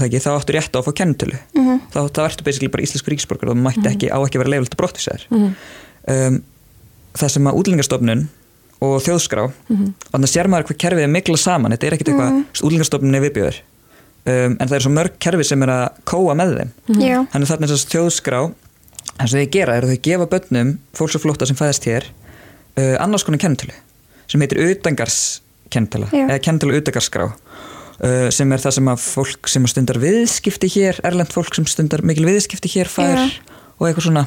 ekki, 0.00 0.20
þá 0.22 0.30
áttu 0.36 0.52
rétt 0.54 0.74
á 0.76 0.78
að 0.80 0.86
fá 0.86 0.92
kennitölu 1.00 1.38
Mhm. 1.56 1.80
þá, 1.92 1.98
þá 2.12 2.20
ertu 2.28 2.44
basically 2.44 2.68
bara 2.68 2.82
íslensku 2.84 3.08
ríkisborgar 3.10 3.48
og 3.50 3.56
það 3.56 3.62
mætti 3.64 3.88
ekki, 3.90 4.06
á 4.12 4.18
ekki 4.20 4.36
að 4.38 4.42
vera 4.44 4.50
leifilegt 4.54 4.74
að 4.76 4.80
brottvísa 4.82 5.16
þér 5.16 5.24
Mhm. 5.30 5.54
um, 6.08 6.42
það 7.14 7.28
sem 7.30 7.44
að 7.50 7.56
útlendingastofnun 7.58 8.28
og 8.80 9.02
þjóðskrá 9.02 9.52
Mhm. 9.68 9.94
þannig 10.12 10.28
að 10.28 10.34
sér 10.36 10.46
maður 10.48 10.66
hvað 10.70 10.78
kerfið 10.84 11.02
er 11.02 11.08
mikla 11.08 11.36
saman 11.38 11.72
þetta 11.72 11.86
er 11.86 11.92
ekkit 11.96 12.08
eitthvað, 12.08 12.30
mm. 12.30 12.44
útlendingastofnun 12.62 13.14
er 13.16 13.24
viðbjöður 13.30 13.56
um, 14.24 14.56
en 14.56 14.66
það 14.66 14.76
er 14.78 14.84
svo 14.86 14.92
mörg 14.94 15.18
kerfi 15.22 15.46
sem 15.46 15.66
er 15.66 15.72
að 15.74 16.00
kóa 16.08 16.36
með 16.38 16.56
þeim. 16.58 16.72
Já, 17.00 17.16
þannig 17.32 17.52
þarna 17.52 17.68
er 17.68 17.72
þess 17.74 17.86
að 17.86 17.94
þjóðskrá. 17.94 18.40
Það 19.10 19.30
sem 19.32 19.42
þau 19.42 19.52
gera 19.56 19.76
er 19.76 19.86
að 19.86 19.92
þau 19.92 20.02
gefa 20.06 20.30
börnum 20.32 20.72
fólks 20.96 21.16
og 21.18 21.24
flótta 21.24 21.48
sem 21.48 21.58
fæðist 21.58 21.86
hér 21.88 22.06
uh, 22.78 22.96
annars 23.02 23.24
konar 23.26 23.40
kennitölu 23.42 23.74
sem 24.30 24.42
heitir 24.44 24.62
utangarskennitala 24.70 26.08
Já. 26.14 26.24
eða 26.24 26.40
kennitala 26.44 26.78
utangarskrá 26.78 27.26
uh, 27.28 28.28
sem 28.32 28.54
er 28.54 28.62
það 28.62 28.76
sem 28.78 28.90
að 28.92 29.04
fólk 29.04 29.50
sem 29.50 29.68
stundar 29.70 30.00
viðskipti 30.02 30.70
hér, 30.76 31.00
erlend 31.06 31.32
fólk 31.34 31.56
sem 31.56 31.68
stundar 31.68 32.04
mikil 32.06 32.28
viðskipti 32.28 32.72
hér 32.76 32.90
fær 32.92 33.18
Já. 33.18 33.26
og 33.76 33.88
eitthvað 33.88 34.06
svona. 34.08 34.26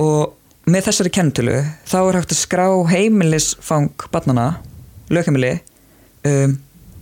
Og 0.00 0.68
með 0.68 0.90
þessari 0.90 1.12
kennitölu 1.14 1.58
þá 1.88 1.98
er 2.02 2.20
hægt 2.20 2.34
að 2.36 2.42
skrá 2.42 2.66
heimilisfang 2.92 4.08
barnana, 4.12 4.50
lögheimili 5.12 5.58
um, 6.28 6.58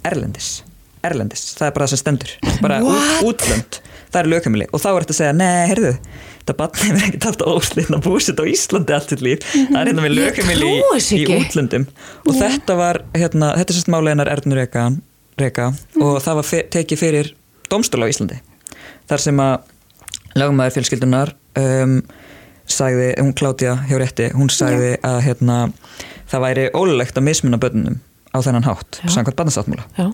erlendis 0.06 0.60
erlendis, 1.08 1.44
það 1.58 1.68
er 1.68 1.76
bara 1.76 1.86
það 1.86 1.92
sem 1.94 2.02
stendur. 2.02 2.32
Bara 2.62 2.80
út, 2.84 3.26
útlönd, 3.32 3.78
það 4.12 4.22
er 4.22 4.30
lögheimili. 4.32 4.70
Og 4.72 4.82
þá 4.82 4.88
er 4.92 5.04
þetta 5.04 5.16
að 5.16 5.20
segja, 5.20 5.36
nei, 5.36 5.68
heyrðu 5.72 5.92
þetta 6.46 6.54
barn 6.60 6.76
hefur 6.78 7.06
ekkert 7.08 7.24
haft 7.26 7.42
óslitna 7.42 7.98
búsitt 8.02 8.38
á 8.38 8.44
Íslandi 8.46 8.94
allt 8.94 9.10
sitt 9.10 9.22
líf, 9.24 9.42
það 9.50 9.78
er 9.80 9.88
hérna 9.90 10.04
með 10.04 10.12
Ég 10.12 10.18
lögheimili 10.20 10.68
í, 10.70 11.00
í 11.18 11.24
útlöndum. 11.40 11.86
Og 12.22 12.36
þetta 12.38 12.76
var, 12.78 13.00
hérna, 13.16 13.48
þetta 13.58 13.74
er 13.74 13.78
sérst 13.80 13.90
máli 13.90 14.12
hennar 14.12 14.30
Ernur 14.30 14.60
Reka, 14.60 14.84
Reka. 15.42 15.72
Og 15.98 16.20
það 16.22 16.38
var 16.38 16.46
fe 16.46 16.62
tekið 16.76 17.02
fyrir 17.02 17.32
domstóla 17.72 18.06
á 18.06 18.12
Íslandi. 18.12 18.38
Þar 19.10 19.24
sem 19.26 19.42
að 19.42 19.72
lagumæður 20.38 20.76
fjölskyldunar 20.76 21.34
um, 21.58 21.98
sagði, 22.70 23.10
hún 23.18 23.34
Klátja 23.36 23.76
hjá 23.88 23.98
rétti, 24.02 24.30
hún 24.36 24.50
sagði 24.52 24.94
að 25.06 25.20
hérna, 25.26 25.58
það 26.30 26.46
væri 26.46 26.68
ólulegt 26.76 27.18
að 27.18 27.26
mismunna 27.26 27.60
börnunum 27.62 27.98
á 28.30 28.38
þennan 28.44 28.66
hátt, 28.68 29.00
samkvæmt 29.02 29.38
barnasáttmála. 29.38 29.86
Já. 29.98 30.10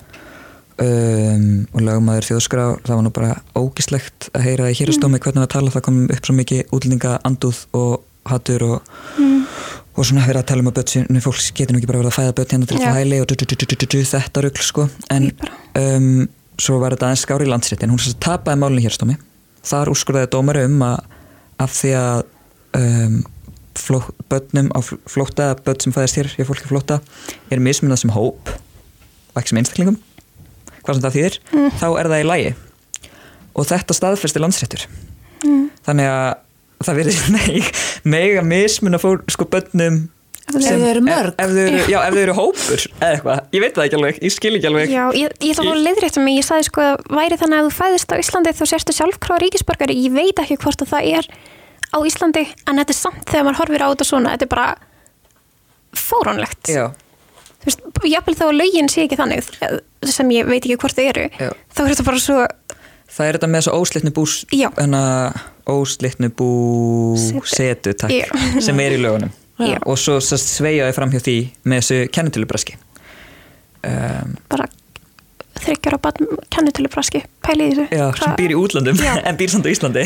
Um, 0.80 1.66
og 1.74 1.84
lagumæður 1.86 2.28
þjóðskrá 2.30 2.64
það 2.86 2.94
var 2.96 3.04
nú 3.06 3.12
bara 3.14 3.34
ógislegt 3.58 4.28
að 4.32 4.46
heyra 4.46 4.70
í 4.72 4.76
hérastómi 4.78 5.20
hvernig 5.22 5.44
að 5.44 5.52
tala, 5.56 5.72
það 5.74 5.84
kom 5.88 6.00
upp 6.08 6.28
svo 6.28 6.36
mikið 6.38 6.72
útlendinga 6.72 7.16
andúð 7.28 7.64
og 7.76 7.94
hattur 8.30 8.62
og, 8.68 8.92
og 9.18 10.06
svona 10.06 10.26
verið 10.28 10.42
að 10.44 10.48
tala 10.52 10.62
um 10.64 10.70
að 10.70 10.78
börn 10.78 11.24
fólk 11.24 11.42
getur 11.58 11.74
nú 11.74 11.80
ekki 11.80 11.90
bara 11.90 12.02
verið 12.02 12.12
að 12.12 12.18
fæða 12.20 12.36
börn 12.38 12.54
hérna 12.54 12.68
til 12.70 12.78
að 12.78 12.84
fá 12.86 13.00
hæli 13.00 13.18
og 13.22 13.28
þetta 14.12 14.44
rugl 14.46 14.62
sko. 14.68 14.86
En 15.10 15.28
um, 15.80 16.28
svo 16.62 16.78
var 16.78 16.94
þetta 16.94 17.08
aðeins 17.08 17.24
skári 17.26 17.48
í 17.48 17.50
landsréttin. 17.50 17.90
Hún 17.90 17.98
sagt 18.00 18.20
tapaði 18.22 18.62
málunni 18.62 18.84
hérstómi 18.86 19.18
þar 19.66 19.90
úrskurðaði 19.92 20.30
dómari 20.32 20.64
um 20.68 20.80
að 20.86 21.02
af 21.62 21.74
því 21.76 21.92
að 21.98 22.22
um, 22.78 23.18
fló, 23.78 24.00
börnum 24.30 24.70
á 24.74 24.78
fl- 24.82 25.00
flótta 25.10 25.50
börn 25.66 25.82
sem 25.82 25.94
fæðist 25.94 26.18
hér, 26.18 26.30
hér 26.38 26.48
fólki 26.48 26.70
flótta 26.70 27.00
er 27.50 27.62
mismunað 27.62 28.02
sem 28.04 28.14
hóp 28.14 28.50
og 28.54 29.38
ekki 29.40 29.52
sem 29.52 29.60
einstaklingum 29.62 29.98
hvað 30.82 30.98
sem 30.98 31.04
það 31.06 31.16
þýðir, 31.18 31.38
þá 31.80 31.86
er 31.90 32.10
það 32.12 32.22
í 32.22 32.28
lægi 32.30 32.54
og 33.52 33.68
þetta 33.68 33.96
staðfesti 33.98 34.42
landsréttur. 34.42 34.86
Þannig 35.86 36.08
að 36.08 36.32
það 36.82 36.98
verður 36.98 37.22
meg, 37.36 37.70
mega 38.16 38.42
mismuna 38.46 39.00
fór 39.02 39.22
sko 39.30 39.46
börnum 39.50 40.02
Ef 40.52 40.58
þau 40.58 40.84
eru 40.90 41.00
mörg. 41.06 41.36
ef, 41.38 41.44
ef, 41.46 41.52
þau 41.86 42.00
eru, 42.02 42.18
eru 42.18 42.32
hópur 42.36 42.82
eða 42.82 43.10
eitthvað, 43.12 43.42
ég 43.54 43.62
veit 43.62 43.76
það 43.76 43.84
ekki 43.86 43.98
alveg, 43.98 44.16
ég 44.26 44.32
skil 44.34 44.50
ekki 44.58 44.68
alveg. 44.68 44.90
Já, 44.90 45.02
ég, 45.16 45.34
ég 45.46 45.60
að 45.60 45.68
fá 45.70 45.78
leiðrétt 45.78 46.18
mig, 46.20 46.34
ég 46.40 46.46
sagði 46.46 46.66
sko 46.66 46.82
að 46.84 47.04
væri 47.14 47.38
þannig 47.40 47.60
að 47.60 47.68
þú 47.68 47.74
fæðist 47.78 48.12
á 48.12 48.16
Íslandi 48.18 48.54
þá 48.58 48.62
sérstu 48.72 48.96
sjálfkráða 48.96 49.42
ríkisborgari, 49.44 49.96
ég 50.02 50.16
veit 50.16 50.42
ekki 50.42 50.58
hvort 50.64 50.82
að 50.82 50.90
það 50.92 51.08
er 51.20 51.30
á 51.94 51.98
Íslandi 52.10 52.44
en 52.66 52.82
þetta 52.82 52.94
er 52.96 52.98
samt 52.98 53.24
þegar 53.30 53.46
maður 53.46 53.60
horfir 53.62 53.86
á 53.86 53.88
þetta 53.92 54.08
svona, 54.10 54.34
þetta 54.34 54.48
er 54.48 54.52
bara 54.56 54.66
fáránlegt. 56.02 56.72
já, 56.74 56.84
Þú 57.62 57.70
veist, 57.70 57.82
jáfnvel 58.10 58.36
þá 58.38 58.44
að 58.48 58.56
lögin 58.58 58.88
sé 58.90 59.04
ekki 59.06 59.18
þannig 59.20 59.50
eh, 59.62 59.76
sem 60.10 60.30
ég 60.34 60.48
veit 60.48 60.62
ekki 60.64 60.78
hvort 60.82 60.98
þau 60.98 61.04
eru, 61.06 61.26
Já. 61.38 61.50
þá 61.70 61.82
er 61.84 61.90
þetta 61.92 62.06
bara 62.08 62.22
svo, 62.24 62.38
það 63.06 63.28
er 63.28 63.38
þetta 63.38 63.50
með 63.52 63.62
þessu 63.62 63.76
óslitnu 63.78 64.14
Já. 64.58 64.68
enna 64.82 65.02
óslitnu 65.70 66.32
bú 66.34 66.50
Setu. 67.46 67.94
takk, 67.94 68.10
Já. 68.10 68.26
sem 68.66 68.82
er 68.82 68.96
í 68.96 69.02
lögunum 69.02 69.30
og 69.86 69.98
svo 70.00 70.18
sveigjaði 70.18 70.94
fram 70.96 71.12
hjá 71.12 71.20
því 71.22 71.36
með 71.62 71.82
þessu 71.84 71.98
kennitölubraski 72.16 72.78
um, 73.86 74.34
bara 74.50 74.66
þryggjara 75.64 75.98
barn 76.02 76.28
kennitölubraski, 76.52 77.22
pæli 77.44 77.68
í 77.70 77.74
þessu. 77.76 77.86
já, 77.98 78.04
sem 78.18 78.34
býr 78.38 78.54
í 78.54 78.58
útlandum 78.58 78.98
Já. 79.00 79.12
en 79.28 79.38
býr 79.40 79.52
samt 79.52 79.68
á 79.68 79.70
Íslandi. 79.72 80.04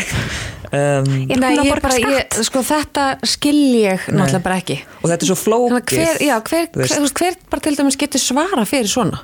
Um, 0.67 1.11
Er 1.31 1.41
Nei, 1.41 1.53
ég 1.59 1.81
bara, 1.83 1.99
ég, 2.03 2.39
sko 2.47 2.63
þetta 2.67 3.05
skil 3.27 3.59
ég 3.81 4.07
náttúrulega 4.11 4.43
bara 4.45 4.59
ekki. 4.63 4.81
Og 5.03 5.09
þetta 5.13 5.27
er 5.27 5.31
svo 5.31 5.39
flókið 5.39 6.03
hver, 6.03 6.23
já, 6.27 6.35
hver, 6.51 6.69
hver, 6.75 7.09
hver 7.21 7.39
bara 7.53 7.67
til 7.67 7.77
dæmis 7.79 7.99
getur 8.01 8.23
svara 8.23 8.67
fyrir 8.69 8.91
svona? 8.91 9.23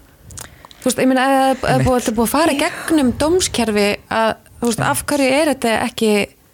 Þú 0.82 0.88
veist, 0.88 1.00
ég 1.02 1.10
meina 1.10 1.24
ef 1.52 1.60
það 1.62 1.74
er 1.76 1.84
búið, 1.86 1.98
þetta 1.98 2.12
er 2.12 2.16
búið 2.18 2.28
að 2.28 2.32
fara 2.36 2.54
gegnum 2.62 3.10
dómskerfi 3.20 3.88
að, 4.10 4.30
þú 4.60 4.70
veist, 4.70 4.84
af 4.92 5.02
hverju 5.10 5.34
er 5.40 5.52
þetta 5.54 5.74
ekki 5.88 6.12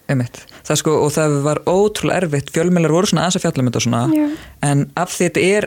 Einmitt. 0.08 0.38
Það 0.64 0.78
sko, 0.80 0.92
og 1.04 1.10
það 1.12 1.34
var 1.44 1.58
ótrúlega 1.68 2.22
erfitt. 2.22 2.48
Fjölmjölar 2.54 2.92
voru 2.94 3.08
svona 3.10 3.26
aðeins 3.26 3.36
að 3.36 3.42
fjalla 3.44 3.60
um 3.60 3.66
þetta 3.68 3.80
og 3.80 3.84
svona. 3.84 3.98
Já. 4.16 4.28
en 4.64 4.84
af 4.96 5.10
því 5.12 5.26
þetta 5.26 5.42
er 5.58 5.66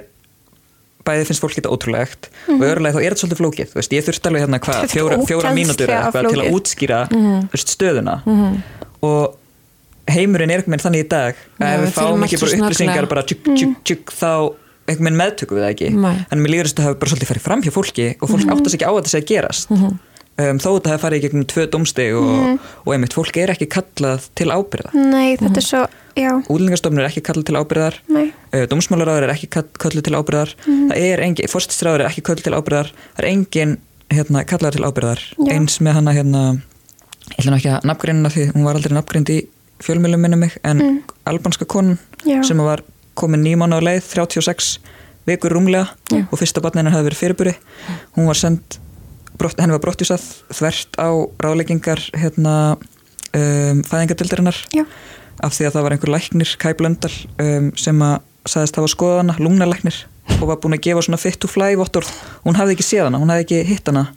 bæði 1.07 1.25
finnst 1.29 1.41
fólk 1.43 1.55
þetta 1.57 1.71
ótrúlegt 1.73 2.29
og 2.51 2.63
örulega 2.67 2.95
þá 2.95 3.01
er 3.01 3.13
þetta 3.15 3.21
svolítið 3.23 3.41
flókið 3.41 3.75
veist, 3.77 3.93
ég 3.97 4.05
þurfti 4.07 4.29
alveg 4.31 4.43
hérna 4.45 4.59
hvað, 4.61 4.87
fjóra, 4.93 5.17
fjóra 5.27 5.53
mínútur 5.57 5.93
eitthvað 5.95 6.29
til 6.31 6.41
að 6.43 6.55
útskýra 6.57 6.99
þú 7.11 7.51
veist, 7.55 7.73
stöðuna. 7.75 8.15
Og 9.01 9.37
heimurinn 10.11 10.51
er 10.51 10.61
einhvern 10.61 10.75
veginn 10.75 10.85
þannig 10.85 11.05
í 11.05 11.09
dag 11.11 11.35
að 11.35 11.65
Já, 11.65 11.73
ef 11.77 11.83
við 11.85 11.93
fáum 11.97 12.25
ekki 12.27 12.39
bara 12.41 12.57
upplýsingar 12.61 13.07
bara 13.11 13.23
tjúk, 13.29 13.45
tjúk, 13.55 13.75
tjúk, 13.87 14.13
þá 14.17 14.31
einhvern 14.91 15.05
veginn 15.07 15.19
meðtökum 15.21 15.57
við 15.59 15.63
það 15.65 15.73
ekki. 15.75 15.89
En 16.35 16.41
mér 16.41 16.51
líður 16.55 16.67
þess 16.67 16.73
að 16.73 16.79
þetta 16.81 16.87
hafi 16.89 16.99
bara 17.01 17.11
svolítið 17.13 17.29
farið 17.31 17.45
fram 17.45 17.61
hjá 17.65 17.71
fólki 17.75 18.07
og 18.19 18.31
fólk 18.31 18.41
Mhm. 18.45 18.51
áttast 18.55 18.75
ekki 18.77 18.87
á 18.89 18.91
að 18.91 18.97
þetta 18.99 19.11
sé 19.13 19.21
að 19.21 19.29
gerast 19.31 19.69
um, 20.49 20.59
þó 20.61 20.69
þetta 20.75 20.91
hafi 20.93 21.03
farið 21.05 21.19
í 21.19 21.23
gegnum 21.27 21.45
tvö 21.51 21.65
domsteg 21.73 22.15
og, 22.19 22.59
og 22.85 22.93
einmitt, 22.95 23.13
fólk 23.17 23.37
er 23.41 23.53
ekki 23.53 23.67
kallað 23.71 24.27
til 24.37 24.49
ábyrða 24.53 24.91
Nei, 24.97 25.37
þetta 25.41 25.61
er 25.61 25.67
svo, 25.67 25.81
já, 26.17 26.31
útlendingastofnun 26.47 27.03
er 27.03 27.09
ekki 27.11 27.23
kallað 27.29 27.47
til 27.51 27.59
ábyrðar 27.61 27.99
uh, 28.15 28.65
dómsmálaráður 28.71 29.27
er 29.29 29.33
ekki 29.35 29.49
kall- 29.57 29.71
kölluð 29.85 30.05
til 30.09 30.17
ábyrðar 30.19 30.53
það 30.65 30.97
er 31.05 31.23
engin, 31.27 31.51
fórstisráður 31.51 32.05
er 32.05 32.11
ekki 32.11 32.25
kölluð 32.29 32.47
til 32.49 32.55
ábyrðar 32.57 32.91
það 32.97 33.23
er 33.25 33.29
engin 33.31 33.77
hérna, 34.11 34.43
kallaður 34.49 34.77
til 34.79 34.87
ábyrðar 34.89 35.25
Já. 35.37 35.49
eins 35.55 35.79
með 35.83 35.99
hana 35.99 36.15
hérna 36.17 36.41
ég 37.31 37.37
ætla 37.39 37.51
nú 37.53 37.59
ekki 37.61 37.69
að 37.77 37.85
nafngreinina 37.87 38.31
því 38.33 38.47
hún 38.55 38.65
var 38.67 38.75
aldrei 38.79 38.95
nafngreind 38.97 39.29
í 39.31 39.37
fjölmjölum 39.81 40.19
minni 40.25 40.37
mig 40.41 40.57
en 40.67 40.81
albanska 41.29 41.65
konun 41.69 41.95
Já. 42.27 42.41
sem 42.43 42.59
var 42.59 42.83
komin 43.17 43.41
nýmána 43.45 43.79
á 43.79 43.81
leið 43.81 44.03
36 44.11 44.73
vikur 45.29 45.53
rúmlega 45.55 45.87
Já. 46.11 46.25
og 46.27 46.35
fyrsta 46.41 46.59
barnina 46.65 46.91
hafði 46.91 47.07
verið 47.11 47.19
fyrirburi. 47.21 47.53
Hún 48.17 48.27
var 48.27 48.37
send 48.39 48.77
brott, 49.41 49.59
henni 49.61 49.75
var 49.75 49.83
brottjúsað 49.83 50.23
þvert 50.53 50.97
á 51.01 51.09
ráðleggingar 51.41 52.03
hérna 52.13 52.55
um, 52.77 53.81
fæðingadildarinnar 53.87 54.57
af 55.41 55.55
því 55.55 55.67
að 55.67 55.75
það 55.75 55.85
var 55.85 55.95
einhver 55.95 56.13
læknir 56.13 56.53
Kai 56.61 56.73
Blöndal 56.77 57.13
um, 57.41 57.71
sem 57.79 58.01
að 58.05 58.19
sagðist 58.49 58.79
hafa 58.79 58.89
skoðað 58.91 59.21
hana, 59.21 59.37
lungnalæknir 59.41 59.99
og 60.39 60.47
var 60.49 60.59
búin 60.61 60.77
að 60.77 60.85
gefa 60.87 61.03
svona 61.05 61.19
fit 61.21 61.37
to 61.41 61.49
fly 61.49 61.75
vottorð. 61.77 62.09
Hún 62.45 62.57
hafði 62.57 62.77
ekki 62.77 62.87
séð 62.87 63.07
hana, 63.07 63.21
hún 63.21 63.31
hafði 63.33 63.45
ekki 63.45 63.61
hitt 63.69 63.91
hana 63.91 64.07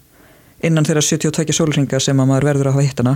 innan 0.64 0.86
þeirra 0.86 1.02
72 1.04 1.56
sólringa 1.56 2.00
sem 2.00 2.20
að 2.20 2.30
maður 2.30 2.48
verður 2.50 2.70
að 2.70 2.76
hafa 2.76 2.86
hitt 2.86 3.02
hana. 3.02 3.14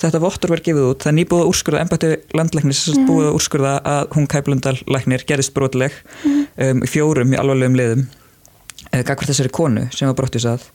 Þetta 0.00 0.20
vottorð 0.24 0.56
verður 0.56 0.66
gefið 0.68 0.88
út, 0.90 1.04
það 1.04 1.10
er 1.12 1.16
nýbúið 1.20 1.44
að 1.44 1.50
úrskurða 1.52 1.82
embætti 1.84 2.10
landlæknis, 2.34 2.82
að 2.90 3.02
búið 3.08 3.28
að 3.28 3.36
úrskurða 3.38 3.74
að 3.92 4.16
hún 4.16 4.28
Kai 4.32 4.40
Blöndal 4.44 4.76
læknir 4.90 5.24
gerist 5.28 5.54
brotileg 5.56 5.96
um, 6.26 6.82
í 6.82 6.90
fjórum 6.90 7.32
í 7.32 7.38
alvarlegum 7.40 7.78
liðum 7.78 8.08
eða 8.90 9.06
gagvart 9.06 9.30
þessari 9.30 9.52
konu 9.54 9.86
sem 9.94 10.10
var 10.10 10.18
brottjusað 10.18 10.66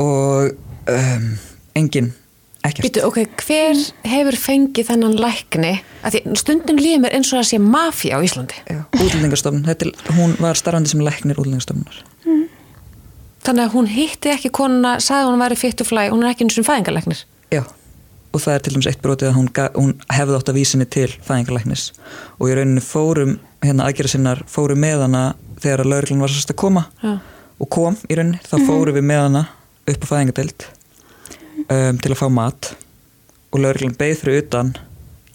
og 0.00 0.54
um, 0.92 1.28
engin 1.78 2.12
ekkert. 2.66 2.86
Býtu, 2.86 3.02
ok, 3.06 3.20
hver 3.46 3.80
hefur 4.08 4.38
fengið 4.40 4.90
þennan 4.90 5.16
lækni? 5.20 5.72
Að 6.06 6.16
því 6.16 6.36
stundum 6.40 6.80
líður 6.80 7.02
mér 7.04 7.16
eins 7.18 7.32
og 7.32 7.40
það 7.40 7.48
sé 7.50 7.60
mafía 7.62 8.18
á 8.18 8.20
Íslandi. 8.24 8.60
Útlendingastofnun, 8.96 9.64
þetta 9.68 9.88
er, 9.88 10.04
hún 10.18 10.36
var 10.42 10.58
starfandi 10.58 10.92
sem 10.92 11.02
læknir 11.04 11.40
útlendingastofnunar. 11.40 12.02
Þannig 13.46 13.62
að 13.62 13.74
hún 13.76 13.88
hitti 13.90 14.32
ekki 14.32 14.50
konuna 14.54 14.96
sagði 15.02 15.30
hún 15.30 15.42
væri 15.44 15.58
fit 15.60 15.76
to 15.78 15.86
fly, 15.86 16.08
hún 16.10 16.24
er 16.24 16.32
ekki 16.32 16.46
eins 16.46 16.58
og 16.58 16.66
fæðingarlæknir. 16.66 17.20
Já, 17.54 17.62
og 18.34 18.42
það 18.42 18.56
er 18.56 18.64
til 18.64 18.72
dæmis 18.74 18.88
eitt 18.90 19.04
brotið 19.04 19.30
að 19.30 19.36
hún, 19.38 19.50
hún 19.76 19.92
hefði 20.10 20.40
átt 20.40 20.50
að 20.50 20.58
vísinni 20.58 20.88
til 20.90 21.08
fæðingarlæknis. 21.28 21.84
Og 22.40 22.50
í 22.50 22.56
rauninni 22.58 22.82
fórum 22.82 23.36
hérna 23.62 23.86
aðgerða 23.86 24.16
sinnar 24.16 24.42
fórum 24.50 24.82
með 24.82 25.06
hana 25.06 25.22
þegar 25.62 25.84
að 25.84 25.92
lauruglan 25.92 26.26
var 26.26 26.34
sérst 26.34 26.52
að 26.52 26.60
koma. 26.64 26.88
Já. 27.04 27.16
og 27.56 27.70
kom 27.72 27.94
í 28.10 28.18
rauninni, 28.18 28.42
þá 28.44 28.56
fórum 28.66 28.98
við 28.98 29.06
með 29.08 29.22
hana 29.22 29.46
upp 29.86 30.06
á 30.06 30.10
fæðingadeild 30.10 30.66
um, 31.70 31.98
til 32.02 32.12
að 32.12 32.20
fá 32.20 32.26
mat. 32.32 32.72
Og 33.52 33.62
lauruglan 33.62 33.96
beigð 33.98 34.22
fyrir 34.22 34.42
utan 34.44 34.74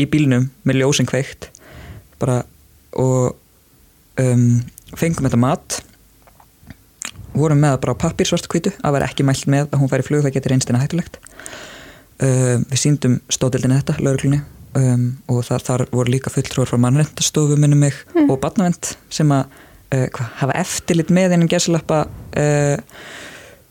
í 0.01 0.07
bílnum 0.09 0.49
með 0.67 0.81
ljósin 0.81 1.09
kveikt. 1.09 1.49
Bara 2.21 2.41
og 2.99 3.37
um, 4.21 4.61
fengum 4.97 5.27
þetta 5.27 5.41
mat. 5.41 5.81
Vorum 7.31 7.61
með 7.63 7.75
það 7.75 7.83
bara 7.85 7.95
á 7.95 8.01
pappir 8.03 8.27
svart 8.27 8.49
kvítu 8.51 8.73
að 8.83 8.97
vera 8.97 9.07
ekki 9.07 9.25
mælt 9.27 9.47
með 9.51 9.69
að 9.69 9.83
hún 9.83 9.91
færi 9.91 10.07
flug 10.07 10.25
það 10.25 10.35
getur 10.37 10.55
einstina 10.57 10.81
hættulegt. 10.81 11.21
Um, 12.21 12.65
við 12.69 12.83
síndum 12.83 13.21
stóðildinu 13.31 13.79
þetta 13.79 13.97
lauruglunni 14.03 14.43
um, 14.77 15.07
og 15.31 15.43
þar, 15.47 15.65
þar 15.65 15.83
voru 15.93 16.13
líka 16.13 16.31
fulltrúar 16.33 16.69
frá 16.69 16.77
mannrendastofu 16.81 17.57
minnum 17.59 17.81
mig 17.81 17.97
mm. 18.13 18.29
og 18.29 18.39
barnavend 18.43 18.93
sem 19.13 19.31
að 19.33 19.47
uh, 19.95 20.07
hva, 20.13 20.27
hafa 20.43 20.57
eftirlit 20.61 21.11
með 21.13 21.35
einum 21.35 21.49
gerðsalappa 21.51 22.03
uh, 22.05 23.01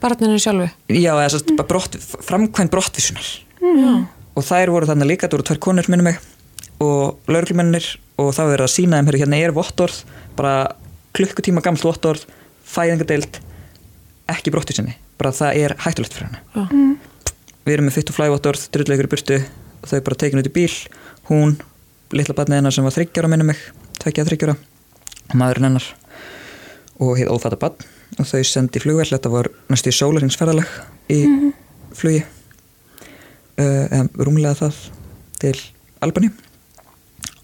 Barninu 0.01 0.39
sjálfu? 0.41 0.69
Já, 0.89 1.13
eða 1.13 1.29
svo 1.35 1.41
mm. 1.45 1.63
brott, 1.69 1.97
framkvæmt 2.27 2.73
brottvísunar 2.73 3.29
mm. 3.61 4.05
og 4.39 4.47
þær 4.47 4.73
voru 4.75 4.89
þannig 4.89 5.13
líka, 5.13 5.29
það 5.29 5.39
voru 5.39 5.49
tvær 5.51 5.61
konur 5.67 5.91
minnum 5.93 6.09
mig 6.09 6.21
og 6.81 7.21
lauruglumennir 7.29 7.87
og 8.21 8.33
það 8.37 8.55
verið 8.55 8.67
að 8.67 8.75
sína 8.75 9.01
þeim 9.01 9.13
hérna 9.21 9.41
er 9.41 9.55
vottorð, 9.57 10.01
bara 10.39 10.55
klukkutíma 11.17 11.63
gamlt 11.65 11.85
vottorð, 11.85 12.25
fæðingadeild 12.65 13.41
ekki 14.31 14.53
brottvísinni, 14.55 14.97
bara 15.21 15.35
það 15.37 15.61
er 15.61 15.77
hættulegt 15.85 16.17
fyrir 16.17 16.31
henni 16.31 16.65
mm. 16.65 16.97
við 17.67 17.77
erum 17.77 17.91
með 17.91 17.99
fyrt 17.99 18.13
og 18.13 18.19
flævottorð, 18.19 18.67
drullegur 18.73 19.11
í 19.11 19.15
burtu 19.15 19.41
og 19.81 19.93
þau 19.93 20.01
bara 20.09 20.21
tekinu 20.25 20.45
út 20.45 20.51
í 20.51 20.57
bíl 20.57 20.73
hún, 21.29 21.57
litla 22.17 22.37
barnið 22.37 22.63
hennar 22.63 22.77
sem 22.77 22.87
var 22.87 22.97
þryggjára 22.97 23.33
minnum 23.33 23.53
mig, 23.53 23.63
tveikja 24.01 24.29
þryggjára 24.29 24.57
maðurinn 25.37 25.71
hennar 25.71 25.91
og 27.01 27.17
hér 27.21 27.33
ófæta 27.33 27.59
barn 27.61 28.00
og 28.19 28.27
þau 28.27 28.43
sendi 28.47 28.83
flugvel, 28.83 29.09
þetta 29.09 29.33
var 29.33 29.51
næstu 29.71 29.93
í 29.93 29.97
sólaringsferðaleg 29.97 30.71
í 31.13 31.21
mm. 31.27 31.51
flugi. 31.97 32.23
Uh, 33.61 34.07
rúmlega 34.17 34.57
það 34.57 34.77
til 35.41 35.57
Albani 36.01 36.31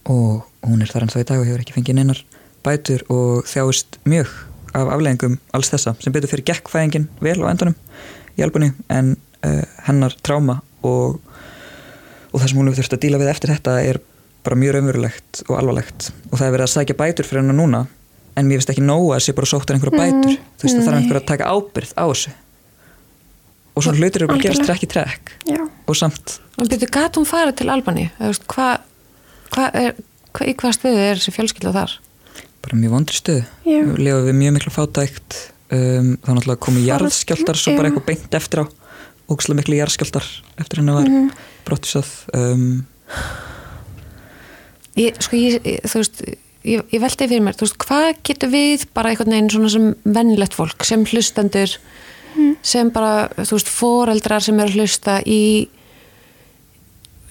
og 0.08 0.46
hún 0.64 0.82
er 0.82 0.90
þar 0.90 1.06
en 1.06 1.12
þá 1.12 1.18
í 1.20 1.26
dag 1.28 1.40
og 1.42 1.48
hefur 1.48 1.62
ekki 1.64 1.74
fengið 1.76 1.98
neinar 1.98 2.22
bætur 2.64 3.02
og 3.12 3.46
þjáist 3.50 3.98
mjög 4.08 4.32
af 4.76 4.90
afleggingum 4.94 5.38
alls 5.56 5.70
þessa. 5.72 5.94
Sem 6.00 6.14
betur 6.14 6.30
fyrir 6.30 6.46
gekkfæðingin 6.50 7.08
vel 7.22 7.38
á 7.44 7.50
endanum 7.50 7.76
í 8.36 8.44
Albani 8.44 8.72
en 8.92 9.14
uh, 9.46 9.62
hennar 9.86 10.16
tráma 10.26 10.60
og, 10.86 11.20
og 12.32 12.40
það 12.40 12.48
sem 12.48 12.60
hún 12.60 12.70
hefur 12.70 12.82
þurft 12.82 12.96
að 12.98 13.04
díla 13.06 13.22
við 13.22 13.32
eftir 13.32 13.54
þetta 13.54 13.78
er 13.84 14.00
bara 14.46 14.58
mjög 14.58 14.76
raunverulegt 14.76 15.42
og 15.48 15.56
alvarlegt. 15.58 16.10
Og 16.30 16.38
það 16.38 16.46
er 16.46 16.54
verið 16.54 16.68
að 16.68 16.74
sækja 16.74 16.98
bætur 17.00 17.28
fyrir 17.28 17.42
hennar 17.42 17.58
núna 17.58 17.84
en 18.36 18.48
mér 18.48 18.60
finnst 18.60 18.72
ekki 18.74 18.84
nóga 18.84 19.16
að 19.16 19.24
sé 19.26 19.36
bara 19.36 19.48
sóttar 19.50 19.76
einhverja 19.76 20.00
bætur 20.00 20.34
mm, 20.34 20.50
þú 20.56 20.66
veist 20.66 20.76
það 20.76 20.88
þarf 20.88 20.98
einhverja 21.00 21.22
að 21.22 21.30
taka 21.30 21.52
ábyrð 21.52 21.94
á 21.96 22.04
þessu. 22.04 22.34
Og 23.76 23.84
svona 23.84 24.00
hlutir 24.00 24.22
eru 24.22 24.30
bara 24.30 24.40
að 24.40 24.46
gerast 24.46 24.66
trekk 24.68 24.84
í 24.84 24.90
trekk. 24.92 25.32
Og 25.86 25.96
samt 25.98 26.38
En 26.56 26.68
byrju, 26.70 26.88
gæti 26.88 27.20
hún 27.20 27.28
farið 27.28 27.58
til 27.60 27.68
Albani? 27.72 28.06
Hvað 28.48 28.86
hva 29.52 29.68
er, 29.76 29.96
hva, 30.32 30.46
í 30.48 30.54
hvað 30.58 30.76
stöðu 30.78 31.02
er 31.02 31.20
þessi 31.20 31.34
fjölskylda 31.34 31.74
þar? 31.74 31.98
Bara 32.64 32.78
mjög 32.80 32.94
vondri 32.96 33.18
stöðu. 33.18 33.44
Við 33.66 34.00
lefum 34.02 34.26
við 34.30 34.38
mjög 34.40 34.56
miklu 34.56 34.72
fátækt. 34.74 35.38
Um, 35.66 36.12
þá 36.22 36.30
náttúrulega 36.30 36.62
komið 36.62 36.88
jarðskjaldar 36.92 37.58
svo 37.58 37.74
bara 37.76 37.90
eitthvað 37.90 38.08
beint 38.10 38.38
eftir 38.38 38.62
á. 38.62 38.64
Ógslæð 39.26 39.60
miklu 39.60 39.78
jarðskjaldar 39.80 40.26
eftir 40.62 40.80
henni 40.80 40.94
var 40.94 41.08
mm. 41.10 41.30
brottisað 41.66 42.10
um, 42.38 42.66
Ég, 44.96 45.18
sko 45.20 45.36
ég, 45.36 45.66
þú 45.84 46.00
veist 46.00 46.22
ég, 46.66 46.82
ég 46.92 47.02
veldi 47.02 47.28
fyrir 47.28 47.44
mér, 47.44 47.56
þú 47.56 47.66
veist, 47.66 47.78
hvað 47.84 48.08
getur 48.26 48.52
við 48.52 48.86
bara 48.96 49.12
einhvern 49.12 49.34
veginn 49.34 49.52
svona 49.52 49.72
sem 49.72 49.88
vennilegt 50.04 50.56
fólk 50.56 50.86
sem 50.86 51.06
hlustendur 51.06 51.76
mm. 52.34 52.52
sem 52.66 52.90
bara, 52.94 53.28
þú 53.38 53.58
veist, 53.58 53.72
foreldrar 53.72 54.44
sem 54.44 54.60
eru 54.60 54.72
að 54.72 54.80
hlusta 54.80 55.18
í 55.22 55.42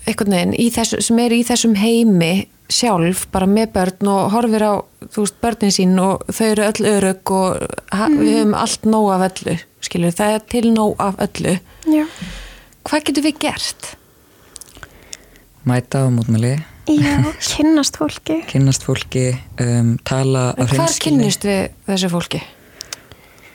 einhvern 0.06 0.38
veginn, 0.38 0.60
í 0.62 0.70
þessu, 0.74 1.02
sem 1.04 1.24
eru 1.26 1.40
í 1.40 1.48
þessum 1.48 1.76
heimi 1.80 2.34
sjálf 2.72 3.28
bara 3.34 3.48
með 3.50 3.76
börn 3.76 4.10
og 4.10 4.32
horfir 4.34 4.66
á 4.66 4.74
þú 5.14 5.26
veist, 5.26 5.38
börnin 5.44 5.76
sín 5.76 6.00
og 6.02 6.24
þau 6.32 6.46
eru 6.48 6.70
öll 6.70 6.90
örug 6.96 7.36
og 7.36 7.60
mm. 7.94 8.18
við 8.22 8.40
höfum 8.40 8.56
allt 8.62 8.90
nóg 8.90 9.12
af 9.18 9.28
öllu, 9.30 9.58
skilur, 9.86 10.16
það 10.16 10.40
er 10.40 10.48
til 10.56 10.66
nóg 10.74 10.96
af 11.04 11.20
öllu 11.28 11.58
Já. 11.92 12.08
hvað 12.88 13.10
getur 13.10 13.28
við 13.28 13.44
gert? 13.46 13.92
Mæta 15.66 16.06
á 16.06 16.14
mútmæli 16.14 16.56
Já, 16.86 17.34
kynnast 17.42 17.98
fólki. 17.98 18.42
Kynnast 18.50 18.84
fólki, 18.86 19.32
um, 19.62 19.96
tala 20.06 20.52
En 20.54 20.70
hvað 20.70 21.00
kynnist 21.02 21.48
við 21.48 21.72
þessu 21.88 22.12
fólki? 22.14 22.42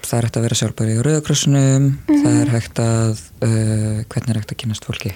Það 0.02 0.16
er 0.16 0.26
hægt 0.26 0.38
að 0.40 0.46
vera 0.48 0.58
sjálfbæri 0.58 0.96
í 0.96 1.04
rauðakrossunum 1.06 1.60
mm 1.60 1.92
-hmm. 2.08 2.24
það 2.24 2.40
er 2.40 2.50
hægt 2.56 2.80
að 2.82 3.20
uh, 3.46 4.00
hvernig 4.10 4.32
er 4.32 4.40
hægt 4.40 4.52
að 4.52 4.60
kynnast 4.64 4.88
fólki? 4.88 5.14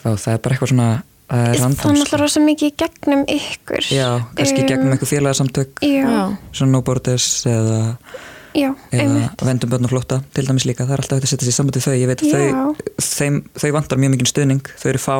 Þá 0.00 0.08
það 0.16 0.32
er 0.32 0.40
bara 0.40 0.54
eitthvað 0.54 0.72
svona 0.72 0.88
Það 1.28 1.48
er 1.52 1.60
náttúrulega 1.60 2.18
rosa 2.22 2.40
mikið 2.40 2.70
gegnum 2.80 3.24
ykkur. 3.28 3.84
Já, 3.92 4.24
kannski 4.32 4.62
um, 4.62 4.68
gegnum 4.70 4.92
eitthvað 4.94 5.10
félagsamtök 5.10 5.82
svona 6.56 6.72
no 6.72 6.80
borders 6.80 7.44
eða, 7.44 7.98
já, 8.56 8.70
eða 8.96 9.28
vendum 9.44 9.68
börn 9.68 9.84
og 9.84 9.92
flotta 9.92 10.22
til 10.32 10.46
dæmis 10.48 10.64
líka, 10.64 10.86
það 10.88 10.94
er 10.94 11.02
alltaf 11.04 11.18
hægt 11.18 11.28
að 11.28 11.32
setja 11.34 11.50
sér 11.50 11.58
saman 11.58 11.76
til 11.76 11.84
þau. 11.84 11.96
Ég 12.00 12.08
veit 12.08 12.24
að 12.24 12.32
þau, 12.32 12.72
þeim, 12.96 13.36
þau 13.60 13.72
vantar 13.76 14.00
mjög 14.00 14.14
mikið 14.14 14.32
stuðning, 14.32 14.72
þau 14.80 14.88
eru 14.88 15.02
fá 15.04 15.16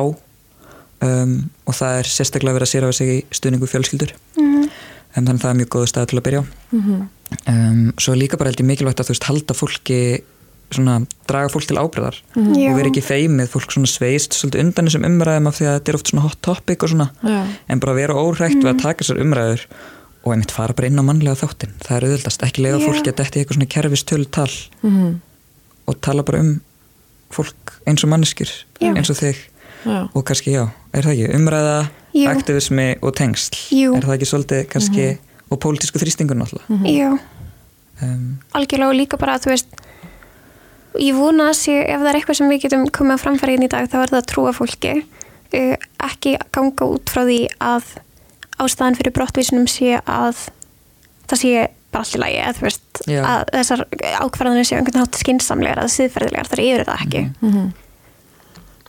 um, 1.05 1.35
og 1.65 1.77
það 1.77 1.99
er 1.99 2.11
sérstaklega 2.15 2.57
verið 2.57 2.67
að 2.67 2.73
sér 2.73 2.87
á 2.87 2.91
sig 2.95 3.13
í 3.13 3.19
stuðningu 3.31 3.69
fjölskyldur 3.69 4.15
mm 4.15 4.43
-hmm. 4.43 4.63
um, 4.65 4.69
þannig 5.15 5.33
að 5.33 5.43
það 5.43 5.51
er 5.51 5.59
mjög 5.61 5.71
góð 5.75 5.87
stað 5.91 6.09
til 6.09 6.19
að 6.19 6.27
byrja 6.27 6.43
mm 6.43 6.81
-hmm. 6.81 7.93
svo 7.97 8.13
líka 8.15 8.37
bara 8.37 8.49
held 8.49 8.59
ég 8.59 8.65
mikilvægt 8.65 8.99
að 8.99 9.05
þú 9.05 9.13
veist 9.15 9.29
halda 9.29 9.53
fólki 9.53 9.99
svona 10.69 10.99
draga 11.29 11.49
fólk 11.49 11.67
til 11.67 11.77
ábreyðar 11.77 12.17
mm 12.35 12.45
-hmm. 12.45 12.69
og 12.69 12.77
vera 12.77 12.89
ekki 12.89 13.01
feimið 13.01 13.47
fólk 13.49 13.71
svona 13.71 13.87
sveist 13.87 14.33
svolítið 14.33 14.59
undan 14.63 14.85
þessum 14.85 15.05
umræðum 15.05 15.47
af 15.47 15.55
því 15.57 15.65
að 15.65 15.75
þetta 15.75 15.89
er 15.89 15.95
oft 15.95 16.07
svona 16.07 16.25
hot 16.27 16.41
topic 16.41 16.83
og 16.83 16.89
svona 16.89 17.09
Já. 17.23 17.45
en 17.69 17.79
bara 17.79 17.93
vera 17.93 18.13
órætt 18.13 18.55
við 18.61 18.69
að 18.69 18.73
mhm. 18.73 18.81
taka 18.81 19.03
þessar 19.03 19.21
umræður 19.21 19.61
og 20.23 20.33
einmitt 20.33 20.51
fara 20.51 20.73
bara 20.73 20.87
inn 20.87 20.99
á 20.99 21.03
mannlega 21.03 21.41
þáttin 21.41 21.73
það 21.81 21.97
er 21.97 22.03
auðvildast, 22.03 22.43
ekki 22.43 22.61
lega 22.61 22.79
fólki 22.79 23.09
að 23.09 23.15
detti 23.15 23.39
eitthvað 23.39 23.57
svona 23.57 23.73
kerfistölu 23.73 24.25
tal 24.31 24.51
mhm. 24.81 25.21
og 25.87 26.01
tala 26.01 26.23
bara 26.23 26.39
um 26.39 26.61
fólk 27.31 27.79
eins 27.87 28.03
og 28.03 28.09
manneskir 28.09 28.51
eins 28.81 29.09
og 29.09 29.17
þig 29.17 29.37
já. 29.85 30.09
og 30.13 30.25
kannski 30.25 30.53
já, 30.53 30.67
er 30.93 31.03
það 31.03 31.13
ekki 31.15 31.35
umræða, 31.39 31.79
Jú. 32.13 32.29
aktivismi 32.29 32.87
og 33.01 33.15
tengsl 33.15 33.59
Jú. 33.75 33.95
er 33.95 34.07
það 34.07 34.15
ekki 34.17 34.31
svolítið 34.31 34.63
kannski 34.69 35.03
mm 35.03 35.13
-hmm. 35.13 35.51
og 35.51 35.59
pólitísku 35.59 35.99
þrýstingur 35.99 36.37
náttúrulega 36.37 36.69
mm 36.69 36.83
-hmm. 36.83 36.97
Jú, 36.97 37.19
um, 38.01 38.39
algjörlega 38.53 38.89
og 38.89 38.95
líka 38.95 39.17
bara 39.17 39.35
að 39.35 39.43
þú 39.43 39.49
veist 39.49 39.67
ég 40.99 41.15
vona 41.15 41.49
að 41.49 41.59
sé 41.59 41.85
ef 41.85 42.01
það 42.01 42.09
er 42.09 42.15
eitthvað 42.15 42.37
sem 42.37 42.49
við 42.49 42.61
getum 42.61 42.85
komið 42.87 43.13
að 43.13 43.23
framfæra 43.23 43.53
inn 43.53 43.63
í 43.63 43.67
dag 43.67 43.89
þá 43.89 43.97
er 44.03 44.09
það 44.09 44.21
að 44.21 44.29
trúa 44.31 44.53
fólki 44.53 45.03
ekki 45.51 46.37
ganga 46.51 46.85
út 46.85 47.09
frá 47.09 47.23
því 47.25 47.47
að 47.59 47.83
ástæðan 48.59 48.97
fyrir 48.99 49.15
brottvísunum 49.15 49.67
sé 49.67 49.99
að 50.05 50.49
það 51.29 51.41
sé 51.41 51.67
bara 51.89 52.03
allt 52.03 52.15
í 52.15 52.21
lagi 52.21 52.39
að, 52.45 52.61
veist, 52.61 53.01
að 53.07 53.43
þessar 53.55 53.85
ákvarðanir 54.21 54.67
séu 54.67 54.77
einhvern 54.77 55.01
nátt 55.01 55.19
skinsamlegar 55.19 55.81
að 55.81 55.93
siðferðilegar 55.95 56.49
þar 56.51 56.63
yfir 56.65 56.85
það 56.85 57.05
ekki 57.05 57.23
mm 57.25 57.53
-hmm. 57.53 57.71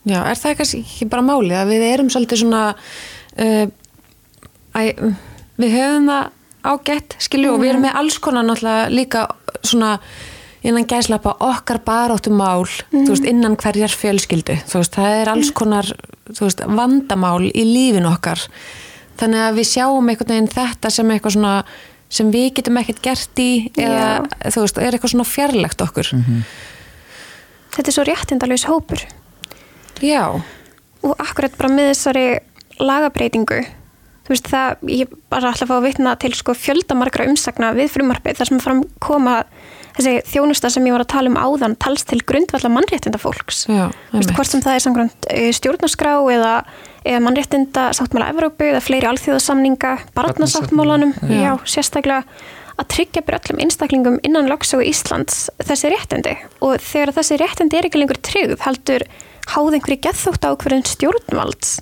Já, 0.09 0.21
er 0.25 0.39
það 0.41 0.57
kannski 0.61 0.81
ekki 0.81 1.09
bara 1.13 1.27
málið 1.27 1.57
að 1.61 1.73
við 1.75 1.87
erum 1.91 2.11
svolítið 2.13 2.43
svona 2.43 2.63
uh, 2.73 3.67
að, 4.77 5.03
við 5.61 5.75
höfum 5.77 6.09
það 6.09 6.29
ágætt, 6.71 7.17
skilju, 7.21 7.49
mm. 7.49 7.55
og 7.55 7.63
við 7.63 7.73
erum 7.73 7.85
með 7.87 7.99
alls 8.01 8.19
konar 8.21 8.47
náttúrulega 8.47 8.93
líka 8.93 9.25
svona 9.61 9.95
innan 10.65 10.89
gæslappa 10.89 11.35
okkar 11.45 11.81
baróttum 11.85 12.37
mál, 12.37 12.67
mm. 12.93 13.07
veist, 13.09 13.29
innan 13.29 13.57
hverjar 13.61 13.93
fjölskyldu, 13.97 14.59
veist, 14.73 14.97
það 14.97 15.21
er 15.23 15.33
alls 15.33 15.53
konar 15.57 15.89
þú 16.31 16.47
veist, 16.47 16.65
vandamál 16.81 17.47
í 17.49 17.65
lífin 17.65 18.09
okkar, 18.09 18.43
þannig 19.21 19.47
að 19.47 19.61
við 19.61 19.71
sjáum 19.73 20.11
einhvern 20.13 20.35
veginn 20.35 20.53
þetta 20.53 20.93
sem 20.93 21.15
eitthvað 21.15 21.37
svona 21.37 21.55
sem 22.11 22.33
við 22.35 22.51
getum 22.59 22.81
ekkert 22.81 23.01
gert 23.05 23.41
í 23.41 23.51
eða, 23.79 24.05
yeah. 24.27 24.51
þú 24.51 24.67
veist, 24.67 24.81
er 24.83 24.97
eitthvað 24.97 25.15
svona 25.15 25.29
fjarlægt 25.29 25.87
okkur 25.87 26.13
mm 26.17 26.25
-hmm. 26.27 26.45
Þetta 27.71 27.89
er 27.89 27.95
svo 27.95 28.05
réttindalus 28.05 28.65
hópur 28.67 28.99
Já. 30.05 30.25
Og 31.01 31.13
akkurat 31.21 31.55
bara 31.59 31.73
með 31.73 31.93
þessari 31.95 32.25
lagabreitingu, 32.81 33.61
þú 34.25 34.33
veist 34.33 34.49
það, 34.51 34.87
ég 34.93 35.13
bara 35.33 35.53
ætla 35.53 35.67
að 35.67 35.73
fá 35.73 35.77
að 35.77 35.87
vitna 35.89 36.15
til 36.21 36.33
sko 36.37 36.55
fjöldamargra 36.57 37.29
umsagna 37.31 37.73
við 37.77 37.93
frumarpið 37.97 38.41
þar 38.41 38.51
sem 38.51 38.63
fram 38.63 38.83
koma 39.03 39.41
þessi 39.97 40.21
þjónusta 40.31 40.71
sem 40.73 40.87
ég 40.87 40.95
var 40.95 41.05
að 41.05 41.11
tala 41.13 41.33
um 41.33 41.41
áðan 41.41 41.75
tals 41.83 42.07
til 42.09 42.21
grundvallar 42.25 42.73
mannréttinda 42.73 43.21
fólks. 43.21 43.65
Já, 43.69 43.89
þú 44.13 44.21
veist 44.21 44.33
hvort 44.37 44.51
sem 44.53 44.63
það 44.65 44.77
er 44.77 44.85
samkvæmt 44.87 45.29
eh, 45.35 45.51
stjórnarskrá 45.57 46.15
eða, 46.37 46.55
eða 47.03 47.25
mannréttinda 47.27 47.91
sáttmála 47.99 48.31
Evrópu 48.33 48.71
eða 48.71 48.85
fleiri 48.85 49.11
alþjóðasamninga, 49.11 49.97
barnasáttmálanum, 50.17 51.17
já. 51.27 51.37
já, 51.43 51.53
sérstaklega 51.75 52.23
að 52.81 52.89
tryggja 52.95 53.25
byrja 53.27 53.41
öllum 53.43 53.65
einstaklingum 53.65 54.21
innan 54.27 54.49
lagsögu 54.49 54.87
Íslands 54.89 55.49
þessi 55.61 55.91
réttindi 55.93 56.37
og 56.65 56.79
þegar 56.81 57.13
þessi 57.19 57.37
réttindi 57.41 57.77
er 57.77 57.89
ekki 57.89 58.01
lengur 58.01 58.21
tryggð 58.25 58.63
heldur 58.65 59.05
háð 59.49 59.79
einhverju 59.79 60.03
gethótt 60.07 60.45
ákverðin 60.47 60.87
stjórnvalds 60.89 61.79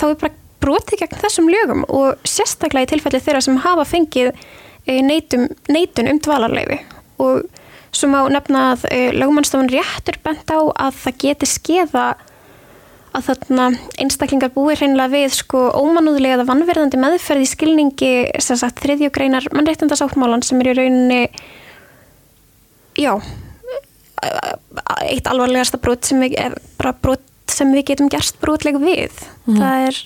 þá 0.00 0.06
er 0.10 0.20
bara 0.22 0.38
brotið 0.64 1.02
gegn 1.02 1.20
þessum 1.20 1.50
lögum 1.52 1.84
og 1.92 2.22
sérstaklega 2.28 2.88
í 2.88 2.92
tilfelli 2.94 3.20
þeirra 3.20 3.42
sem 3.44 3.60
hafa 3.60 3.84
fengið 3.88 4.32
eh, 4.32 5.02
neitum, 5.04 5.50
neitun 5.68 6.08
um 6.10 6.22
dvalarleifi 6.24 6.80
og 7.24 7.44
Svo 7.94 8.10
má 8.10 8.24
nefna 8.32 8.72
að 8.72 8.86
uh, 8.88 9.10
lögmannstofan 9.14 9.70
réttur 9.70 10.18
bent 10.24 10.50
á 10.50 10.58
að 10.58 10.96
það 11.04 11.18
geti 11.22 11.48
skeða 11.48 12.06
að 13.14 13.28
þarna 13.28 13.66
einstaklingar 14.02 14.50
búi 14.56 14.74
hreinlega 14.74 15.12
við 15.12 15.36
sko 15.36 15.68
ómanúðlega 15.70 16.40
eða 16.40 16.48
vannverðandi 16.48 16.98
meðferð 16.98 17.44
í 17.44 17.50
skilningi 17.52 18.12
sem 18.42 18.58
sagt 18.58 18.82
þriðjugreinar 18.82 19.46
mannreitindasáttmálan 19.54 20.42
sem 20.42 20.58
er 20.64 20.72
í 20.72 20.76
rauninni 20.80 21.20
já 22.98 23.12
eitt 25.10 25.28
alvarlegasta 25.30 25.80
brot 25.82 26.08
sem 26.08 26.20
við, 26.22 26.36
brot 26.78 27.24
sem 27.50 27.72
við 27.74 27.86
getum 27.92 28.10
gerst 28.12 28.38
brotleg 28.42 28.78
við 28.80 29.12
mm. 29.46 29.58
það 29.58 29.88
er 29.88 30.02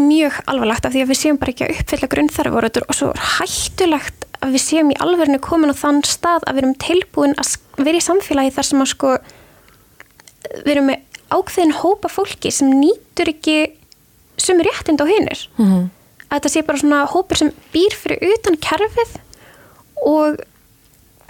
mjög 0.00 0.38
alvarlegt 0.50 0.86
af 0.86 0.94
því 0.94 1.04
að 1.04 1.10
við 1.10 1.18
séum 1.18 1.38
bara 1.40 1.54
ekki 1.54 1.66
að 1.66 1.76
uppfylla 1.80 2.10
grunnþarfur 2.14 2.68
og 2.86 2.96
svo 2.96 3.10
hættulegt 3.36 4.26
að 4.40 4.54
við 4.54 4.64
séum 4.64 4.92
í 4.92 4.98
alverðinu 5.02 5.40
komin 5.44 5.74
á 5.74 5.76
þann 5.76 6.02
stað 6.06 6.46
að 6.46 6.56
við 6.56 6.62
erum 6.62 6.76
tilbúin 6.80 7.36
að 7.40 7.54
vera 7.80 7.98
í 7.98 8.04
samfélagi 8.04 8.54
þar 8.56 8.68
sem 8.68 8.84
að 8.84 8.92
sko 8.94 9.14
við 10.64 10.72
erum 10.74 10.90
með 10.90 11.20
ákveðin 11.30 11.76
hópa 11.80 12.10
fólki 12.10 12.52
sem 12.54 12.70
nýtur 12.80 13.32
ekki 13.34 13.56
sumur 14.40 14.68
réttind 14.68 15.02
á 15.02 15.06
hinnir 15.06 15.42
mm 15.56 15.66
-hmm. 15.66 15.88
að 16.28 16.36
þetta 16.38 16.52
sé 16.54 16.62
bara 16.62 16.78
svona 16.78 17.00
hópur 17.06 17.36
sem 17.36 17.52
býr 17.74 17.94
fyrir 17.94 18.24
utan 18.34 18.56
kerfið 18.56 19.18
og 20.06 20.40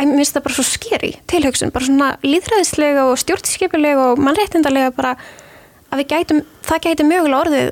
mér 0.07 0.23
finnst 0.23 0.37
það 0.37 0.47
bara 0.47 0.55
svo 0.55 0.67
skeri 0.67 1.13
tilhugsun, 1.31 1.75
bara 1.75 1.85
svona 1.85 2.11
líðræðislega 2.25 3.05
og 3.11 3.19
stjórnskipilega 3.21 4.13
og 4.13 4.23
mannréttindarlega 4.23 4.95
bara 4.97 5.17
að 5.91 6.03
við 6.03 6.11
gætum, 6.15 6.43
það 6.67 6.83
gæti 6.87 7.07
mögulega 7.09 7.43
orðið 7.45 7.71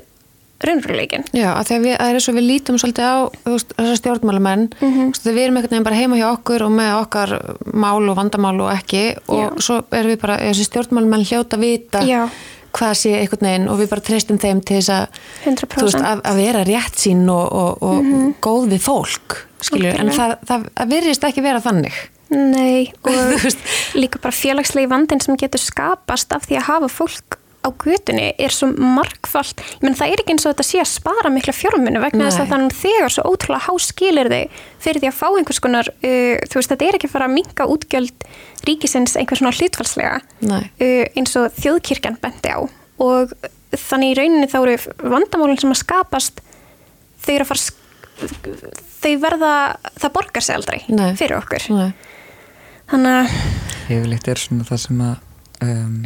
raunveruleikin. 0.59 1.23
Já, 1.35 1.53
að 1.53 1.69
það 1.69 1.87
er 1.95 2.17
og 2.19 2.35
við 2.35 2.45
lítum 2.45 2.77
svolítið 2.81 3.07
á 3.07 3.17
þessar 3.45 3.99
stjórnmálumenn 4.01 4.65
mm 4.67 4.91
-hmm. 4.91 5.11
við 5.23 5.41
erum 5.43 5.57
einhvern 5.57 5.71
veginn 5.71 5.87
bara 5.87 5.95
heima 5.95 6.19
hjá 6.19 6.27
okkur 6.33 6.63
og 6.67 6.71
með 6.71 6.91
okkar 6.99 7.29
mál 7.73 8.09
og 8.09 8.15
vandamál 8.17 8.61
og 8.61 8.71
ekki 8.73 9.15
og 9.27 9.39
Já. 9.39 9.61
svo 9.61 9.83
erum 9.91 10.11
við 10.11 10.21
bara, 10.21 10.37
þessi 10.37 10.67
stjórnmálumenn 10.67 11.23
hljóta 11.23 11.55
að 11.55 11.59
vita 11.59 12.03
Já. 12.03 12.29
hvað 12.73 12.93
sé 12.93 13.09
einhvern 13.21 13.47
veginn 13.47 13.69
og 13.69 13.79
við 13.79 13.89
bara 13.89 14.01
treystum 14.01 14.37
þeim 14.37 14.61
til 14.61 14.75
þess 14.77 14.89
að, 14.89 15.07
veist, 15.81 15.95
að, 15.95 16.21
að 16.23 16.35
vera 16.35 16.63
rétt 16.63 16.95
sín 16.95 17.29
og, 17.29 17.53
og, 17.53 17.83
og 17.83 18.03
mm 18.03 18.13
-hmm. 18.13 18.33
góð 18.41 18.69
við 18.69 18.81
fólk 18.81 19.47
skilju, 19.61 19.93
en 19.97 20.11
það, 20.11 20.35
það, 20.45 20.69
það 20.75 20.87
virðist 20.89 21.23
ekki 21.23 21.41
vera 21.41 21.61
þannig 21.61 21.93
Nei, 22.29 22.91
og 23.09 23.45
líka 23.97 24.21
bara 24.21 24.35
félagslegi 24.35 24.89
vandin 24.89 25.21
sem 25.23 25.37
getur 25.39 25.61
skapast 25.61 26.33
af 26.35 26.45
því 26.47 26.59
að 26.59 26.67
hafa 26.69 26.91
fólk 26.99 27.39
á 27.59 27.69
gutunni 27.75 28.29
er 28.39 28.53
svo 28.55 28.69
markvallt, 28.71 29.59
ég 29.59 29.81
menn 29.83 29.97
það 29.99 30.13
er 30.13 30.21
ekki 30.21 30.31
eins 30.31 30.45
og 30.47 30.53
þetta 30.53 30.65
sé 30.65 30.79
að 30.79 30.91
spara 30.93 31.31
mikla 31.33 31.51
fjármunni 31.55 31.99
vegna 31.99 32.29
þess 32.29 32.39
að 32.39 32.51
þannig 32.53 32.75
þegar 32.79 33.11
svo 33.11 33.25
ótrúlega 33.33 33.65
háskilir 33.65 34.29
þig 34.31 34.61
fyrir 34.85 35.03
því 35.03 35.09
að 35.09 35.17
fá 35.17 35.27
einhvers 35.27 35.59
konar 35.65 35.89
uh, 35.91 36.35
þú 36.47 36.59
veist 36.61 36.71
þetta 36.71 36.87
er 36.87 36.97
ekki 36.97 37.09
að 37.09 37.15
fara 37.17 37.27
að 37.27 37.35
minga 37.35 37.67
útgjöld 37.73 38.27
ríkisins 38.69 39.17
einhvers 39.19 39.43
svona 39.43 39.55
hlutfalslega 39.57 40.21
uh, 40.47 41.03
eins 41.19 41.35
og 41.35 41.59
þjóðkirkjan 41.59 42.19
bendi 42.23 42.53
á. 42.55 42.59
Og 43.03 43.35
þannig 43.75 44.13
í 44.13 44.17
rauninni 44.21 44.51
þá 44.51 44.59
eru 44.61 44.77
vandamálinn 45.03 45.59
sem 45.59 45.75
að 45.75 45.81
skapast 45.83 46.39
þau 47.25 47.33
eru 47.35 47.43
að 47.43 47.51
fara 47.51 47.89
þau 48.99 49.13
verða, 49.19 49.53
það 49.99 50.15
borgar 50.15 50.43
sig 50.43 50.57
aldrei 50.57 50.79
Nei. 50.91 51.11
fyrir 51.19 51.37
okkur. 51.39 51.67
Nei. 51.75 51.91
Þannig 52.91 53.17
að 53.19 53.27
Yfirleitt 53.89 54.27
er 54.29 54.37
svona 54.37 54.63
það 54.69 54.81
sem 54.85 55.01
að 55.01 55.15
um 55.65 55.99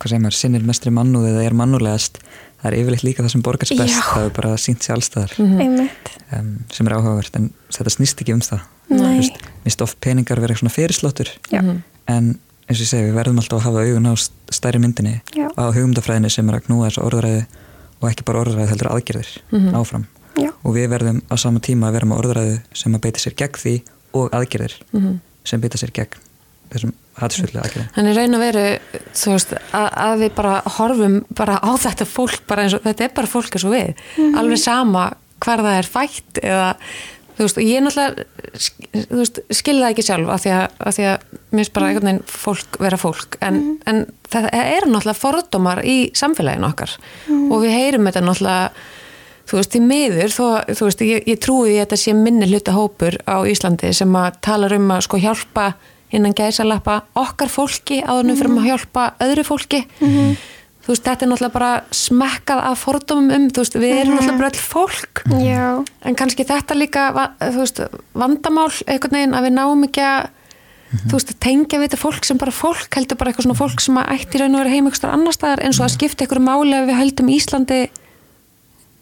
hvað 0.00 0.12
segir 0.14 0.22
maður, 0.24 0.36
sinnir 0.38 0.66
mestri 0.66 0.92
mannúð 0.94 1.28
eða 1.28 1.44
er 1.44 1.56
mannúlegast, 1.56 2.20
það 2.60 2.68
er 2.70 2.76
yfirleitt 2.78 3.04
líka 3.04 3.24
það 3.24 3.32
sem 3.34 3.42
borgars 3.44 3.72
best, 3.76 3.98
Já. 3.98 4.04
það 4.14 4.26
er 4.26 4.34
bara 4.38 4.52
sínt 4.60 4.84
sér 4.84 4.96
allstaðar 4.96 5.34
mm 5.36 5.58
-hmm. 5.58 5.90
um, 6.38 6.52
sem 6.72 6.86
er 6.86 6.94
áhugavert 6.96 7.36
en 7.36 7.50
þetta 7.68 7.92
snýst 7.96 8.20
ekki 8.20 8.34
um 8.34 8.40
það 8.40 8.60
Mér 8.90 9.28
finnst 9.62 9.82
of 9.82 9.94
peningar 10.00 10.40
vera 10.40 10.54
svona 10.54 10.72
fyrirsláttur 10.74 11.28
mhm. 11.52 11.82
en 12.06 12.38
eins 12.68 12.78
og 12.78 12.84
ég 12.84 12.88
segi, 12.88 13.04
við 13.06 13.14
verðum 13.14 13.38
alltaf 13.38 13.60
að 13.60 13.66
hafa 13.66 13.84
augun 13.84 14.10
á 14.10 14.14
stærri 14.50 14.78
myndinni 14.78 15.20
Já. 15.34 15.46
á 15.54 15.64
hugumdafræðinni 15.70 16.30
sem 16.30 16.48
er 16.48 16.54
að 16.58 16.66
knúa 16.66 16.88
þessu 16.88 17.04
orðræði 17.04 17.44
og 18.00 18.10
ekki 18.10 18.24
bara 18.24 18.40
orðræði 18.40 18.68
heldur 18.70 18.90
aðgerðir 18.90 19.30
mm 19.50 19.58
-hmm. 19.58 19.76
áfram 19.76 20.06
Já. 20.36 20.50
og 20.64 20.74
við 20.74 20.88
verðum 20.88 21.22
á 21.30 21.34
sama 21.36 21.60
tíma 21.60 21.88
að 21.88 21.92
vera 21.92 22.06
með 22.06 22.18
orðræði 22.18 22.60
sem 22.72 22.94
að 22.94 23.00
beita 23.00 23.18
sér 23.18 23.34
gegn 23.34 23.60
því 23.62 23.82
og 24.12 24.30
aðgerðir 24.34 24.74
mm 24.92 25.00
-hmm. 25.00 25.18
Sem 25.44 25.60
beita 25.60 25.78
sér 25.80 25.92
gegn 25.96 26.18
þessum 26.70 26.94
hatsfullu 27.20 27.60
aðgerðum. 27.60 27.88
Þannig 27.96 28.16
raun 28.16 28.36
að 28.36 28.44
veru 28.46 28.66
þú 29.18 29.32
veist, 29.34 29.54
að, 29.76 29.88
að 30.04 30.24
við 30.24 30.34
bara 30.38 30.56
horfum 30.78 31.16
bara 31.36 31.56
á 31.60 31.70
þetta 31.84 32.06
fólk, 32.08 32.42
bara 32.50 32.66
eins 32.66 32.76
og 32.78 32.84
þetta 32.84 33.06
er 33.06 33.16
bara 33.16 33.30
fólk 33.30 33.56
eins 33.56 33.66
og 33.66 33.74
við, 33.74 33.88
mm 33.94 34.20
-hmm. 34.24 34.38
alveg 34.38 34.62
sama 34.62 35.06
hvar 35.40 35.64
það 35.64 35.78
er 35.78 35.88
fætt 35.88 36.42
eða 36.42 36.68
þú 37.40 37.46
veist, 37.46 37.60
ég 37.64 37.76
er 37.78 37.84
náttúrulega 37.84 38.24
veist, 39.16 39.40
skilða 39.56 39.90
ekki 39.90 40.04
sjálf 40.04 40.28
af 40.28 40.44
því 40.44 40.52
að, 40.52 40.64
að 40.78 40.96
því 40.96 41.04
að 41.08 41.26
mér 41.50 41.60
finnst 41.60 41.74
bara 41.76 41.88
einhvern 41.88 42.08
veginn 42.10 42.22
fólk 42.26 42.80
vera 42.84 43.00
fólk, 43.00 43.36
en, 43.40 43.54
mm 43.54 43.66
-hmm. 43.66 43.82
en 43.86 44.06
það 44.30 44.48
er 44.52 44.86
náttúrulega 44.86 45.22
fordómar 45.22 45.84
í 45.84 45.98
samfélaginu 46.14 46.68
okkar 46.68 46.96
mm 47.00 47.34
-hmm. 47.34 47.52
og 47.52 47.62
við 47.64 47.76
heyrum 47.78 48.06
þetta 48.06 48.20
náttúrulega 48.20 48.70
þú 49.50 49.58
veist, 49.58 49.74
í 49.74 49.80
miður, 49.82 50.30
þó, 50.30 50.44
þú 50.68 50.86
veist, 50.86 51.00
ég, 51.06 51.24
ég 51.26 51.40
trúi 51.42 51.72
að 51.74 51.80
þetta 51.82 51.98
sé 52.04 52.14
minni 52.14 52.46
hluta 52.50 52.74
hópur 52.76 53.16
á 53.26 53.42
Íslandi 53.50 53.90
sem 53.96 54.14
að 54.14 54.38
tala 54.46 54.70
um 54.76 54.92
að 54.94 55.02
sko 55.08 55.18
hjálpa 55.18 55.72
innan 56.14 56.34
gæsalappa 56.36 57.02
okkar 57.18 57.50
fólki 57.50 58.00
áðurnum 58.02 58.38
fyrir 58.38 58.56
að 58.58 58.70
hjálpa 58.70 59.04
öðru 59.26 59.44
fólki 59.46 59.82
mm 59.86 60.08
-hmm. 60.08 60.32
þú 60.84 60.92
veist, 60.92 61.04
þetta 61.06 61.26
er 61.26 61.30
náttúrulega 61.30 61.58
bara 61.58 61.72
smekkað 61.90 62.64
af 62.70 62.82
fordómum 62.84 63.30
um, 63.36 63.48
þú 63.50 63.62
veist, 63.62 63.74
við 63.74 63.94
erum 63.94 64.12
mm 64.12 64.18
-hmm. 64.18 64.20
náttúrulega 64.20 64.38
bara 64.38 64.50
all 64.50 64.66
fólk 64.74 65.22
Já. 65.28 65.84
en 66.04 66.14
kannski 66.14 66.44
þetta 66.44 66.74
líka 66.74 67.30
þú 67.40 67.58
veist, 67.58 67.80
vandamál 68.14 68.72
einhvern 68.86 69.14
veginn 69.14 69.34
að 69.34 69.44
við 69.44 69.52
náum 69.52 69.84
ekki 69.84 70.00
að 70.00 70.28
Mm 70.90 70.98
-hmm. 70.98 71.10
þú 71.10 71.12
veist, 71.12 71.40
tengja 71.40 71.78
við 71.78 71.86
þetta 71.88 71.96
fólk 71.96 72.24
sem 72.24 72.36
bara 72.36 72.50
fólk 72.50 72.94
heldur 72.96 73.16
bara 73.16 73.30
eitthvað 73.30 73.42
svona 73.42 73.62
fólk 73.62 73.80
sem 73.80 73.96
ætti 73.96 74.38
raun 74.38 74.54
og 74.54 74.60
verið 74.60 74.74
heim 74.74 74.86
eitthvað 74.86 75.12
annar 75.12 75.32
staðar 75.32 75.62
eins 75.62 75.78
og 75.78 75.86
að 75.86 75.94
skipta 75.94 76.24
einhverju 76.24 76.42
máli 76.42 76.74
ef 76.74 76.88
við 76.88 76.98
höldum 76.98 77.28
Íslandi 77.28 77.90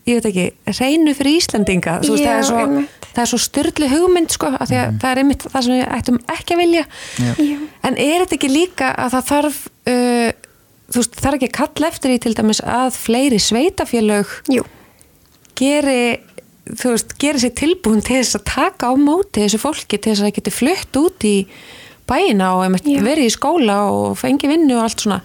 ég 0.08 0.18
veit 0.18 0.28
ekki, 0.30 0.46
reynu 0.78 1.14
fyrir 1.16 1.38
Íslandinga 1.38 1.98
þú 2.02 2.14
veist, 2.14 2.24
Já, 2.24 2.30
það 2.30 2.38
er 2.38 2.48
svo, 2.48 2.82
það 3.08 3.22
er 3.22 3.30
svo 3.32 3.40
styrli 3.44 3.90
hugmynd 3.92 4.34
sko, 4.34 4.50
af 4.56 4.70
því 4.70 4.78
að 4.80 4.86
mm. 4.90 5.00
það 5.02 5.10
er 5.10 5.22
einmitt 5.22 5.46
það 5.46 5.66
sem 5.66 5.74
við 5.74 5.84
ættum 5.98 6.20
ekki 6.34 6.56
að 6.56 6.62
vilja 6.62 6.84
Já. 7.18 7.32
en 7.88 7.98
er 8.04 8.24
þetta 8.24 8.38
ekki 8.38 8.52
líka 8.52 8.92
að 8.94 9.16
það 9.16 9.28
þarf 9.32 9.60
uh, 9.92 10.30
þú 10.88 11.02
veist, 11.02 11.20
er 11.22 11.38
ekki 11.38 11.50
að 11.50 11.58
kalla 11.58 11.92
eftir 11.92 12.14
í 12.14 12.20
til 12.24 12.34
dæmis 12.38 12.62
að 12.64 12.88
fleiri 12.96 13.42
sveitafélög 13.42 14.32
Jú. 14.54 14.64
geri 15.58 16.00
þú 16.68 16.94
veist, 16.94 17.14
geri 17.20 17.42
sér 17.42 17.54
tilbúin 17.56 18.04
til 18.04 18.20
þess 18.20 18.38
að 18.38 18.48
taka 18.52 18.92
á 18.92 18.94
móti 19.00 19.44
þessu 19.44 19.60
fólki 19.62 19.96
til 19.96 20.12
þess 20.12 20.22
að 20.22 20.28
það 20.28 20.38
geti 20.40 20.54
flutt 20.54 21.00
út 21.00 21.28
í 21.28 21.36
bæina 22.08 22.54
og 22.56 22.78
verið 23.04 23.26
í 23.26 23.32
skóla 23.32 23.78
og 23.92 24.18
fengi 24.20 24.48
vinnu 24.48 24.76
og 24.78 24.86
allt 24.86 25.04
svona 25.04 25.20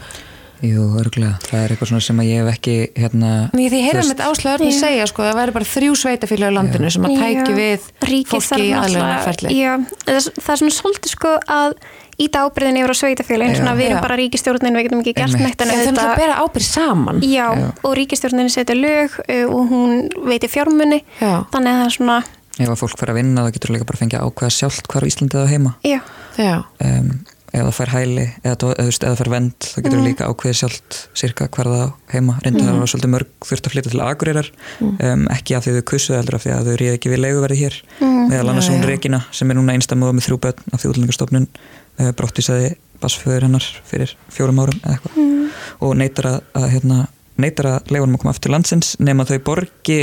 Jú, 0.63 0.83
örgulega, 0.95 1.35
það 1.43 1.59
er 1.59 1.71
eitthvað 1.73 1.89
svona 1.89 2.03
sem 2.05 2.19
að 2.23 2.27
ég 2.29 2.37
hef 2.39 2.49
ekki 2.53 2.73
hérna... 2.95 3.31
Því 3.51 3.79
hefur 3.83 4.05
með 4.07 4.21
áslæður 4.23 4.61
að 4.63 4.77
segja 4.77 5.07
sko, 5.09 5.25
það 5.27 5.39
væri 5.41 5.53
bara 5.57 5.67
þrjú 5.67 5.97
sveitafíla 5.99 6.47
á 6.47 6.55
landinu 6.55 6.87
já. 6.87 6.93
sem 6.95 7.07
að 7.09 7.15
tækju 7.19 7.57
við 7.57 7.87
Ríkið 8.07 8.31
fólki 8.31 8.67
í 8.69 8.69
aðlunarferli. 8.79 9.51
Já, 9.57 9.73
það 10.07 10.53
er 10.53 10.61
svona 10.61 10.75
svolítið 10.77 11.13
sko 11.17 11.33
að 11.51 11.75
íta 12.23 12.45
ábyrðin 12.45 12.79
yfir 12.79 12.95
á 12.95 12.97
sveitafíla 13.01 13.49
eins 13.49 13.59
og 13.59 13.75
við 13.81 13.89
erum 13.89 14.01
bara 14.05 14.17
ríkistjórnin, 14.21 14.77
við 14.79 14.87
getum 14.87 15.03
ekki 15.03 15.15
gert 15.17 15.35
neitt 15.41 15.65
en 15.65 15.73
þetta... 15.73 15.97
Það 15.99 16.23
bera 16.23 16.39
ábyrð 16.45 16.67
saman. 16.69 17.19
Já, 17.27 17.45
já. 17.59 17.67
og 17.83 17.97
ríkistjórnin 17.99 18.53
setja 18.53 18.79
lög 18.79 19.19
og 19.49 19.67
hún 19.73 20.07
veitir 20.29 20.53
fjármunni, 20.53 21.03
þannig 21.19 21.73
að 21.73 21.81
það 21.81 21.85
er 21.89 21.95
svona... 21.97 22.17
Ef 22.53 22.69
að 22.69 22.79
fólk 22.85 22.99
fyrir 23.01 23.15
að 23.15 23.19
vinna 23.19 23.43
þá 23.43 23.55
getur 23.55 23.71
líka 23.73 23.85
bara 23.89 23.99
fengið 23.99 24.27
ákveða 24.29 24.53
sjálft 24.53 24.89
hvar 24.93 25.03
á 25.03 25.09
Íslandi 25.09 25.39
það 25.39 25.47
heima. 25.49 25.71
Já. 25.89 25.99
Já. 26.37 26.55
Um, 26.85 27.15
ef 27.53 27.67
það 27.67 27.75
fær 27.77 27.91
hæli 27.93 28.23
eða, 28.41 28.69
eða 28.81 28.93
það 29.03 29.19
fær 29.19 29.29
vend 29.29 29.65
þá 29.67 29.75
getur 29.77 29.99
mm. 29.99 30.05
líka 30.07 30.27
ákveðið 30.29 30.57
sjálft 30.57 30.97
cirka 31.17 31.47
hverða 31.53 31.81
heima 32.09 32.37
reynda 32.41 32.63
mm. 32.63 32.69
það 32.69 32.79
var 32.81 32.91
svolítið 32.91 33.11
mörg 33.13 33.47
þurft 33.49 33.67
að 33.67 33.75
flytja 33.75 33.93
til 33.93 34.01
Akureyrar 34.01 34.49
mm. 34.49 34.95
um, 35.09 35.25
ekki 35.35 35.57
af 35.57 35.67
því 35.67 35.75
þau 35.75 35.85
kussuð 35.91 36.17
heldur 36.17 36.37
af 36.39 36.45
því 36.45 36.53
að 36.55 36.69
þau 36.69 36.77
ríði 36.81 36.97
ekki 36.97 37.11
við 37.13 37.21
leiguverði 37.21 37.59
hér 37.59 37.77
mm. 37.99 38.17
meðal 38.31 38.47
annars 38.53 38.71
hún 38.73 38.87
Regina 38.89 39.21
sem 39.29 39.53
er 39.53 39.59
núna 39.59 39.77
einstamöða 39.77 40.17
með 40.17 40.27
þrjú 40.27 40.39
börn 40.47 40.73
af 40.73 40.81
því 40.81 40.91
útlendingarstofnun 40.93 41.47
uh, 41.53 42.11
brottisaði 42.17 42.71
basföður 43.03 43.45
hennar 43.45 43.67
fyrir 43.85 44.15
fjórum 44.33 44.63
árum 44.63 44.79
eða 44.81 44.97
eitthvað 44.97 45.19
mm. 45.21 45.47
og 45.85 45.97
neytar 46.01 46.31
að, 46.31 46.39
að 46.57 46.69
hérna, 46.73 47.01
neytar 47.37 47.69
að 47.75 47.93
leifunum 47.93 48.17
að 48.17 48.23
koma 48.23 48.33
aftur 48.33 48.55
landsins 48.55 48.95
nema 48.97 49.27
þau 49.29 49.37
borgi 49.51 49.99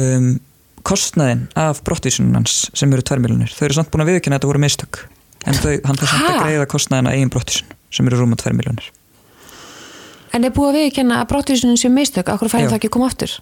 um, 0.00 0.32
kostnaðin 0.86 1.46
af 1.58 1.82
brottvísunans 1.86 2.62
sem 2.74 2.94
eru 2.94 3.04
tværmilunir 3.06 3.52
þau 3.52 3.66
eru 3.68 3.76
samt 3.76 3.92
búin 3.92 4.06
að 4.06 4.14
viðkynna 4.14 4.38
að 4.38 4.40
þetta 4.40 4.50
voru 4.50 4.62
mistök 4.62 5.02
en 5.46 5.58
þau, 5.58 5.72
hann 5.86 5.98
þarf 6.00 6.12
samt 6.12 6.28
að 6.30 6.42
greiða 6.42 6.68
kostnæðina 6.70 7.14
eigin 7.16 7.32
brottisun 7.32 7.72
sem 7.92 8.08
eru 8.08 8.20
rúma 8.22 8.38
2 8.40 8.54
miljónir 8.56 8.90
En 10.32 10.46
er 10.46 10.54
búið 10.54 10.70
að 10.70 10.78
viðkjanna 10.78 11.18
að 11.20 11.28
brottisunum 11.28 11.76
sé 11.76 11.90
mistök, 11.92 12.30
okkur 12.32 12.48
færði 12.48 12.70
það 12.70 12.78
ekki 12.78 12.88
að 12.88 12.94
koma 12.94 13.08
aftur? 13.10 13.34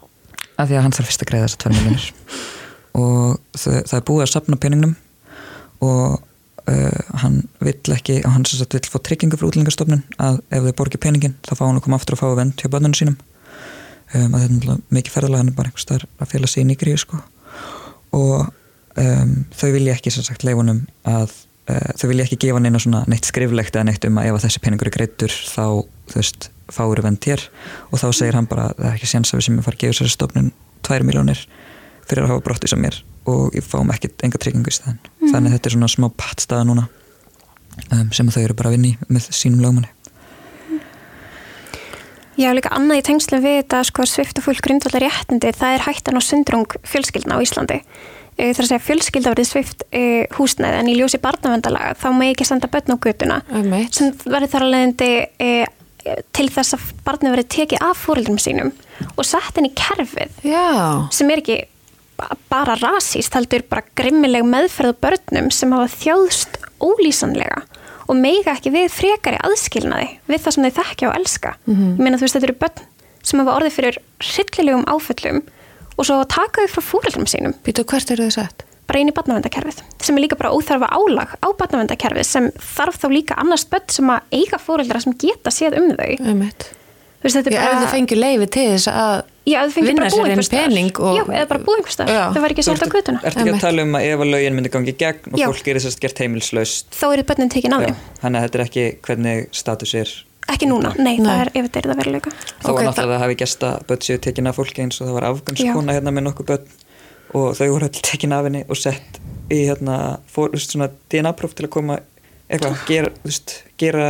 Af 0.59 0.67
því 0.67 0.79
að 0.79 0.83
hann 0.87 0.97
þarf 0.97 1.11
fyrst 1.11 1.23
að 1.23 1.31
greiða 1.31 1.47
þessar 1.47 1.63
2 1.67 1.75
miljónir 1.77 2.09
og 3.05 3.39
það, 3.55 3.77
það 3.87 3.97
er 4.01 4.07
búið 4.09 4.25
að 4.25 4.33
sapna 4.33 4.59
peningnum 4.65 4.97
og 5.87 6.19
uh, 6.67 7.01
hann 7.23 7.43
vill 7.63 7.95
ekki 7.95 8.21
og 8.25 8.35
hann 8.35 8.47
sagt, 8.49 8.77
vill 8.77 8.93
fá 8.93 8.99
tryggingu 9.07 9.39
fyrir 9.39 9.53
útlengarstofnun 9.53 10.03
að 10.21 10.41
ef 10.51 10.67
þau 10.67 10.79
borgir 10.83 11.03
peningin 11.03 11.37
þá 11.47 11.53
fá 11.55 11.67
hann 11.69 11.81
að 11.81 11.85
koma 11.87 12.01
aftur 12.01 12.17
og 12.17 12.23
fá 12.23 12.27
að 12.31 12.41
vend 12.43 12.57
hjá 12.59 12.73
bönnunum 12.73 12.99
sínum. 12.99 13.19
Um, 14.11 14.35
að 14.35 14.47
þetta 14.49 14.75
er 14.75 14.81
mikið 14.91 15.15
ferðalega 15.15 15.45
hann 15.45 15.53
er 15.53 15.59
bara 15.61 15.71
einhvers 15.71 15.87
þar 15.87 16.07
að 16.19 16.33
fjöla 16.33 16.51
sig 16.51 16.65
í 16.65 16.67
nýgri 16.67 16.97
sko. 16.99 17.21
og 18.19 18.51
um, 18.99 19.35
þau 19.55 19.69
vilja 19.77 19.95
ekki 19.95 20.13
sagt, 20.15 20.43
leifunum 20.43 20.83
að 21.07 21.37
þau 22.01 22.07
vilja 22.11 22.27
ekki 22.27 22.39
gefa 22.47 22.63
neina 22.63 22.81
svona 22.83 23.03
neitt 23.11 23.29
skriflegt 23.29 23.77
eða 23.77 23.89
neitt 23.91 24.07
um 24.09 24.21
að 24.21 24.31
ef 24.31 24.39
að 24.39 24.47
þessi 24.47 24.63
peningur 24.65 24.91
er 24.91 24.97
greittur 24.97 25.35
þá, 25.35 25.65
þú 26.11 26.19
veist, 26.19 26.51
fáur 26.71 27.03
vend 27.05 27.29
hér 27.29 27.45
og 27.91 28.03
þá 28.03 28.07
segir 28.17 28.39
hann 28.39 28.49
bara 28.51 28.71
það 28.77 28.89
er 28.91 28.99
ekki 28.99 29.11
séns 29.11 29.33
að 29.33 29.41
við 29.41 29.49
sem 29.49 29.59
er 29.59 29.67
farið 29.67 29.79
að 29.79 29.85
gefa 29.85 29.97
þessari 29.99 30.15
stofnun 30.17 30.51
2 30.89 31.01
miljónir 31.09 31.45
fyrir 32.07 32.25
að 32.25 32.35
hafa 32.35 32.47
brottið 32.47 32.75
sem 32.75 32.83
mér 32.83 33.01
og 33.31 33.55
ég 33.57 33.67
fáum 33.67 33.93
ekkert 33.95 34.27
enga 34.27 34.41
tryggingu 34.41 34.73
í 34.73 34.77
staðan 34.77 34.99
mm. 34.99 35.31
þannig 35.31 35.51
að 35.51 35.57
þetta 35.57 35.71
er 35.71 35.77
svona 35.77 35.93
smá 35.93 36.09
pattstaða 36.23 36.69
núna 36.71 36.87
um, 37.91 38.13
sem 38.17 38.31
þau 38.33 38.43
eru 38.43 38.59
bara 38.59 38.73
að 38.73 38.79
vinni 38.79 38.97
með 39.09 39.31
sínum 39.35 39.65
lögmanni 39.65 39.93
Já, 42.41 42.55
líka 42.57 42.71
annað 42.73 43.03
í 43.03 43.05
tengslum 43.05 43.43
við 43.45 43.59
þetta 43.59 43.83
sko 43.85 44.05
svifta 44.09 44.41
fólk 44.41 44.63
grundvallar 44.65 45.03
réttindi, 45.05 45.51
það 45.53 45.75
er 45.77 45.83
hættan 45.85 46.17
á 46.17 46.23
sundrung 46.25 46.77
fjölskyldna 46.89 47.37
á 47.37 47.45
Íslandi. 47.45 47.77
E, 48.41 48.47
það 48.55 48.61
er 48.63 48.65
að 48.65 48.71
segja 48.71 48.85
fjölskylda 48.87 49.33
verið 49.35 49.49
svift 49.51 49.83
e, 49.93 50.03
húsnæði 50.39 50.79
en 50.81 50.89
í 50.89 50.95
ljósi 50.97 51.19
barnavendalaga 51.21 51.97
þá 52.01 52.07
með 52.17 52.31
ekki 52.33 52.47
senda 52.49 52.71
börn 52.73 52.95
á 52.97 53.39
Einmitt. 53.53 53.99
sem 53.99 54.15
verður 54.25 54.53
þar 54.55 54.65
alveg 54.65 55.03
e, 55.37 55.51
til 56.33 56.47
þess 56.49 56.77
að 56.79 56.87
barni 57.05 57.33
verið 57.35 57.51
tekið 57.53 57.83
af 57.85 58.01
fóröldum 58.07 58.39
sínum 58.41 58.71
og 59.13 59.27
sett 59.29 59.59
inn 59.61 59.69
í 59.69 59.75
kerfið 59.77 60.41
Já, 60.49 60.65
sem 61.13 61.29
er 61.31 61.43
ekki 61.43 61.59
ba- 62.17 62.33
bara 62.49 62.79
rasíst, 62.81 63.35
heldur 63.37 63.67
bara 63.69 63.85
grimmileg 63.99 64.47
meðferð 64.49 64.97
á 64.97 65.01
börnum 65.05 65.51
sem 65.53 65.73
hafa 65.77 65.93
þjáðst 66.01 66.57
ólýsanlega 66.81 67.61
og 68.09 68.17
meiga 68.19 68.57
ekki 68.57 68.73
við 68.75 68.89
frekari 68.91 69.39
aðskilnaði 69.45 70.09
við 70.31 70.41
það 70.47 70.57
sem 70.57 70.65
þeir 70.67 70.77
þekkja 70.81 71.11
og 71.11 71.19
elska. 71.21 71.53
Ég 71.69 72.01
meina 72.01 72.17
þú 72.19 72.25
veist, 72.27 72.37
þetta 72.39 72.49
eru 72.49 72.57
börn 72.65 72.87
sem 73.23 73.43
hafa 73.43 73.57
orðið 73.61 73.77
fyrir 73.77 73.99
hryllilegum 74.25 74.87
áföllum 74.91 75.43
og 76.01 76.09
svo 76.09 76.19
að 76.23 76.29
taka 76.33 76.65
þau 76.65 76.73
frá 76.79 76.87
fúreldrum 76.91 77.29
sínum 77.31 77.55
býtu 77.67 77.85
hvert 77.85 78.11
eru 78.17 78.27
þau 78.31 78.37
sett? 78.41 78.67
bara 78.91 78.99
inn 79.05 79.11
í 79.13 79.15
barnavendakerfið 79.15 79.85
sem 80.03 80.17
er 80.19 80.25
líka 80.25 80.35
bara 80.41 80.51
óþarfa 80.51 80.89
álag 80.97 81.37
á 81.39 81.49
barnavendakerfið 81.61 82.27
sem 82.27 82.49
þarf 82.59 82.97
þá 82.99 83.07
líka 83.13 83.37
annars 83.39 83.63
börn 83.71 83.87
sem 83.95 84.09
að 84.11 84.35
eiga 84.41 84.59
fóreldra 84.59 84.99
sem 85.05 85.15
geta 85.15 85.53
séð 85.55 85.77
um 85.79 85.93
þau. 85.95 86.09
Einmitt. 86.27 86.65
Þú 87.21 87.29
veist, 87.29 87.37
þetta 87.37 87.53
Já, 87.53 87.61
er 87.61 87.69
ef 87.69 87.71
bara... 87.77 87.85
þau 87.85 87.93
fengið 87.95 88.19
leiði 88.25 88.49
til 88.57 88.65
þess 88.73 88.89
að 88.91 89.15
Já, 89.51 89.59
ef 89.67 89.77
vinna 89.77 89.95
bara 90.01 90.11
sér 90.11 90.17
búið 90.17 90.25
inn 90.27 90.33
einhvers 90.35 90.49
staðar. 90.51 90.67
pening 90.73 90.91
og- 91.05 91.17
Já, 91.21 91.23
eða 91.39 91.47
bara 91.53 91.63
búið 91.69 91.79
einhvers 91.81 91.97
staðar. 91.99 92.15
Já. 92.17 92.25
Þau 92.35 92.41
var 92.45 92.55
ekki 92.55 92.65
sett 92.67 92.83
á 92.83 92.89
götuna. 92.97 93.21
Ertu 93.31 93.41
ekki 93.45 93.53
að 93.55 93.61
tala 93.61 93.83
um 93.87 93.95
að 94.01 94.07
ef 94.11 94.25
að 94.25 94.31
lögin 94.35 94.57
myndi 94.59 94.73
gangi 94.75 94.95
gegn 95.05 95.31
og 95.35 95.39
Já. 95.39 95.47
fólk 95.53 95.63
gerir 95.69 95.85
sérst 95.85 96.01
gert 96.03 96.19
heimilslaust 96.25 96.91
Þá 96.97 97.07
eru 97.13 97.23
börnin 97.31 97.53
tekin 97.55 97.77
af 97.77 97.85
Já, 97.85 97.87
þeim. 97.93 97.97
þannig 98.25 98.41
að 98.41 98.47
þetta 98.49 98.59
er 98.59 98.65
ekki 98.67 98.85
hvernig 99.07 99.47
status 99.63 99.95
er 100.03 100.13
Ekki 100.51 100.67
núna, 100.67 100.91
nei, 100.99 101.17
Nei. 101.19 101.27
það 101.27 101.41
er 101.45 101.51
ef 101.55 101.67
þetta 101.69 101.79
er 101.81 101.87
það 101.91 102.01
veruleika. 102.03 102.31
þá 102.61 102.69
var 102.71 102.85
náttúrulega 102.87 103.05
að 103.07 103.13
það 103.15 103.23
hafi 103.25 103.37
gest 103.43 103.65
að 103.69 103.83
börn 103.91 104.05
séu 104.07 104.19
tekin 104.27 104.51
af 104.51 104.57
fólki 104.59 104.83
eins 104.85 105.01
og 105.01 105.07
það 105.09 105.17
var 105.19 105.27
afgangskona 105.31 105.95
hérna 105.97 106.15
með 106.17 106.27
nokkuð 106.27 106.49
börn 106.51 106.67
og 107.39 107.49
þau 107.59 107.67
voru 107.71 107.87
öll 107.87 108.01
tekin 108.11 108.35
af 108.35 108.49
henni 108.49 108.63
og 108.67 108.77
sett 108.81 109.21
í 109.51 109.61
hérna 109.69 109.97
fór, 110.31 110.51
þú 110.51 110.59
veist, 110.59 110.75
svona 110.75 110.89
DNA-próf 111.13 111.55
til 111.55 111.67
að 111.69 111.73
koma 111.77 111.99
eitthvað, 112.51 112.81
gera, 112.91 113.13
veist, 113.23 113.55
gera 113.79 114.09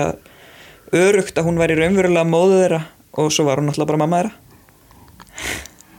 örugt 0.96 1.36
að 1.38 1.46
hún 1.50 1.60
væri 1.60 1.76
raunverulega 1.78 2.24
móðu 2.28 2.56
þeirra 2.62 2.80
og 3.20 3.28
svo 3.34 3.44
var 3.48 3.60
hún 3.60 3.68
náttúrulega 3.68 3.92
bara 3.92 4.00
mamma 4.04 4.22
þeirra 4.22 4.32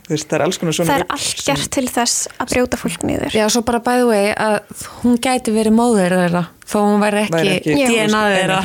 veist, 0.08 0.26
það 0.28 0.34
er 0.38 0.42
alls 0.46 0.58
konar 0.58 0.74
svona 0.76 0.90
Það 0.92 1.00
er 1.00 1.06
allt 1.14 1.42
sem- 1.42 1.54
gert 1.56 1.70
til 1.70 1.86
þess 1.88 2.28
að 2.38 2.48
brjóta 2.52 2.76
fólk 2.80 3.02
niður. 3.06 3.30
Já, 3.36 3.44
svo 3.48 3.62
bara 3.62 3.78
bæði 3.80 4.08
vegi 4.10 4.32
að 4.34 4.58
hún 5.02 5.16
gæti 5.22 5.52
verið 5.54 5.72
móður 5.78 6.16
þeirra 6.18 6.42
þó 6.72 6.76
hún 6.88 7.00
væri 7.02 7.22
ekki, 7.26 7.52
ekki- 7.52 7.86
DNA 7.92 8.20
þeirra 8.32 8.58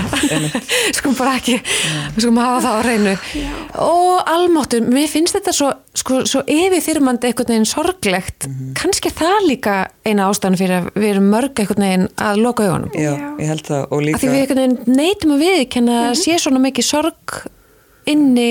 skum 0.97 1.15
bara 1.17 1.33
ekki 1.37 1.57
við 2.15 2.21
skum 2.23 2.37
hafa 2.39 2.59
það 2.63 2.77
á 2.77 2.81
reynu 2.87 3.15
og 3.83 4.29
almáttur, 4.31 4.85
mér 4.87 5.09
finnst 5.11 5.35
þetta 5.35 5.53
svo, 5.53 5.71
sko, 5.97 6.21
svo 6.29 6.41
yfirþyrmandi 6.47 7.27
einhvern 7.31 7.51
veginn 7.51 7.67
sorglegt 7.67 8.47
Mhm. 8.47 8.73
kannski 8.79 9.11
er 9.11 9.17
það 9.19 9.47
líka 9.49 9.75
eina 10.07 10.29
ástæðan 10.31 10.57
fyrir 10.57 10.77
að 10.79 10.89
við 10.95 11.09
erum 11.11 11.29
mörg 11.33 11.53
einhvern 11.59 11.83
veginn 11.83 12.07
að 12.17 12.41
loka 12.45 12.63
augunum 12.63 12.91
Já, 12.95 13.11
Já. 13.11 13.27
ég 13.43 13.47
held 13.51 13.63
það 13.67 13.83
og 13.91 13.97
að 13.99 14.05
líka 14.07 14.19
því 14.23 14.31
við 14.31 14.41
einhvern 14.41 14.63
veginn 14.63 14.95
neytum 14.97 15.31
að 15.35 15.43
viðkenna 15.45 15.97
að 16.07 16.11
Mhm. 16.13 16.21
sé 16.23 16.39
svona 16.39 16.63
mikið 16.63 16.83
sorg 16.87 17.37
inni 18.07 18.49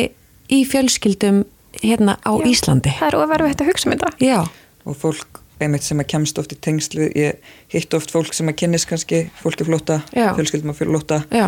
í 0.53 0.65
fjölskyldum 0.69 1.45
hérna 1.83 2.17
á 2.23 2.33
Já. 2.37 2.47
Íslandi 2.53 2.95
Það 2.99 3.09
er 3.09 3.19
ofervitt 3.21 3.63
að 3.65 3.71
hugsa 3.71 3.89
um 3.89 3.95
þetta. 3.97 4.11
Já, 4.25 4.41
og 4.87 4.99
fólk 5.01 5.41
einmitt 5.61 5.87
sem 5.87 6.03
að 6.03 6.11
kemst 6.13 6.39
oft 6.41 6.53
í 6.53 6.59
tengsl 6.61 7.01
við, 7.01 7.15
ég 7.17 7.55
hitt 7.73 7.95
oft 7.97 8.13
fólk 8.13 8.35
sem 8.37 8.51
að 8.51 8.59
kynnist 8.61 8.89
kannski 8.91 9.23
fólki 9.41 9.65
flóta, 9.65 10.03
fjölskyldum 10.13 10.75
að 10.75 11.25
já, 11.33 11.47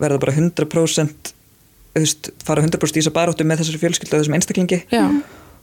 verða 0.00 0.22
bara 0.22 0.32
100% 0.32 1.34
þú 1.90 2.00
veist, 2.00 2.30
fara 2.46 2.64
100% 2.64 2.96
í 2.96 3.02
þess 3.02 3.10
að 3.10 3.18
baróttu 3.18 3.44
með 3.44 3.60
þessari 3.60 3.82
fjölskyldu 3.82 4.16
og 4.16 4.22
þessum 4.22 4.38
einstaklingi 4.38 4.80
já 4.88 5.04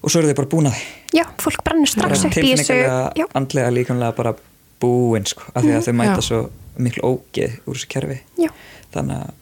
og 0.03 0.11
svo 0.11 0.22
eru 0.22 0.32
þau 0.32 0.39
bara 0.41 0.51
búin 0.51 0.70
að 0.70 0.78
því 0.78 1.18
Já, 1.18 1.24
fólk 1.41 1.63
brennur 1.65 1.89
strax 1.89 2.24
upp 2.28 2.38
í 2.38 2.43
þessu. 2.51 2.68
tilfinningarlega, 2.70 3.28
andlega 3.39 3.74
líkanlega 3.74 4.18
bara 4.18 4.34
búin 4.82 5.26
sko, 5.28 5.47
af 5.53 5.65
því 5.65 5.74
að 5.74 5.88
þau 5.88 5.97
mæta 5.97 6.20
Já. 6.20 6.26
svo 6.28 6.41
miklu 6.78 7.09
ógeð 7.09 7.55
úr 7.65 7.80
þessu 7.80 7.89
kerfi 7.93 8.20
já. 8.38 8.51
þannig 8.93 9.26
að 9.26 9.36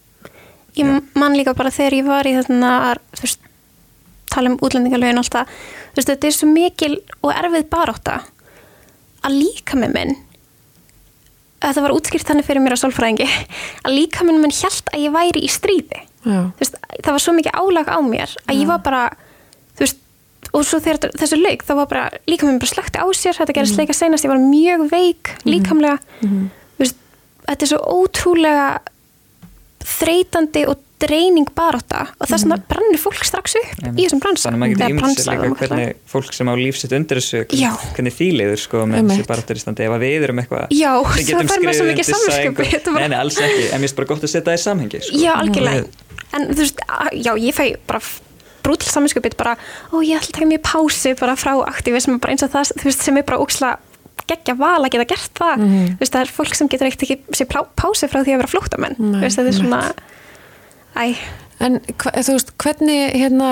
Ég 0.76 0.90
man 1.16 1.32
líka 1.40 1.54
bara 1.56 1.72
þegar 1.72 1.94
ég 1.96 2.08
var 2.10 2.28
í 2.28 2.34
þarna, 2.36 2.70
þú 3.16 3.24
veist, 3.24 3.45
tala 4.36 4.52
um 4.52 4.60
útlendingalögin 4.62 5.22
alltaf, 5.22 5.50
þú 5.92 6.00
veist, 6.00 6.12
þetta 6.12 6.30
er 6.30 6.38
svo 6.38 6.52
mikil 6.52 6.94
og 7.22 7.34
erfið 7.34 7.68
baróta 7.72 8.22
að 9.26 9.40
líka 9.42 9.80
með 9.80 9.98
minn 9.98 10.16
þetta 11.66 11.84
var 11.86 11.94
útskýrt 11.96 12.30
þannig 12.30 12.48
fyrir 12.48 12.64
mér 12.64 12.76
á 12.78 12.82
sálfræðingi 12.82 13.28
að 13.86 13.96
líka 13.96 14.26
með 14.28 14.42
minn 14.44 14.56
hjælt 14.56 14.92
að 14.94 15.06
ég 15.06 15.14
væri 15.16 15.46
í 15.46 15.52
stríði. 15.52 16.02
Já. 16.26 16.40
Veist, 16.60 16.80
það 17.04 17.12
var 17.14 17.24
svo 17.24 17.36
mikið 17.38 17.60
álag 17.62 17.92
á 17.92 18.00
mér 18.06 18.34
að 18.46 18.60
ég 18.60 18.70
var 18.70 18.82
bara 18.86 19.04
veist, 19.80 20.02
og 20.56 20.66
svo 20.66 20.80
þegar 20.82 21.14
þessu 21.20 21.40
lauk 21.42 21.66
þá 21.66 21.74
var 21.82 21.90
bara 21.92 22.06
líka 22.30 22.48
með 22.48 22.60
bara 22.64 22.74
slökti 22.74 23.02
á 23.02 23.06
sér 23.18 23.38
þetta 23.40 23.56
gerist 23.58 23.80
leika 23.80 23.96
seinast, 23.98 24.26
ég 24.26 24.34
var 24.34 24.42
mjög 24.42 24.86
veik 24.92 25.34
líkamlega. 25.46 26.00
Þú 26.22 26.82
veist, 26.82 27.00
þetta 27.46 27.68
er 27.68 27.72
svo 27.72 27.82
ótrúlega 28.02 28.68
þreytandi 29.86 30.66
og 30.70 30.82
dreining 31.04 31.48
baróta 31.56 32.06
og 32.16 32.30
þess 32.30 32.46
vegna 32.46 32.58
brennur 32.70 33.02
fólk 33.02 33.26
strax 33.28 33.56
upp 33.60 33.82
í 34.00 34.06
þessum 34.06 34.22
bransa 34.24 34.48
þannig 34.48 34.56
að 34.56 34.62
maður 34.62 34.74
getur 34.76 34.94
ímynd 34.94 35.02
bransa, 35.04 35.16
sér 35.20 35.28
það 35.28 35.42
líka 35.42 35.50
má 35.52 35.58
kalla 35.60 35.76
hvernig 35.76 36.12
fólk 36.14 36.36
sem 36.38 36.48
á 36.48 36.54
lífsitt 36.56 36.96
undir 36.96 37.20
þessu 37.20 37.42
Já. 37.60 37.72
hvernig, 37.98 38.16
þýliður 38.16 38.62
sko 38.64 38.84
með 38.88 39.10
þessi 39.12 39.26
baróttur 39.28 39.60
í 39.60 39.64
standi 39.66 39.86
ef 39.90 39.96
að 39.98 40.06
við 40.06 40.28
erum 40.30 40.40
eitthvað 40.44 40.72
Já, 40.72 40.92
getum 41.20 41.52
fær 41.52 41.66
maður 41.66 41.80
svo 41.80 41.88
mikið 41.90 42.12
þetta 42.16 42.94
bara- 42.96 43.02
nei, 43.04 43.10
nei, 43.12 43.20
alls 43.20 43.40
ekki, 43.44 43.66
en 43.66 43.76
mér 43.76 43.86
finnst 43.90 44.00
bara 44.00 44.10
gott 44.14 44.24
að 44.24 44.32
setja 44.32 44.48
það 44.48 44.56
í 44.56 44.64
samhengi 44.64 45.02
sko. 45.04 45.20
Já, 45.20 45.34
algjörlega. 45.36 45.86
En 46.36 46.48
þú 46.54 46.62
veist, 46.64 46.80
að- 46.88 47.18
já, 47.20 47.32
ég 47.44 47.54
fæ 47.60 47.66
bara 47.88 48.00
brútil 48.66 48.90
saminskupið 48.90 49.36
bara, 49.38 49.58
ó, 49.92 49.96
ég 50.02 50.16
ætla 50.18 50.32
að 50.32 50.38
taka 50.40 50.48
mér 50.50 50.64
pási 50.66 51.14
bara 51.20 51.36
frá 51.36 51.54
aktivism, 51.68 52.18
bara 52.24 52.34
eins 52.34 52.44
og 52.48 52.52
það, 52.56 52.72
veist, 52.88 53.04
sem 53.04 53.18
er 53.20 53.24
bara 53.28 53.38
óksla 53.44 53.76
geggja 54.26 54.56
val 54.58 54.82
að 54.82 54.90
geta 54.96 55.06
gert 55.12 55.34
það. 55.38 55.62
Þú 55.62 56.00
veist, 56.02 56.14
það 56.16 56.22
er 56.24 56.32
fólk 56.34 56.56
sem 56.58 56.68
getur 56.72 56.88
ekkert 56.90 57.04
ekki 57.06 57.36
sér 57.38 57.46
pási 57.78 58.08
frá 58.10 58.24
því 58.24 58.34
að 58.34 58.40
vera 58.42 58.50
flóttamenn. 58.56 58.96
Nei, 58.98 59.20
veist, 59.22 59.38
þetta 59.38 59.52
er 59.54 59.60
svona, 59.60 59.82
æ, 60.96 61.16
En 61.66 61.78
þú 61.88 62.34
veist, 62.36 62.50
hvernig 62.60 63.14
hérna 63.16 63.52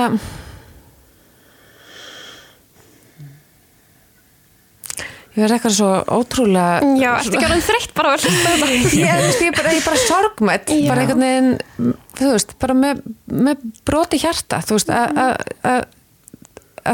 Ég 5.34 5.42
verði 5.42 5.56
eitthvað 5.56 5.74
svo 5.74 5.88
ótrúlega 6.14 6.90
já, 7.02 7.08
ertu 7.18 7.32
ekki 7.40 7.48
alveg 7.48 7.64
þreytt 7.66 7.94
bara 7.98 8.12
að 8.14 8.26
hlusta 8.28 8.50
þetta? 8.52 8.68
Ég, 9.00 9.24
er 9.48 9.56
bara, 9.58 9.72
bara 9.88 10.02
sorgmætt 10.04 10.74
bara 10.86 11.06
einhvern 11.06 11.24
veginn 11.26 11.96
þú 12.20 12.28
veist, 12.36 12.54
bara 12.62 12.76
með, 12.78 13.02
með 13.48 13.64
broti 13.90 14.20
hjarta 14.22 14.60
þú 14.68 14.78
veist, 14.78 14.92
að- 14.94 15.88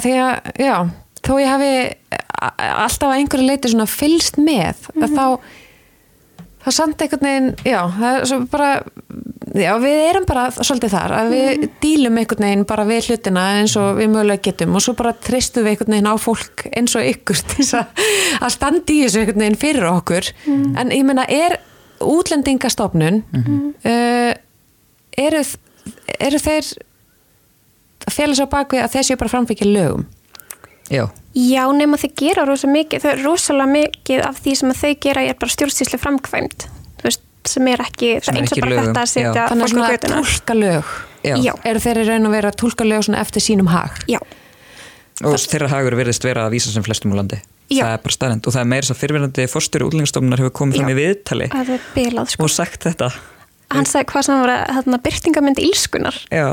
því 0.05 0.13
að, 0.23 0.53
já 0.63 0.75
þó 1.27 1.31
ég 1.41 1.51
hafi 1.51 1.73
alltaf 2.39 3.09
að 3.09 3.17
einhverju 3.17 3.49
leiti 3.49 3.73
svona 3.73 3.89
fylst 3.91 4.39
með 4.39 4.87
að 5.03 5.17
þá 5.17 5.25
þá 6.59 6.69
samt 6.75 7.01
einhvern 7.03 7.27
veginn, 7.27 7.53
já, 7.67 7.79
það 7.95 8.17
er 8.17 8.27
svo 8.29 8.39
bara 8.51 8.71
já, 9.57 9.71
við 9.81 9.99
erum 10.09 10.25
bara 10.29 10.43
svolítið 10.57 10.93
þar 10.93 11.15
að 11.15 11.31
við 11.33 11.63
dílum 11.83 12.19
einhvern 12.19 12.45
veginn 12.47 12.65
bara 12.69 12.85
við 12.89 13.09
hlutina 13.09 13.45
eins 13.59 13.75
og 13.79 13.97
við 13.99 14.11
mögulega 14.13 14.45
getum 14.49 14.75
og 14.77 14.83
svo 14.85 14.95
bara 14.99 15.15
treystum 15.15 15.65
við 15.65 15.75
einhvern 15.75 15.95
veginn 15.95 16.11
á 16.11 16.15
fólk 16.19 16.65
eins 16.73 16.97
og 16.99 17.07
ykkur 17.07 17.41
að, 17.79 18.03
að 18.43 18.53
standa 18.55 18.93
í 18.93 18.99
þessu 19.05 19.23
einhvern 19.23 19.45
veginn 19.45 19.59
fyrir 19.63 19.89
okkur. 19.89 20.29
En 20.79 20.93
ég 20.95 21.07
meina, 21.07 21.25
er 21.25 21.59
útlendingastofnun 21.99 23.23
uh, 23.23 24.31
eru, 25.19 25.43
eru 26.19 26.39
þeir 26.39 26.69
að 28.07 28.15
fela 28.15 28.37
svo 28.37 28.47
bakvið 28.51 28.85
að 28.85 29.03
séu 29.03 29.19
bara 29.19 29.33
framfykja 29.33 29.67
lögum 29.67 30.07
já, 30.89 31.05
Já, 31.39 31.61
nema 31.77 31.97
þau 32.01 32.09
gera 32.17 32.43
rosa 32.49 32.67
mikið, 32.67 33.03
þau 33.03 33.09
er 33.11 33.19
rosalega 33.23 33.69
mikið 33.71 34.21
af 34.25 34.39
því 34.43 34.53
sem 34.59 34.71
að 34.73 34.79
þau 34.81 34.93
gera 35.05 35.21
er 35.29 35.37
bara 35.39 35.53
stjórnsýslu 35.53 35.99
framkvæmt, 36.01 36.65
þú 36.99 37.05
veist, 37.05 37.21
sem 37.47 37.69
er 37.69 37.83
ekki, 37.85 38.09
Sem 38.25 38.35
er 38.35 38.41
eins 38.41 38.55
og 38.55 38.63
bara 38.63 38.71
lögum, 38.73 38.89
þetta 38.89 39.03
að 39.05 39.11
setja 39.13 39.45
þannig 39.51 39.67
að 39.67 39.69
fólk 39.69 39.69
á 39.69 39.73
svona 39.75 39.91
götuna. 39.93 40.23
tólka 40.25 40.57
lög 40.57 40.89
eru 41.69 41.83
þeir 41.85 42.01
í 42.01 42.07
raun 42.09 42.25
og 42.25 42.33
vera 42.33 42.51
að 42.51 42.57
tólka 42.63 42.87
lög 42.89 43.05
svona 43.05 43.21
eftir 43.21 43.45
sínum 43.45 43.69
hag? 43.71 44.01
Já, 44.09 44.19
og 45.23 45.37
þeirra 45.37 45.69
hagur 45.71 45.95
virðist 45.99 46.25
vera 46.25 46.47
að 46.47 46.57
vísa 46.57 46.73
sem 46.73 46.83
flestum 46.83 47.13
úr 47.13 47.21
landi. 47.21 47.39
Já. 47.69 47.83
það 47.85 47.93
er 47.93 48.01
bara 48.01 48.15
staðrind 48.15 48.47
og 48.49 48.53
það 48.55 48.63
er 48.63 48.69
meira 48.71 48.81
þess 48.81 48.93
að 48.95 48.99
fyrirverandi 49.03 49.43
fórstjóri 49.51 49.85
útlendingastofnunar 49.85 50.41
hefur 50.41 50.53
komið 50.57 50.79
fram 50.79 50.87
Já. 50.89 50.93
í 50.93 50.97
viðtali 50.97 51.47
það 51.53 51.67
er 51.75 51.83
bilað 51.93 52.31
sko. 52.33 52.47
og 52.47 52.49
sagt 52.49 52.87
þetta. 52.87 53.09
Hann 53.69 53.85
sagði 53.85 54.07
hvað 54.09 54.25
sem 54.25 54.39
var 54.41 54.53
að 54.55 54.71
þarna, 54.79 54.99
byrtingamynd 55.05 55.61
ílskunar 55.61 56.17
já, 56.33 56.47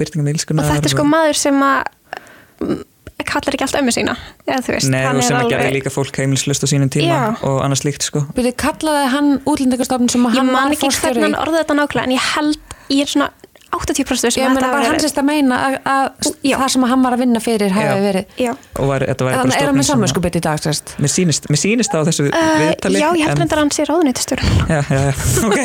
byrtingum 0.00 0.30
og 0.30 0.32
ílskunar 0.32 0.70
þetta 0.70 0.88
er 0.88 0.94
sko 0.94 1.04
maður 1.04 1.40
sem 1.42 1.60
að 1.66 2.80
kallar 3.28 3.54
ekki 3.56 3.64
allt 3.66 3.78
ömmu 3.80 3.92
sína. 3.94 4.16
Veist, 4.46 4.88
Nei, 4.90 5.02
hann 5.04 5.16
og 5.16 5.22
er 5.22 5.26
sem 5.26 5.36
að 5.36 5.42
alveg- 5.44 5.58
gera 5.62 5.70
líka 5.76 5.90
fólk 5.94 6.16
heimilislust 6.22 6.64
á 6.64 6.66
sínum 6.70 6.90
tíma 6.92 7.08
Já. 7.12 7.20
og 7.42 7.60
annars 7.64 7.84
líkt 7.84 8.02
sko. 8.02 8.24
Byrju, 8.36 8.52
kallaði 8.56 9.08
hann 9.14 9.30
útlendingarstofnun 9.46 10.10
sem 10.10 10.24
að 10.26 10.32
ég 10.32 10.36
hann 10.42 10.46
man 10.52 10.64
var 10.68 10.72
ekki 10.76 10.84
fórstjóri 10.86 11.14
hvernig 11.20 11.28
hann 11.30 11.40
orðið 11.46 11.60
þetta 11.62 11.78
nákvæmlega 11.80 12.04
en 12.04 12.16
ég 12.16 12.26
held, 12.34 12.58
ég 12.90 13.00
er 13.06 13.06
svona 13.14 13.30
80% 13.72 14.30
sem 14.34 14.42
Ég 14.42 14.50
meina, 14.52 14.68
var 14.72 14.84
hann 14.84 14.98
sérst 15.00 15.16
að 15.18 15.24
meina 15.24 15.56
að, 15.66 15.74
að 15.88 16.28
það 16.44 16.68
sem 16.74 16.82
hann 16.90 17.04
var 17.06 17.14
að 17.16 17.22
vinna 17.24 17.40
fyrir 17.40 17.72
hafi 17.72 17.88
Já. 17.88 18.02
verið. 18.04 18.34
Já, 18.42 18.50
og 18.76 18.90
var, 18.90 19.04
þetta 19.08 19.24
bara 19.28 19.38
Þannig 19.40 19.56
er 19.56 19.66
hann 19.66 19.78
með 19.78 19.82
sem 19.82 19.82
að- 19.82 19.90
samvinskupið 19.92 20.36
í 20.36 20.42
dag, 20.44 20.60
sérst. 20.66 20.92
Mér 21.00 21.12
sýnist, 21.14 21.48
mér 21.48 21.60
sýnist 21.62 21.94
það 21.94 22.02
á 22.04 22.08
þessu 22.10 22.26
uh, 22.28 22.52
viðtali 22.62 23.00
já 23.00 23.08
ég 23.08 23.22
held 23.24 23.32
en- 23.32 23.40
reyndar 23.42 23.58
að 23.58 23.64
hann 23.64 23.72
sé 23.78 23.86
ráðuneytistjórn 23.88 24.46
Já, 24.68 24.80
já, 24.92 25.00
já, 25.08 25.12
ok. 25.48 25.58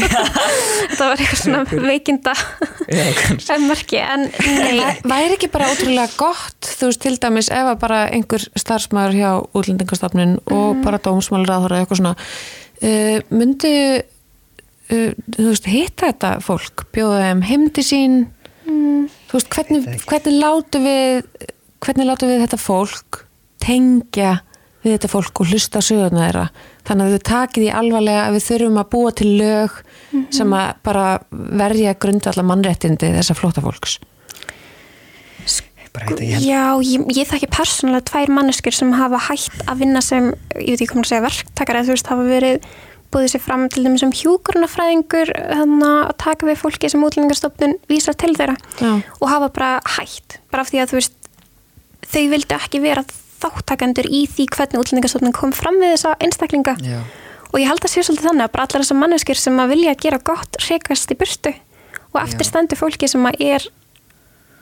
Þetta 0.88 1.10
var 1.12 1.18
eitthvað 1.18 1.42
svona 1.44 1.64
veikinda 1.92 2.34
kannski. 2.88 3.60
merki, 3.68 4.02
en 4.02 4.28
nei. 4.32 4.80
Væ- 4.80 5.02
Væri 5.12 5.38
ekki 5.38 5.52
bara 5.54 5.70
ótrúlega 5.74 6.08
gott, 6.20 6.72
þú 6.80 6.92
veist, 6.92 7.02
til 7.04 7.16
dæmis 7.22 7.52
ef 7.52 7.72
að 7.74 7.80
bara 7.84 8.02
einhver 8.16 8.48
starfsmæður 8.56 9.18
hjá 9.20 9.32
útlendingarstofnun 9.52 10.38
og 10.56 10.80
bara 10.86 11.00
dómsmálur 11.04 11.52
aðhóra 11.58 11.82
eitthvað 11.84 12.02
svona 12.02 12.16
uh, 12.16 13.20
myndi 13.36 13.74
veist, 14.90 15.68
hitta 15.70 16.10
þetta 16.10 16.34
fólk 16.44 16.88
bjóða 16.96 17.22
þeim 17.26 17.46
heimdi 17.50 17.86
sín. 17.86 18.18
Þú 18.68 19.38
veist, 19.38 19.54
hvernig, 19.54 19.88
hvernig 20.08 20.42
látu 20.42 20.82
við 20.84 21.24
hvernig 21.84 22.10
látu 22.10 22.30
við 22.30 22.44
þetta 22.46 22.60
fólk 22.62 23.24
tengja 23.64 24.38
við 24.84 24.96
þetta 24.96 25.10
fólk 25.12 25.42
og 25.42 25.52
hlusta 25.52 25.82
sögurna 25.84 26.28
þeirra? 26.28 26.46
Þannig 26.88 27.08
að 27.08 27.16
þau 27.16 27.30
takið 27.32 27.68
í 27.68 27.72
alvarlega 27.82 28.26
að 28.26 28.38
við 28.38 28.46
þurfum 28.48 28.82
að 28.82 28.92
búa 28.94 29.16
til 29.20 29.32
lög 29.42 29.80
sem 30.34 30.54
að 30.56 30.68
bara 30.88 31.08
verja 31.32 31.98
grundvallar 32.00 32.48
mannréttindi 32.48 33.12
þessa 33.18 33.36
flóta 33.38 33.64
fólks. 33.66 33.98
Ég 35.98 36.44
Já, 36.46 36.78
ég, 36.86 37.06
ég 37.18 37.26
þekki 37.26 37.48
persónulega 37.50 38.06
tvær 38.06 38.30
manneskjur 38.30 38.76
sem 38.76 38.92
hafa 38.94 39.18
hætt 39.32 39.64
að 39.66 39.80
vinna 39.82 40.02
sem, 40.06 40.28
ég 40.54 40.76
veit 40.76 40.84
ekki 40.84 40.92
hvað 40.92 41.00
maður 41.00 41.08
að 41.08 41.10
segja, 41.10 41.24
verktakar 41.26 41.80
eða 41.80 41.88
þú 41.88 41.96
veist, 41.96 42.12
hafa 42.12 42.26
verið 42.28 42.68
búið 43.14 43.30
sér 43.34 43.44
fram 43.44 43.68
til 43.72 43.84
þeim 43.86 43.98
sem 44.02 44.12
hjúkurnafræðingur 44.22 45.32
þannig 45.36 45.86
að 45.88 46.16
taka 46.24 46.50
við 46.50 46.60
fólki 46.62 46.90
sem 46.92 47.06
útlendingarstofnun 47.08 47.78
vísar 47.92 48.18
til 48.20 48.34
þeirra 48.36 48.58
Já. 48.82 48.92
og 49.20 49.30
hafa 49.32 49.52
bara 49.56 49.70
hætt, 49.98 50.40
bara 50.52 50.66
af 50.66 50.72
því 50.72 50.82
að 50.84 50.92
þú 50.92 51.00
veist 51.00 51.32
þau 52.08 52.26
vildu 52.34 52.58
ekki 52.58 52.84
vera 52.84 53.06
þáttakendur 53.38 54.10
í 54.10 54.26
því 54.32 54.50
hvernig 54.56 54.82
útlendingarstofnun 54.84 55.38
kom 55.38 55.54
fram 55.56 55.80
við 55.82 55.96
þessa 55.96 56.18
einstaklinga 56.24 56.76
Já. 56.84 57.00
og 57.54 57.58
ég 57.62 57.70
held 57.72 57.84
að 57.84 57.94
sé 57.94 58.04
svolítið 58.04 58.32
þannig 58.32 58.48
að 58.48 58.54
bara 58.56 58.68
allar 58.68 58.84
þessar 58.86 59.02
manneskjur 59.04 59.42
sem 59.44 59.64
að 59.64 59.74
vilja 59.76 59.98
gera 60.04 60.22
gott 60.32 60.62
rekast 60.68 61.14
í 61.14 61.20
burtu 61.20 61.54
og 62.14 62.22
eftir 62.24 62.48
stendur 62.48 62.80
fólki 62.80 63.10
sem 63.12 63.28
að 63.30 63.44
er 63.46 63.68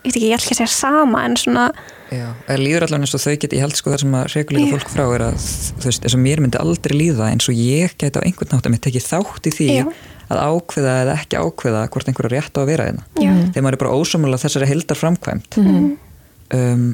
ég 0.06 0.14
veit 0.14 0.18
ekki, 0.20 0.30
ég 0.30 0.38
ætla 0.38 0.46
ekki 0.46 0.56
að 0.56 0.62
segja 0.62 0.74
sama 0.76 1.24
en 1.26 1.38
svona 1.42 1.66
Já, 2.14 2.28
það 2.46 2.60
líður 2.62 2.86
allavega 2.86 3.08
eins 3.08 3.16
og 3.18 3.22
þau 3.24 3.36
geti, 3.42 3.58
ég 3.58 3.64
held 3.66 3.78
sko 3.80 3.92
það 3.92 4.02
sem 4.04 4.18
að 4.20 4.26
rekuleika 4.36 4.66
Já. 4.68 4.74
fólk 4.76 4.92
frá 4.94 5.04
er 5.16 5.24
að 5.26 5.38
þú 5.82 5.88
veist, 5.90 6.04
eins 6.06 6.16
og 6.16 6.22
mér 6.22 6.42
myndi 6.44 6.60
aldrei 6.62 6.94
líða 7.00 7.30
eins 7.34 7.48
og 7.50 7.58
ég 7.58 7.96
geti 7.98 8.22
á 8.22 8.26
einhvern 8.26 8.52
nátt 8.54 8.70
að 8.70 8.76
mér 8.76 8.84
tekið 8.86 9.08
þátt 9.10 9.50
í 9.50 9.54
því 9.56 9.70
Já. 9.74 9.86
að 10.30 10.44
ákveða 10.46 10.94
eða 11.02 11.16
ekki 11.18 11.42
ákveða 11.42 11.82
hvort 11.96 12.12
einhver 12.12 12.30
er 12.30 12.36
rétt 12.38 12.54
á 12.56 12.60
að 12.62 12.70
vera 12.70 12.86
hérna 12.92 13.04
Já. 13.18 13.34
þegar 13.50 13.66
maður 13.66 13.80
er 13.80 13.82
bara 13.82 13.98
ósámála 13.98 14.42
þessari 14.46 14.70
heldar 14.70 15.02
framkvæmt 15.02 15.60
um, 15.66 16.86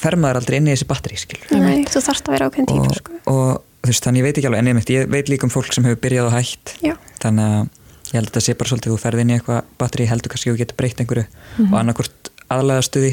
fer 0.00 0.16
maður 0.20 0.42
aldrei 0.42 0.60
inn 0.60 0.68
í 0.68 0.76
þessi 0.76 0.90
batteri 0.92 1.18
skil 1.20 1.40
Nei, 1.56 1.82
þú 1.88 2.04
þarfst 2.04 2.28
að 2.28 2.36
vera 2.36 2.50
ákveðin 2.52 2.68
og, 2.68 2.76
típur 2.76 3.00
sko. 3.00 3.18
og 3.32 3.50
þú 3.80 3.92
veist, 3.94 4.04
þannig 4.04 4.20
ég 4.20 4.28
veit 4.28 4.38
ekki 4.40 4.48
alveg 4.52 4.62
en 4.62 4.70
ég, 4.70 4.78
mitt, 4.78 4.92
ég 4.92 5.10
veit 5.16 5.32
líka 5.32 5.48
um 5.48 5.52
fólk 5.52 5.72
sem 5.72 5.88
hefur 5.88 6.00
byrjað 6.04 6.28
og 6.30 6.36
hætt 6.36 6.76
Já. 6.84 6.94
þannig 7.24 7.56
að 7.56 7.68
ég 8.10 8.18
held 8.18 8.26
að 8.26 8.30
þetta 8.30 8.42
sé 8.44 8.54
bara 8.58 8.70
svolítið 8.72 8.92
þú 8.92 8.98
ferð 9.00 9.22
inn 9.22 9.30
í 9.30 9.36
eitthvað 9.36 9.68
batteri, 9.78 10.06
heldur 10.10 10.32
kannski 10.32 10.50
að 10.50 10.56
þú 10.56 10.60
getur 10.64 10.78
breytt 10.80 11.02
einhverju 11.02 11.26
og 11.68 11.76
annarkvort 11.80 12.30
aðlæða 12.50 12.86
stuði 12.86 13.12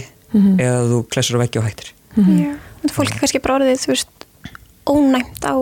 eða 0.58 0.80
þú 0.92 1.02
klessur 1.14 1.38
á 1.38 1.44
veggi 1.44 1.62
og 1.62 1.68
hættir. 1.68 1.92
Já. 2.18 2.54
En 2.58 2.94
fólk 2.94 3.14
er 3.14 3.22
kannski 3.22 3.42
bara 3.44 3.60
orðið 3.60 3.84
þú 3.84 3.94
veist, 3.94 4.26
ónæmt 4.90 5.46
á 5.46 5.56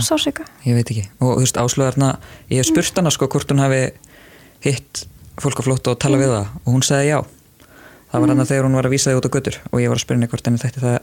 sásöka 0.00 0.46
ég 0.64 0.76
veit 0.78 0.88
ekki. 0.88 1.04
Og 1.20 1.36
þú 1.36 1.44
veist 1.44 1.60
áslöðarna, 1.60 2.16
ég 2.48 2.62
hef 2.62 2.70
spurt 2.70 2.98
hana 3.00 3.12
sko 3.12 3.28
hvort 3.28 3.52
hún 3.52 3.62
hafi 3.62 3.84
hitt 4.64 5.04
fólk 5.40 5.60
á 5.60 5.66
flótt 5.68 5.88
og 5.92 6.00
tala 6.00 6.20
við 6.20 6.32
það. 6.32 6.52
Og 6.64 6.76
hún 6.76 6.84
sagði 6.86 7.12
já. 7.12 7.18
Það 8.12 8.24
var 8.24 8.32
hann 8.32 8.48
þegar 8.48 8.66
hún 8.68 8.76
var 8.76 8.88
að 8.88 8.92
vísa 8.92 9.12
þig 9.12 9.20
út 9.20 9.28
á 9.28 9.34
götur 9.36 9.58
og 9.70 9.80
ég 9.80 9.88
var 9.88 9.96
að 9.96 10.04
spyrja 10.04 10.18
henni 10.18 10.32
hvort 10.32 10.48
henni 10.48 10.60
þetta 10.60 10.82
það 10.82 10.98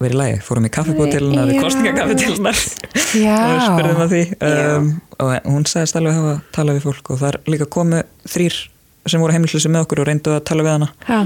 verið 0.00 0.16
lægi 0.20 0.38
fórum 0.46 0.66
í 0.66 0.70
kaffibótilunar, 0.72 1.50
Já. 1.52 1.60
kostningakaffibótilunar 1.64 2.60
Já. 3.26 3.36
og 3.36 3.60
spurðum 3.66 4.02
að 4.04 4.12
því 4.14 4.22
um, 4.48 4.86
og 5.20 5.48
hún 5.50 5.66
sagðist 5.68 5.98
alveg 6.00 6.14
að 6.14 6.20
hafa 6.20 6.34
talað 6.56 6.78
við 6.78 6.86
fólk 6.88 7.10
og 7.14 7.20
það 7.20 7.32
er 7.32 7.38
líka 7.54 7.68
komu 7.76 8.00
þrýr 8.32 8.56
sem 9.10 9.20
voru 9.24 9.36
heimilslösi 9.36 9.72
með 9.72 9.84
okkur 9.86 10.02
og 10.04 10.08
reyndu 10.10 10.34
að 10.36 10.44
tala 10.50 10.64
við 10.66 10.74
hana 10.76 10.88
Já. 11.04 11.20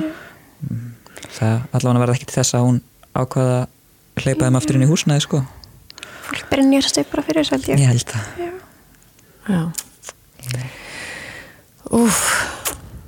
það 1.39 1.55
allavega 1.79 2.03
verði 2.05 2.19
ekki 2.19 2.29
til 2.31 2.39
þess 2.41 2.57
að 2.59 2.67
hún 2.69 2.81
ákvaða 3.15 3.61
að 3.63 4.25
hleypa 4.25 4.49
þeim 4.49 4.59
aftur 4.61 4.79
inn 4.79 4.87
í 4.87 4.91
húsnæði 4.91 5.27
sko 5.29 5.43
Fólk 6.25 6.47
byrja 6.51 6.67
nýjast 6.71 6.99
upp 7.03 7.11
bara 7.13 7.27
fyrir 7.27 7.45
þessu 7.45 7.55
held 7.59 7.67
ég 7.71 7.83
ég 7.85 7.91
held 7.93 8.09
það 8.15 8.25
Já. 9.45 9.61
Úf, 11.95 12.21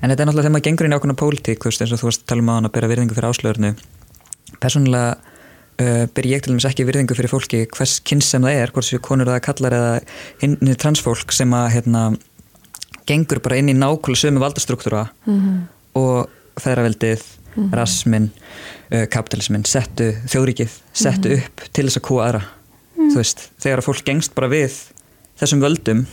En 0.05 0.13
þetta 0.13 0.23
er 0.23 0.29
náttúrulega 0.29 0.45
þegar 0.45 0.53
maður 0.55 0.67
gengur 0.67 0.87
inn 0.87 0.93
í 0.93 0.97
ákveðna 0.99 1.17
pólitík, 1.19 1.63
þú 1.63 1.71
veist, 1.71 1.81
eins 1.83 1.93
og 1.97 2.01
þú 2.03 2.07
varst 2.11 2.21
að 2.23 2.29
tala 2.31 2.43
um 2.45 2.51
að 2.53 2.59
hann 2.59 2.69
að 2.69 2.75
bera 2.77 2.91
virðingu 2.91 3.17
fyrir 3.17 3.29
áslöðurnu. 3.33 3.71
Personlega 4.63 5.07
uh, 5.83 6.05
ber 6.13 6.29
ég 6.29 6.43
til 6.43 6.55
dæmis 6.55 6.67
ekki 6.69 6.87
virðingu 6.89 7.17
fyrir 7.19 7.33
fólki 7.33 7.65
hvers 7.75 7.99
kynns 8.07 8.31
sem 8.33 8.45
það 8.45 8.61
er, 8.63 8.73
hvort 8.75 8.89
séu 8.89 9.03
konur 9.05 9.31
eða 9.31 9.45
kallar 9.45 9.77
eða 9.77 9.93
hinn 10.43 10.75
transfólk 10.81 11.35
sem 11.35 11.53
að 11.57 11.69
hérna, 11.77 12.05
gengur 13.07 13.43
bara 13.45 13.61
inn 13.61 13.71
í 13.73 13.77
nákvæmlega 13.77 14.25
sömu 14.25 14.43
valdastruktúra 14.43 15.07
og 15.97 16.33
feðraveldið, 16.61 17.23
rasmin, 17.77 18.31
uh, 18.93 19.07
kapitalismin, 19.13 19.65
settu 19.69 20.13
þjóðríkið, 20.29 20.77
settu 20.97 21.37
upp 21.39 21.67
til 21.71 21.87
þess 21.87 22.01
að 22.01 22.07
kúa 22.09 22.29
aðra. 22.29 22.45
Þú 22.97 23.17
veist, 23.21 23.49
þegar 23.63 23.83
að 23.83 23.89
fólk 23.91 24.07
gengst 24.07 24.35
bara 24.37 24.49
við 24.51 24.79
þessum 25.37 25.63
völdum 25.63 26.07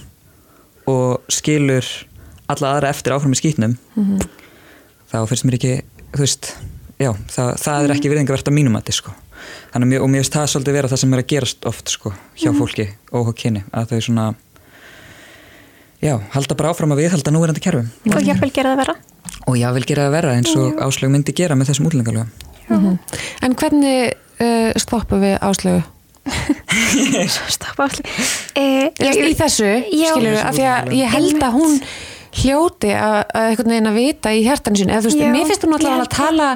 og 0.90 1.24
skilur 1.32 1.88
alla 2.52 2.76
aðra 2.76 2.92
eftir 2.92 3.16
áfram 3.16 3.36
í 3.36 3.40
skýtnum 3.40 3.78
þá 5.12 5.18
finnst 5.30 5.46
mér 5.48 5.58
ekki 5.60 5.74
þú 6.14 6.24
veist, 6.26 6.50
já, 7.00 7.12
það, 7.32 7.52
það 7.64 7.86
er 7.86 7.96
ekki 7.96 8.12
virðingavert 8.12 8.52
að 8.52 8.58
mínum 8.58 8.78
að 8.80 8.90
þið 8.90 9.00
sko 9.00 9.14
Þannig, 9.74 10.02
og 10.02 10.12
mér 10.12 10.24
finnst 10.24 10.36
það 10.38 10.50
svolítið 10.54 10.78
vera 10.78 10.92
það 10.92 11.02
sem 11.04 11.16
er 11.16 11.24
að 11.24 11.30
gerast 11.34 11.70
oft 11.70 11.94
sko, 11.94 12.14
hjá 12.38 12.52
fólki 12.58 12.90
og 13.16 13.32
kyni 13.38 13.64
að 13.74 13.94
þau 13.94 14.06
svona 14.08 14.28
já, 16.04 16.14
halda 16.36 16.60
bara 16.60 16.74
áfram 16.74 16.94
að 16.94 17.04
viðhalda 17.04 17.34
núverandi 17.34 17.64
kerfum. 17.64 17.90
Og 18.12 18.22
ég 18.28 18.40
vil 18.44 18.54
gera 18.54 18.76
það 18.76 18.84
vera 18.84 19.00
og 19.48 19.58
já, 19.60 19.68
vil 19.76 19.86
gera 19.88 20.08
það 20.08 20.16
verra 20.18 20.36
eins 20.38 20.54
og 20.60 20.80
áslög 20.84 21.12
myndi 21.14 21.36
gera 21.36 21.58
með 21.58 21.72
þessum 21.72 21.90
útlengalögum 21.90 22.30
en 23.44 23.56
hvernig 23.60 24.14
uh, 24.14 24.72
stoppum 24.80 25.24
við 25.24 25.36
áslögu? 25.44 25.84
Stoppa 27.52 27.90
allir 27.90 28.06
eh, 28.56 28.88
Ég, 29.04 29.18
í 29.28 29.34
þessu, 29.36 29.68
Já. 29.92 30.14
skilur 30.14 30.30
við, 30.30 30.40
af 30.40 30.56
því 30.56 30.68
að 30.72 30.94
ég 30.96 31.12
held 31.12 31.42
að 31.44 31.58
hún 31.58 31.74
hljóti 32.40 32.94
að, 32.96 33.18
að 33.28 33.48
einhvern 33.50 33.74
veginn 33.74 33.90
að 33.92 33.98
vita 34.00 34.32
í 34.32 34.46
hjartan 34.46 34.80
sín, 34.80 34.94
eða 34.94 35.04
þú 35.04 35.12
veist, 35.12 35.24
mér 35.36 35.50
finnst 35.50 35.66
hún 35.68 35.76
alltaf 35.76 36.06
að 36.06 36.14
tala 36.16 36.48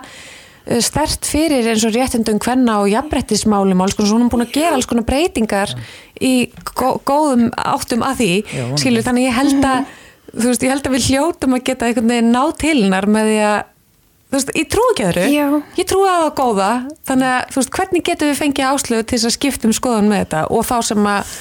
stert 0.84 1.28
fyrir 1.28 1.70
eins 1.72 1.86
og 1.88 1.96
réttindum 1.96 2.40
kvenna 2.44 2.82
og 2.84 2.92
jafnbrettismálum 2.92 3.80
og 3.80 3.88
alls 3.88 3.96
konar, 3.98 4.10
svo 4.10 4.18
hún 4.18 4.28
er 4.28 4.34
búin 4.34 4.46
að 4.48 4.54
gera 4.58 4.74
alls 4.76 4.90
konar 4.90 5.08
breytingar 5.08 5.74
í 6.20 6.34
gó 6.76 6.98
góðum 7.08 7.48
áttum 7.56 8.04
að 8.06 8.22
því, 8.22 8.30
Já, 8.52 8.66
skilur, 8.82 9.06
þannig 9.06 9.28
ég 9.30 9.38
held 9.38 9.68
að 9.70 9.96
þú 10.34 10.52
veist, 10.52 10.66
ég 10.66 10.74
held 10.74 10.90
að 10.90 10.96
við 10.98 11.10
hljótum 11.12 11.58
að 11.58 11.66
geta 11.70 11.88
einhvern 11.88 12.14
veginn 12.14 12.32
ná 12.36 12.44
til 12.60 12.78
hennar 12.82 13.08
með 13.10 13.32
því 13.32 13.38
að 13.48 13.60
þú 14.28 14.38
veist, 14.38 14.56
ég 14.60 14.72
trú 14.74 14.88
ekki 14.94 15.28
Já. 15.32 15.46
ég 15.78 15.88
trú 15.88 16.02
að 16.04 16.18
það 16.18 16.26
er 16.26 16.34
góða 16.42 16.72
þannig 17.08 17.30
að, 17.34 17.54
þú 17.54 17.62
veist, 17.62 17.76
hvernig 17.78 18.08
getum 18.10 18.32
við 18.32 18.42
fengið 18.42 18.72
áslögu 18.74 19.06
til 19.08 19.18
þess 19.18 19.30
að 19.30 19.38
skipta 19.38 19.70
um 19.70 19.78
skoðan 19.78 20.12
með 20.12 20.26
þetta 20.26 20.44
og 20.52 20.68
þá 20.68 20.76
sem 20.92 21.14
að 21.14 21.38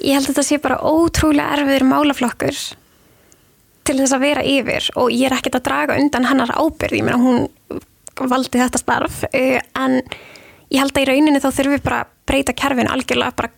Ég 0.00 0.16
held 0.16 0.24
að 0.24 0.30
þetta 0.30 0.44
sé 0.46 0.58
bara 0.62 0.78
ótrúlega 0.80 1.56
erfiður 1.56 1.84
málaflokkur 1.90 2.60
til 3.86 3.96
þess 3.98 4.14
að 4.16 4.24
vera 4.24 4.44
yfir 4.46 4.88
og 4.98 5.12
ég 5.12 5.28
er 5.28 5.36
ekkert 5.36 5.58
að 5.60 5.66
draga 5.68 5.98
undan 6.00 6.28
hennar 6.28 6.52
ábyrð, 6.56 6.96
ég 6.96 7.06
meina 7.06 7.20
hún 7.20 7.46
valdi 8.32 8.58
þetta 8.62 8.80
starf 8.80 9.22
eh, 9.32 9.60
en 9.76 10.00
ég 10.72 10.80
held 10.82 10.96
að 10.96 11.02
í 11.04 11.08
rauninni 11.10 11.40
þá 11.42 11.50
þurfum 11.52 11.76
við 11.76 11.82
bara 11.86 12.00
að 12.04 12.12
breyta 12.26 12.52
kerfin 12.58 12.88
algjörlega 12.90 13.36
bara 13.38 13.52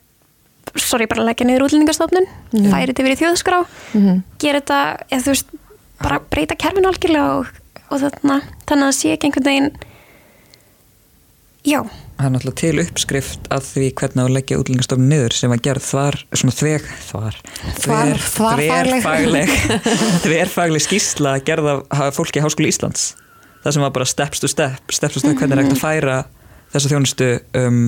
sorry, 0.76 1.06
bara 1.08 1.22
að 1.22 1.30
leggja 1.30 1.46
niður 1.48 1.64
útlendingastofnun 1.68 2.26
mm. 2.52 2.66
færi 2.72 2.90
þetta 2.92 3.06
verið 3.06 3.22
þjóðskrá 3.22 3.60
Mhm. 3.94 4.18
gera 4.42 4.60
þetta, 4.60 4.80
eða 5.10 5.22
þú 5.24 5.32
veist 5.32 5.54
bara 6.02 6.18
breyta 6.30 6.56
kerfin 6.60 6.86
algjörlega 6.90 7.38
og, 7.38 7.46
og 7.88 8.02
þarna, 8.02 8.40
þannig 8.68 8.84
að 8.84 8.90
það 8.90 8.98
sé 8.98 9.14
ekki 9.14 9.30
einhvern 9.30 9.48
veginn 9.48 9.70
já, 11.68 11.80
það 12.18 12.26
er 12.28 12.32
náttúrulega 12.34 12.60
til 12.60 12.82
uppskrift 12.84 13.48
að 13.54 13.64
því 13.72 13.86
hvernig 14.00 14.22
að 14.24 14.34
leggja 14.36 14.58
útlendingastofnun 14.60 15.10
niður 15.12 15.34
sem 15.38 15.52
var 15.52 15.62
gerð 15.64 15.84
þvar, 15.88 16.18
svona 16.32 16.54
þveg 16.58 16.86
þvar, 17.08 17.40
þvarfagleg. 17.86 19.02
þverfagleg 19.02 19.56
þverfagleg 20.26 20.84
skýrsla 20.86 21.34
gerð 21.48 21.72
af 21.72 21.82
ha- 21.98 22.10
fólki 22.16 22.40
í 22.40 22.44
Háskóli 22.44 22.70
Íslands 22.72 23.08
það 23.64 23.72
sem 23.72 23.82
var 23.82 23.90
bara 23.90 24.04
steps 24.08 24.40
to 24.40 24.48
step 24.48 24.92
steps 24.94 25.14
to 25.14 25.20
step 25.20 25.36
hvernig 25.38 25.58
er 25.58 25.62
hægt 25.64 25.76
að 25.76 25.82
færa 25.82 26.18
þessa 26.72 26.88
þjónustu 26.92 27.28
um, 27.58 27.82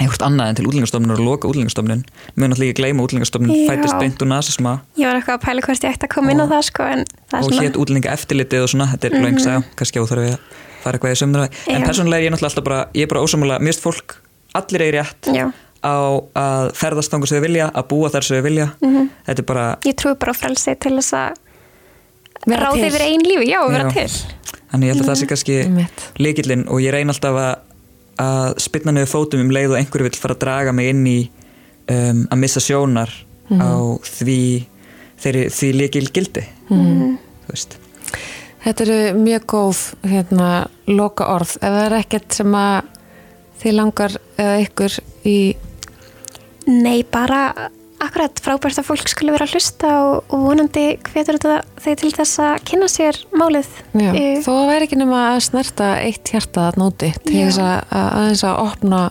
einhvert 0.00 0.24
annað 0.26 0.48
en 0.50 0.56
til 0.58 0.66
útlendingastofnun 0.66 1.14
og 1.14 1.20
loka 1.22 1.48
útlendingastofnun 1.48 2.00
mjög 2.34 2.48
náttúrulega 2.50 2.72
ekki 2.72 2.80
gleyma 2.82 3.04
útlendingastofnun 3.06 3.52
Já. 3.54 3.66
fættist 3.70 3.98
beint 4.00 4.22
úr 4.24 4.30
nasisma 4.32 4.72
ég 4.98 5.06
var 5.06 5.20
eitthvað 5.20 5.38
að 5.38 5.44
pæla 5.46 5.64
hvort 5.66 5.84
ég 5.86 5.94
ætti 5.94 6.08
að 6.08 6.14
koma 6.16 6.32
inn 6.34 6.42
á 6.42 6.46
það 6.50 6.62
sko 6.70 6.82
en 6.94 7.04
það 7.30 7.36
er 7.38 7.44
og 7.44 7.50
svona 7.50 7.66
hétt 7.68 7.78
útlendinga 7.84 8.14
eftirlitið 8.16 8.64
og 8.66 8.72
svona, 8.72 8.86
þetta 8.94 9.06
er 9.06 9.12
mm 9.14 9.18
-hmm. 9.20 9.28
löngsa, 9.28 9.62
kannski 9.78 10.00
óþarf 10.02 10.24
við 10.24 10.32
að 10.34 10.38
fara 10.82 10.98
eitthvað 10.98 11.14
í 11.14 11.20
sömnur 11.22 11.42
en 11.44 11.82
persónulega 11.86 12.18
er 12.20 12.26
ég 12.26 12.32
náttúrulega 12.34 12.50
alltaf 12.50 12.64
bara 12.64 12.80
ég 12.94 13.02
er 13.02 13.08
bara 13.12 13.22
ósamlega, 13.22 13.58
mér 13.60 13.72
finnst 13.72 13.86
fólk 13.86 14.16
allir 14.54 14.82
eigi 14.82 14.92
rétt 14.98 15.22
Já. 15.34 15.46
á 15.84 15.94
að 16.34 16.72
ferðast 16.74 17.10
þangur 17.12 17.28
sem 17.28 17.38
þau 17.38 17.46
vilja, 17.46 17.70
að 17.74 17.84
búa 17.88 18.08
þar 18.10 18.22
sem 18.24 18.36
þau 18.36 18.42
vilja 18.42 18.66
Mhm. 18.82 19.08
þetta 19.26 19.38
er 19.38 19.44
bara, 19.46 19.76
Ég 19.84 19.94
trúi 19.94 20.14
bara 20.18 20.32
á 20.32 20.36
frelsi 20.36 20.74
til 20.74 20.92
þess 20.98 21.12
að 21.14 21.34
til. 22.44 22.84
yfir 22.84 23.02
einn 23.02 23.22
lífi, 23.22 23.46
já, 23.52 23.60
vera 23.70 23.84
Já. 23.84 23.92
til. 23.92 24.10
Þannig 24.74 24.90
ég 24.90 24.96
held 24.96 25.04
að 25.04 25.10
það 25.12 25.20
sé 25.22 25.30
kannski 25.30 25.60
Einmitt. 25.62 26.04
líkillinn 26.18 26.66
og 26.68 26.82
ég 26.82 26.94
reyn 26.94 27.14
alltaf 27.14 27.38
að, 27.40 27.54
að 28.24 28.50
spynna 28.66 28.96
niður 28.96 29.12
fótum 29.14 29.46
um 29.46 29.54
leið 29.54 29.76
og 29.76 29.78
einhverju 29.80 30.08
vill 30.10 30.20
fara 30.20 30.36
að 30.36 30.42
draga 30.44 30.74
mig 30.76 30.90
inn 30.92 31.06
í 31.06 31.18
um, 31.88 32.26
að 32.28 32.42
missa 32.42 32.62
sjónar 32.64 33.14
á 33.54 33.70
því 34.02 34.40
þeirri, 35.22 35.48
því 35.52 35.72
líkil 35.78 36.06
gildi 36.10 36.44
þú 36.68 37.52
veist 37.52 37.78
Þetta 38.64 38.84
eru 38.86 38.98
mjög 39.20 39.42
góð 39.52 39.80
hérna, 40.08 40.48
loka 40.88 41.26
orð. 41.34 41.50
Ef 41.58 41.68
það 41.68 41.82
er 41.82 41.94
ekkert 41.98 42.36
sem 42.38 42.54
að 42.56 42.86
þið 43.60 43.74
langar 43.76 44.14
eða 44.40 44.54
ykkur 44.64 44.94
í 45.28 45.38
Nei, 46.64 47.02
bara 47.04 47.40
akkurat 48.06 48.40
frábært 48.44 48.80
að 48.80 48.88
fólk 48.88 49.10
skulle 49.10 49.34
vera 49.34 49.46
að 49.48 49.56
hlusta 49.56 49.90
og, 50.04 50.14
og 50.28 50.46
vonandi 50.48 50.84
hvetur 51.10 51.38
þetta 51.38 51.84
þeir 51.84 51.98
til 52.02 52.12
þess 52.18 52.40
að 52.44 52.54
kynna 52.70 52.88
sér 52.92 53.20
málið. 53.34 53.68
Já, 53.92 54.10
Eh, 54.14 54.38
þó 54.44 54.50
að 54.54 54.70
væri 54.72 54.88
ekki 54.88 55.00
nema 55.00 55.20
að 55.32 55.42
snerta 55.48 55.90
eitt 56.04 56.32
hjarta 56.34 56.68
að 56.70 56.80
nóti 56.82 57.12
til 57.24 57.36
þess 57.40 57.60
að, 57.64 57.76
að 57.90 58.08
aðeins 58.20 58.44
að 58.48 58.62
opna 58.64 59.02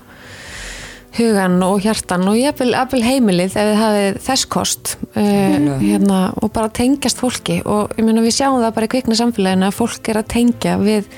hugan 1.13 1.59
og 1.61 1.83
hjartan 1.83 2.25
og 2.25 2.37
jafnvel, 2.39 2.71
jafnvel 2.73 3.03
heimilið 3.05 3.53
ef 3.53 3.67
þið 3.69 3.79
hafið 3.83 4.15
þess 4.25 4.47
kost 4.49 4.95
uh, 5.13 5.67
hérna, 5.83 6.21
og 6.41 6.49
bara 6.55 6.71
tengjast 6.73 7.21
fólki. 7.21 7.59
Og 7.69 7.93
ég 7.99 8.07
meina 8.07 8.23
við 8.25 8.37
sjáum 8.39 8.61
það 8.63 8.75
bara 8.79 8.89
í 8.89 8.93
kvikna 8.95 9.19
samfélaginu 9.19 9.67
að 9.69 9.77
fólk 9.77 10.09
er 10.09 10.21
að 10.23 10.31
tengja 10.33 10.77
við 10.81 11.11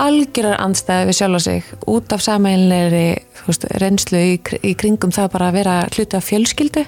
algjörar 0.00 0.60
andstæði 0.62 1.08
við 1.08 1.18
sjálfa 1.18 1.40
sig 1.44 1.72
út 1.90 2.14
af 2.14 2.22
sameinleiri 2.24 3.06
veist, 3.46 3.66
reynslu 3.82 4.20
í, 4.20 4.36
í 4.62 4.72
kringum 4.78 5.12
það 5.14 5.32
bara 5.34 5.50
að 5.50 5.58
vera 5.58 5.76
hluti 5.90 6.18
af 6.18 6.28
fjölskyldu 6.28 6.84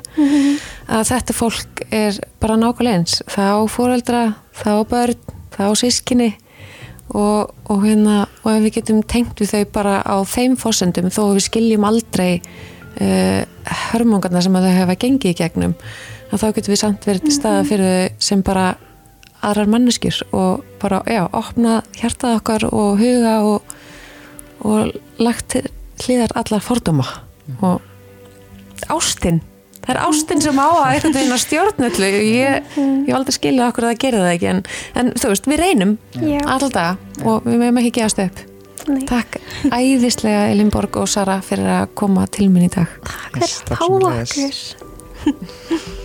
að 0.88 1.10
þetta 1.10 1.36
fólk 1.36 1.84
er 1.90 2.20
bara 2.42 2.58
nákvæmlega 2.60 3.00
eins. 3.00 3.18
Það 3.30 3.50
á 3.54 3.60
fóreldra, 3.74 4.22
það 4.56 4.80
á 4.80 4.82
börn 4.94 5.34
það 5.54 5.70
á 5.70 5.72
sískinni 5.80 6.30
og, 7.14 7.52
og, 7.68 7.84
hérna, 7.84 8.24
og 8.42 8.50
ef 8.54 8.64
við 8.64 8.76
getum 8.78 9.02
tengt 9.06 9.40
við 9.40 9.52
þau 9.52 9.64
bara 9.74 9.98
á 10.02 10.16
þeim 10.28 10.56
fósendum 10.60 11.12
þó 11.12 11.34
við 11.34 11.46
skiljum 11.48 11.86
aldrei 11.86 12.40
uh, 12.40 13.42
hörmungarna 13.92 14.42
sem 14.44 14.56
þau 14.56 14.72
hefa 14.72 14.98
gengið 14.98 15.34
í 15.34 15.38
gegnum 15.38 15.76
þá 16.34 16.48
getum 16.56 16.72
við 16.72 16.80
samt 16.80 17.06
verið 17.06 17.28
til 17.28 17.36
staða 17.36 17.66
fyrir 17.68 17.92
þau 17.94 18.26
sem 18.26 18.42
bara 18.42 18.72
aðrar 19.44 19.70
manneskjur 19.72 20.20
og 20.32 20.64
bara, 20.82 21.00
já, 21.10 21.24
opna 21.32 21.80
hjartað 21.98 22.38
okkar 22.40 22.68
og 22.70 23.00
huga 23.00 23.38
og, 23.46 23.74
og 24.64 24.94
lagt 25.22 25.58
hlýðar 26.04 26.34
allar 26.38 26.64
fordóma. 26.64 27.06
Og 27.60 27.82
ástin 28.90 29.42
það 29.84 29.92
er 29.94 30.00
ástin 30.00 30.42
sem 30.44 30.60
á 30.60 30.68
að 30.68 30.86
einhvern 30.94 31.14
veginn 31.18 31.34
að 31.34 31.42
stjórnöllu 31.42 32.08
ég, 32.08 32.24
ég 32.24 33.08
hef 33.08 33.18
aldrei 33.18 33.36
skilja 33.36 33.68
okkur 33.68 33.86
að 33.86 33.92
það 33.92 34.02
gera 34.04 34.22
það 34.22 34.32
ekki 34.32 34.50
en, 34.50 34.62
en 35.00 35.12
þú 35.20 35.32
veist, 35.32 35.48
við 35.50 35.60
reynum 35.60 35.94
alltaf 36.54 37.24
og 37.24 37.48
við 37.48 37.58
meðum 37.60 37.80
ekki 37.82 37.92
gefast 38.00 38.22
upp. 38.24 38.44
Nei. 38.84 39.02
Takk 39.08 39.38
æðislega 39.72 40.48
Elinborg 40.52 40.98
og 41.00 41.08
Sara 41.08 41.38
fyrir 41.44 41.70
að 41.78 41.92
koma 42.00 42.26
til 42.32 42.50
minn 42.52 42.66
í 42.68 42.72
dag. 42.72 42.96
Takk 43.04 43.38
fyrir 43.38 43.60
Takk 43.68 43.76
að 43.76 43.84
fá 43.84 44.24
okkur. 44.24 46.00